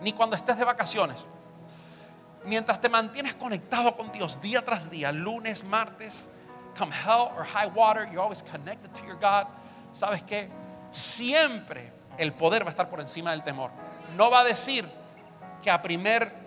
ni 0.00 0.12
cuando 0.12 0.34
estés 0.36 0.58
de 0.58 0.64
vacaciones, 0.64 1.28
mientras 2.44 2.80
te 2.80 2.88
mantienes 2.88 3.34
conectado 3.34 3.94
con 3.94 4.10
Dios 4.10 4.40
día 4.40 4.64
tras 4.64 4.90
día, 4.90 5.12
lunes, 5.12 5.62
martes, 5.64 6.30
come 6.76 6.92
hell 6.92 7.28
or 7.36 7.44
high 7.44 7.68
water, 7.68 8.04
you're 8.06 8.20
always 8.20 8.42
connected 8.42 8.90
to 8.92 9.06
your 9.06 9.16
God. 9.16 9.46
¿Sabes 9.92 10.22
qué? 10.22 10.48
Siempre 10.90 11.92
el 12.18 12.32
poder 12.32 12.64
va 12.64 12.68
a 12.68 12.70
estar 12.70 12.88
por 12.88 13.00
encima 13.00 13.30
del 13.30 13.44
temor. 13.44 13.70
No 14.16 14.30
va 14.30 14.40
a 14.40 14.44
decir 14.44 14.88
que 15.62 15.70
a 15.70 15.80
primer 15.80 16.40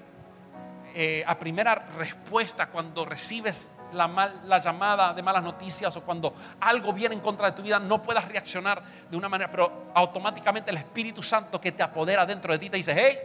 eh, 0.96 1.24
a 1.26 1.40
primera 1.40 1.74
respuesta 1.98 2.68
cuando 2.68 3.04
recibes 3.04 3.72
la, 3.94 4.34
la, 4.46 4.58
llamada 4.60 5.14
de 5.14 5.22
malas 5.22 5.44
noticias 5.44 5.96
o 5.96 6.02
cuando 6.02 6.34
algo 6.60 6.94
viene 6.94 7.16
en 7.16 7.22
contra 7.22 7.50
de 7.50 7.56
tu 7.56 7.62
vida, 7.62 7.80
no 7.80 8.02
puedas 8.02 8.26
reaccionar 8.26 8.82
de 9.10 9.18
una 9.18 9.30
manera, 9.30 9.50
pero 9.50 9.92
automáticamente 9.94 10.72
el 10.72 10.78
Espíritu 10.78 11.24
Santo 11.24 11.60
que 11.60 11.72
te 11.72 11.84
apodera 11.84 12.26
dentro 12.26 12.54
de 12.54 12.60
ti 12.60 12.70
te 12.70 12.78
dice, 12.78 12.94
hey, 12.96 13.18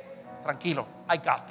tranquilo, 0.42 0.86
I 1.10 1.18
got. 1.18 1.50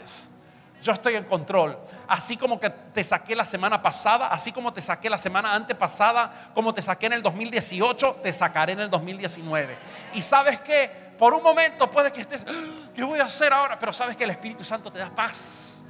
Yo 0.81 0.91
estoy 0.91 1.15
en 1.15 1.23
control. 1.23 1.77
Así 2.07 2.37
como 2.37 2.59
que 2.59 2.69
te 2.69 3.03
saqué 3.03 3.35
la 3.35 3.45
semana 3.45 3.81
pasada, 3.81 4.27
así 4.27 4.51
como 4.51 4.71
te 4.71 4.81
saqué 4.81 5.09
la 5.09 5.17
semana 5.17 5.53
antepasada, 5.53 6.51
como 6.53 6.73
te 6.73 6.81
saqué 6.81 7.07
en 7.07 7.13
el 7.13 7.23
2018, 7.23 8.19
te 8.23 8.31
sacaré 8.31 8.73
en 8.73 8.81
el 8.81 8.89
2019. 8.89 9.75
Y 10.13 10.21
sabes 10.21 10.61
que 10.61 11.07
por 11.17 11.33
un 11.33 11.41
momento 11.41 11.89
puede 11.89 12.11
que 12.11 12.21
estés, 12.21 12.45
ah, 12.47 12.91
¿qué 12.93 13.03
voy 13.03 13.19
a 13.19 13.23
hacer 13.23 13.51
ahora? 13.51 13.79
Pero 13.79 13.91
sabes 13.91 14.15
que 14.15 14.23
el 14.23 14.29
Espíritu 14.29 14.63
Santo 14.63 14.91
te 14.91 14.99
da 14.99 15.09
paz. 15.09 15.81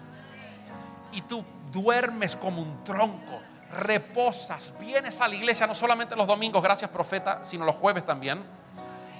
Y 1.12 1.22
tú 1.22 1.44
duermes 1.72 2.36
como 2.36 2.62
un 2.62 2.84
tronco, 2.84 3.40
reposas, 3.72 4.74
vienes 4.80 5.20
a 5.22 5.28
la 5.28 5.36
iglesia 5.36 5.68
no 5.68 5.76
solamente 5.76 6.16
los 6.16 6.28
domingos, 6.28 6.64
gracias 6.64 6.90
profeta, 6.90 7.42
sino 7.44 7.66
los 7.66 7.76
jueves 7.76 8.06
también 8.06 8.44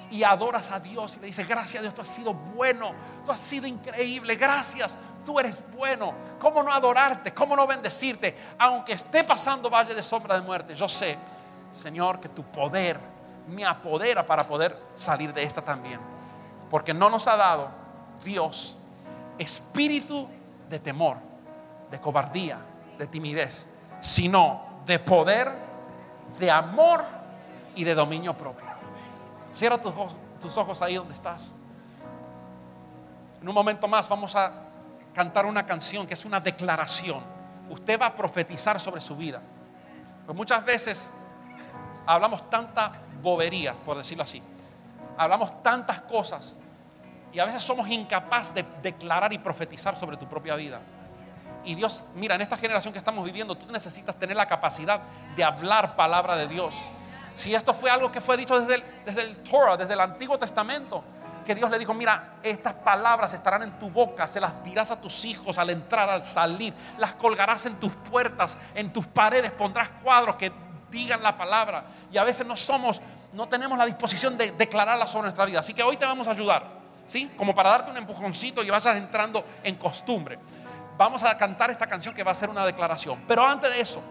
y 0.10 0.24
adoras 0.24 0.72
a 0.72 0.80
Dios 0.80 1.16
y 1.18 1.20
le 1.20 1.28
dices, 1.28 1.48
gracias 1.48 1.82
Dios, 1.82 1.94
tú 1.94 2.02
has 2.02 2.08
sido 2.08 2.34
bueno, 2.34 2.92
tú 3.26 3.32
has 3.32 3.40
sido 3.40 3.68
increíble, 3.68 4.36
gracias, 4.36 4.98
tú 5.26 5.40
eres 5.40 5.58
bueno. 5.76 6.14
¿Cómo 6.40 6.64
no 6.64 6.72
adorarte? 6.72 7.34
¿Cómo 7.34 7.56
no 7.56 7.68
bendecirte? 7.68 8.36
Aunque 8.58 8.94
esté 8.94 9.24
pasando 9.24 9.70
valle 9.70 9.94
de 9.94 10.04
sombra 10.04 10.36
de 10.36 10.42
muerte, 10.42 10.76
yo 10.76 10.88
sé, 10.88 11.18
Señor, 11.72 12.20
que 12.20 12.30
tu 12.30 12.44
poder 12.44 13.00
me 13.48 13.66
apodera 13.66 14.26
para 14.26 14.48
poder 14.48 14.78
salir 14.96 15.34
de 15.34 15.44
esta 15.44 15.62
también. 15.62 16.00
Porque 16.70 16.94
no 16.94 17.10
nos 17.10 17.28
ha 17.28 17.36
dado 17.36 17.72
Dios 18.24 18.78
espíritu 19.38 20.28
de 20.70 20.80
temor, 20.80 21.18
de 21.90 22.00
cobardía, 22.00 22.60
de 22.98 23.08
timidez, 23.08 23.68
sino 24.02 24.82
de 24.86 25.00
poder, 25.00 25.52
de 26.40 26.52
amor 26.52 27.04
y 27.76 27.84
de 27.84 27.94
dominio 27.94 28.38
propio. 28.38 28.66
Cierra 29.54 29.80
tus 29.80 29.92
ojos, 29.92 30.16
tus 30.40 30.58
ojos 30.58 30.82
ahí 30.82 30.96
donde 30.96 31.14
estás. 31.14 31.56
En 33.42 33.48
un 33.48 33.56
momento 33.56 33.88
más 33.88 34.08
vamos 34.10 34.36
a 34.36 34.52
cantar 35.14 35.46
una 35.46 35.66
canción 35.66 36.06
que 36.06 36.14
es 36.14 36.26
una 36.26 36.40
declaración. 36.40 37.22
Usted 37.70 38.00
va 38.00 38.08
a 38.08 38.16
profetizar 38.16 38.80
sobre 38.80 39.02
su 39.02 39.16
vida. 39.16 39.42
Pues 40.26 40.36
muchas 40.36 40.64
veces 40.64 41.12
hablamos 42.06 42.50
tanta 42.50 42.94
bobería, 43.22 43.74
por 43.74 43.98
decirlo 43.98 44.24
así. 44.24 44.42
Hablamos 45.18 45.64
tantas 45.64 46.02
cosas 46.02 46.56
y 47.34 47.40
a 47.40 47.46
veces 47.46 47.64
somos 47.64 47.88
incapaces 47.90 48.54
de 48.54 48.66
declarar 48.82 49.34
y 49.34 49.38
profetizar 49.38 49.96
sobre 49.96 50.18
tu 50.18 50.28
propia 50.28 50.56
vida. 50.56 50.80
Y 51.68 51.76
Dios, 51.76 52.04
mira, 52.16 52.36
en 52.36 52.42
esta 52.42 52.58
generación 52.58 52.94
que 52.94 53.00
estamos 53.00 53.24
viviendo, 53.24 53.56
tú 53.56 53.72
necesitas 53.72 54.18
tener 54.18 54.36
la 54.36 54.48
capacidad 54.48 55.02
de 55.36 55.44
hablar 55.44 55.96
palabra 55.96 56.36
de 56.36 56.48
Dios 56.48 56.74
si 57.38 57.54
esto 57.54 57.74
fue 57.74 57.92
algo 57.92 58.12
que 58.12 58.20
fue 58.20 58.36
dicho 58.36 58.60
desde 58.60 58.76
el, 58.76 58.84
desde 59.06 59.22
el 59.22 59.38
Torah, 59.38 59.78
desde 59.78 59.94
el 59.94 60.02
Antiguo 60.02 60.40
Testamento, 60.40 61.04
que 61.46 61.54
Dios 61.54 61.70
le 61.70 61.78
dijo, 61.78 61.94
mira, 61.94 62.40
estas 62.42 62.74
palabras 62.74 63.32
estarán 63.32 63.62
en 63.62 63.78
tu 63.78 63.92
boca, 63.92 64.28
se 64.28 64.42
las 64.42 64.64
dirás 64.64 64.90
a 64.90 65.00
tus 65.00 65.24
hijos 65.24 65.58
al 65.60 65.70
entrar, 65.70 66.10
al 66.10 66.26
salir, 66.26 66.74
las 66.98 67.14
colgarás 67.14 67.68
en 67.68 67.80
tus 67.80 67.94
puertas, 67.94 68.58
en 68.74 68.92
tus 68.92 69.06
paredes, 69.06 69.52
pondrás 69.52 69.90
cuadros 70.04 70.36
que 70.36 70.52
digan 70.90 71.22
la 71.22 71.38
palabra. 71.38 71.86
Y 72.12 72.18
a 72.18 72.24
veces 72.24 72.46
no 72.46 72.58
somos, 72.58 73.02
no 73.34 73.48
tenemos 73.48 73.78
la 73.78 73.86
disposición 73.86 74.36
de 74.36 74.52
declararla 74.54 75.06
sobre 75.06 75.26
nuestra 75.26 75.46
vida. 75.46 75.60
Así 75.60 75.76
que 75.76 75.84
hoy 75.84 75.96
te 75.96 76.06
vamos 76.06 76.28
a 76.28 76.32
ayudar, 76.32 76.66
¿sí? 77.06 77.32
Como 77.38 77.54
para 77.54 77.70
darte 77.70 77.92
un 77.92 77.98
empujoncito 77.98 78.64
y 78.64 78.72
vayas 78.72 78.96
entrando 78.96 79.46
en 79.64 79.76
costumbre. 79.76 80.40
Vamos 80.98 81.22
a 81.24 81.38
cantar 81.38 81.70
esta 81.70 81.86
canción 81.86 82.16
que 82.16 82.24
va 82.24 82.32
a 82.32 82.36
ser 82.36 82.50
una 82.50 82.66
declaración. 82.66 83.24
Pero 83.28 83.46
antes 83.46 83.72
de 83.72 83.80
eso, 83.80 84.02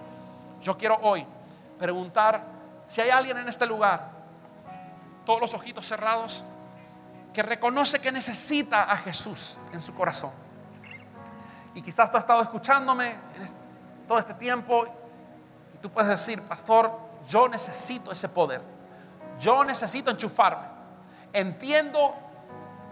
yo 0.63 0.79
quiero 0.79 0.97
hoy 1.03 1.27
preguntar 1.79 2.43
si 2.87 3.01
hay 3.01 3.11
alguien 3.11 3.37
en 3.39 3.49
este 3.49 3.67
lugar, 3.67 4.11
todos 5.25 5.41
los 5.41 5.55
ojitos 5.55 5.87
cerrados, 5.87 6.45
que 7.33 7.43
reconoce 7.43 7.99
que 7.99 8.13
necesita 8.13 8.85
a 8.85 8.97
Jesús 8.97 9.59
en 9.73 9.83
su 9.83 9.95
corazón. 9.95 10.31
Y 11.75 11.83
quizás 11.83 12.11
tú 12.11 12.17
has 12.17 12.23
estado 12.23 12.41
escuchándome 12.41 13.11
en 13.11 13.47
todo 14.07 14.19
este 14.19 14.35
tiempo 14.35 14.87
y 15.75 15.79
tú 15.79 15.91
puedes 15.91 16.09
decir, 16.09 16.41
pastor, 16.43 16.91
yo 17.29 17.49
necesito 17.49 18.13
ese 18.13 18.29
poder. 18.29 18.63
Yo 19.39 19.65
necesito 19.65 20.11
enchufarme. 20.11 20.67
Entiendo 21.33 22.15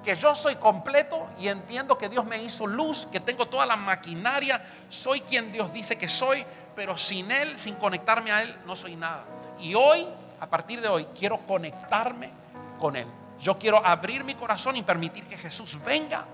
que 0.05 0.15
yo 0.15 0.35
soy 0.35 0.57
completo 0.57 1.27
y 1.39 1.49
entiendo 1.49 1.97
que 1.97 2.09
Dios 2.09 2.25
me 2.25 2.41
hizo 2.43 2.67
luz, 2.67 3.09
que 3.11 3.21
tengo 3.21 3.47
toda 3.47 3.65
la 3.65 3.77
maquinaria, 3.77 4.63
soy 4.89 5.21
quien 5.23 5.51
Dios 5.51 5.73
dice 5.73 5.97
que 5.97 6.09
soy, 6.09 6.45
pero 6.77 6.97
sin 6.97 7.31
Él, 7.33 7.59
sin 7.59 7.75
conectarme 7.77 8.31
a 8.31 8.43
Él, 8.43 8.57
no 8.67 8.77
soy 8.77 8.97
nada. 8.97 9.25
Y 9.59 9.75
hoy, 9.75 10.07
a 10.39 10.47
partir 10.47 10.81
de 10.81 10.89
hoy, 10.89 11.07
quiero 11.19 11.39
conectarme 11.47 12.31
con 12.79 12.97
Él. 12.97 13.07
Yo 13.41 13.59
quiero 13.59 13.85
abrir 13.85 14.23
mi 14.23 14.35
corazón 14.35 14.77
y 14.77 14.83
permitir 14.83 15.27
que 15.27 15.39
Jesús 15.39 15.83
venga 15.85 16.27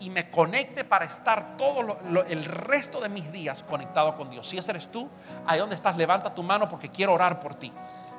y 0.00 0.10
me 0.10 0.28
conecte 0.28 0.84
para 0.84 1.04
estar 1.04 1.56
todo 1.56 1.98
el 2.28 2.44
resto 2.44 3.00
de 3.00 3.08
mis 3.08 3.30
días 3.32 3.62
conectado 3.62 4.14
con 4.16 4.30
Dios. 4.30 4.46
Si 4.46 4.58
ese 4.58 4.72
eres 4.72 4.90
tú, 4.90 5.08
ahí 5.46 5.58
donde 5.58 5.76
estás, 5.76 5.96
levanta 5.96 6.34
tu 6.34 6.42
mano 6.42 6.68
porque 6.68 6.90
quiero 6.90 7.14
orar 7.14 7.40
por 7.40 7.54
ti. 7.54 7.72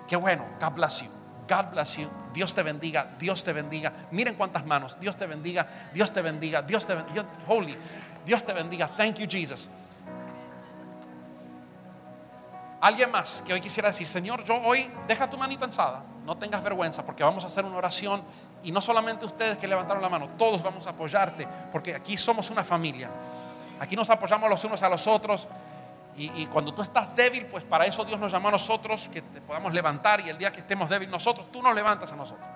Qué 0.07 0.15
bueno, 0.15 0.45
God 0.59 0.73
bless 0.73 1.03
you. 1.03 1.16
God 1.47 1.71
bless 1.71 1.97
you. 1.97 2.09
Dios 2.33 2.53
te 2.53 2.61
bendiga, 2.61 3.15
Dios 3.17 3.43
te 3.43 3.53
bendiga. 3.53 3.91
Miren 4.11 4.35
cuántas 4.35 4.65
manos. 4.65 4.99
Dios 4.99 5.15
te 5.15 5.25
bendiga, 5.25 5.89
Dios 5.93 6.11
te 6.11 6.21
bendiga, 6.21 6.61
Dios 6.61 6.85
te 6.85 6.93
bendiga. 6.93 7.25
Holy, 7.47 7.77
Dios 8.25 8.43
te 8.43 8.53
bendiga. 8.53 8.87
Thank 8.87 9.15
you, 9.17 9.27
Jesus. 9.29 9.69
Alguien 12.79 13.09
más 13.09 13.41
que 13.41 13.53
hoy 13.53 13.61
quisiera 13.61 13.89
decir, 13.89 14.05
Señor, 14.05 14.43
yo 14.43 14.55
hoy 14.61 14.89
deja 15.07 15.27
tu 15.27 15.37
manita 15.37 15.65
alzada, 15.65 16.03
no 16.25 16.37
tengas 16.37 16.61
vergüenza 16.61 17.03
porque 17.03 17.23
vamos 17.23 17.43
a 17.43 17.47
hacer 17.47 17.65
una 17.65 17.75
oración 17.75 18.21
y 18.61 18.71
no 18.71 18.81
solamente 18.81 19.25
ustedes 19.25 19.57
que 19.57 19.67
levantaron 19.67 20.01
la 20.01 20.09
mano, 20.09 20.29
todos 20.37 20.61
vamos 20.61 20.85
a 20.85 20.91
apoyarte 20.91 21.47
porque 21.71 21.95
aquí 21.95 22.15
somos 22.15 22.51
una 22.51 22.63
familia. 22.63 23.09
Aquí 23.79 23.95
nos 23.95 24.09
apoyamos 24.09 24.49
los 24.49 24.63
unos 24.63 24.83
a 24.83 24.89
los 24.89 25.07
otros 25.07 25.47
y, 26.20 26.47
cuando 26.47 26.74
tú 26.74 26.82
estás 26.82 27.15
débil, 27.15 27.45
pues 27.45 27.63
para 27.63 27.86
eso 27.86 28.03
Dios 28.03 28.20
nos 28.20 28.32
llamó 28.32 28.47
a 28.47 28.51
nosotros, 28.51 29.07
que 29.07 29.22
te 29.22 29.39
podamos 29.39 29.72
levantar 29.72 30.20
y 30.22 30.30
el 30.30 30.38
día 30.38 30.51
que 30.51 30.61
estemos 30.61 30.89
débiles 30.89 31.11
nosotros, 31.11 31.51
tú 31.51 31.61
nos 31.61 31.76
levantas 31.76 32.11
a 32.11 32.15
nosotros. 32.15 32.47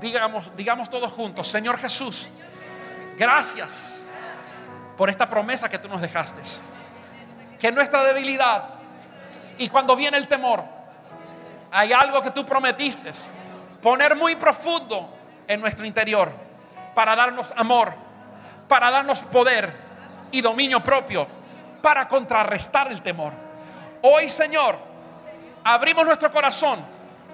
Digamos, 0.00 0.50
digamos 0.56 0.88
todos 0.88 1.12
juntos, 1.12 1.46
Señor 1.46 1.78
Jesús, 1.78 2.30
gracias 3.18 4.10
por 4.96 5.10
esta 5.10 5.28
promesa 5.28 5.68
que 5.68 5.78
tú 5.78 5.88
nos 5.88 6.00
dejaste 6.00 6.40
que 7.62 7.70
nuestra 7.70 8.02
debilidad 8.02 8.70
y 9.56 9.68
cuando 9.68 9.94
viene 9.94 10.16
el 10.16 10.26
temor, 10.26 10.64
hay 11.70 11.92
algo 11.92 12.20
que 12.20 12.32
tú 12.32 12.44
prometiste 12.44 13.12
poner 13.80 14.16
muy 14.16 14.34
profundo 14.34 15.08
en 15.46 15.60
nuestro 15.60 15.86
interior 15.86 16.32
para 16.94 17.14
darnos 17.14 17.52
amor, 17.56 17.94
para 18.66 18.90
darnos 18.90 19.20
poder 19.20 19.72
y 20.32 20.40
dominio 20.40 20.82
propio, 20.82 21.28
para 21.82 22.08
contrarrestar 22.08 22.90
el 22.90 23.02
temor. 23.02 23.32
Hoy, 24.02 24.28
Señor, 24.28 24.78
abrimos 25.64 26.06
nuestro 26.06 26.30
corazón. 26.30 26.78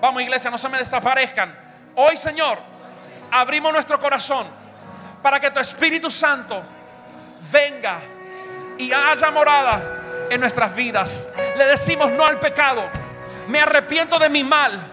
Vamos, 0.01 0.23
iglesia, 0.23 0.51
no 0.51 0.59
se 0.59 0.69
me 0.69 0.79
desaparezcan. 0.79 1.55
Hoy, 1.95 2.17
Señor, 2.17 2.59
abrimos 3.31 3.73
nuestro 3.73 4.01
corazón 4.01 4.47
para 5.23 5.39
que 5.39 5.51
tu 5.51 5.61
Espíritu 5.61 6.11
Santo 6.11 6.63
venga 7.53 8.01
y 8.79 8.93
haya 8.93 9.31
morada 9.31 10.27
en 10.31 10.41
nuestras 10.41 10.75
vidas. 10.75 11.29
Le 11.57 11.67
decimos 11.67 12.11
no 12.13 12.25
al 12.25 12.39
pecado. 12.39 12.89
Me 13.49 13.61
arrepiento 13.61 14.19
de 14.19 14.29
mi 14.29 14.45
mal. 14.45 14.93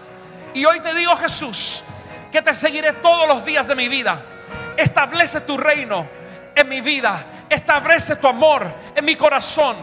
Y 0.54 0.64
hoy 0.64 0.80
te 0.80 0.94
digo, 0.94 1.14
Jesús, 1.16 1.84
que 2.32 2.42
te 2.42 2.54
seguiré 2.54 2.94
todos 2.94 3.28
los 3.28 3.44
días 3.44 3.66
de 3.66 3.74
mi 3.74 3.88
vida. 3.88 4.20
Establece 4.76 5.42
tu 5.42 5.56
reino 5.56 6.08
en 6.54 6.68
mi 6.68 6.80
vida. 6.80 7.24
Establece 7.48 8.16
tu 8.16 8.28
amor 8.28 8.66
en 8.94 9.04
mi 9.04 9.16
corazón. 9.16 9.76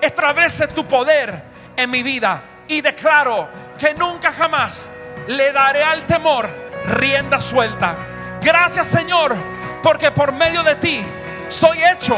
Establece 0.00 0.68
tu 0.68 0.84
poder 0.86 1.42
en 1.76 1.90
mi 1.90 2.02
vida. 2.02 2.42
Y 2.68 2.80
declaro 2.80 3.48
que 3.78 3.94
nunca 3.94 4.32
jamás 4.32 4.90
le 5.28 5.52
daré 5.52 5.82
al 5.82 6.04
temor 6.06 6.48
rienda 6.86 7.40
suelta. 7.40 7.96
Gracias 8.40 8.86
Señor, 8.86 9.34
porque 9.82 10.10
por 10.10 10.32
medio 10.32 10.62
de 10.62 10.76
ti 10.76 11.02
soy 11.48 11.82
hecho 11.82 12.16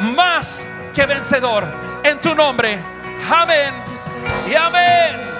más 0.00 0.66
que 0.94 1.06
vencedor. 1.06 1.64
En 2.02 2.20
tu 2.20 2.34
nombre, 2.34 2.82
amén 3.30 3.74
y 4.50 4.54
amén. 4.54 5.39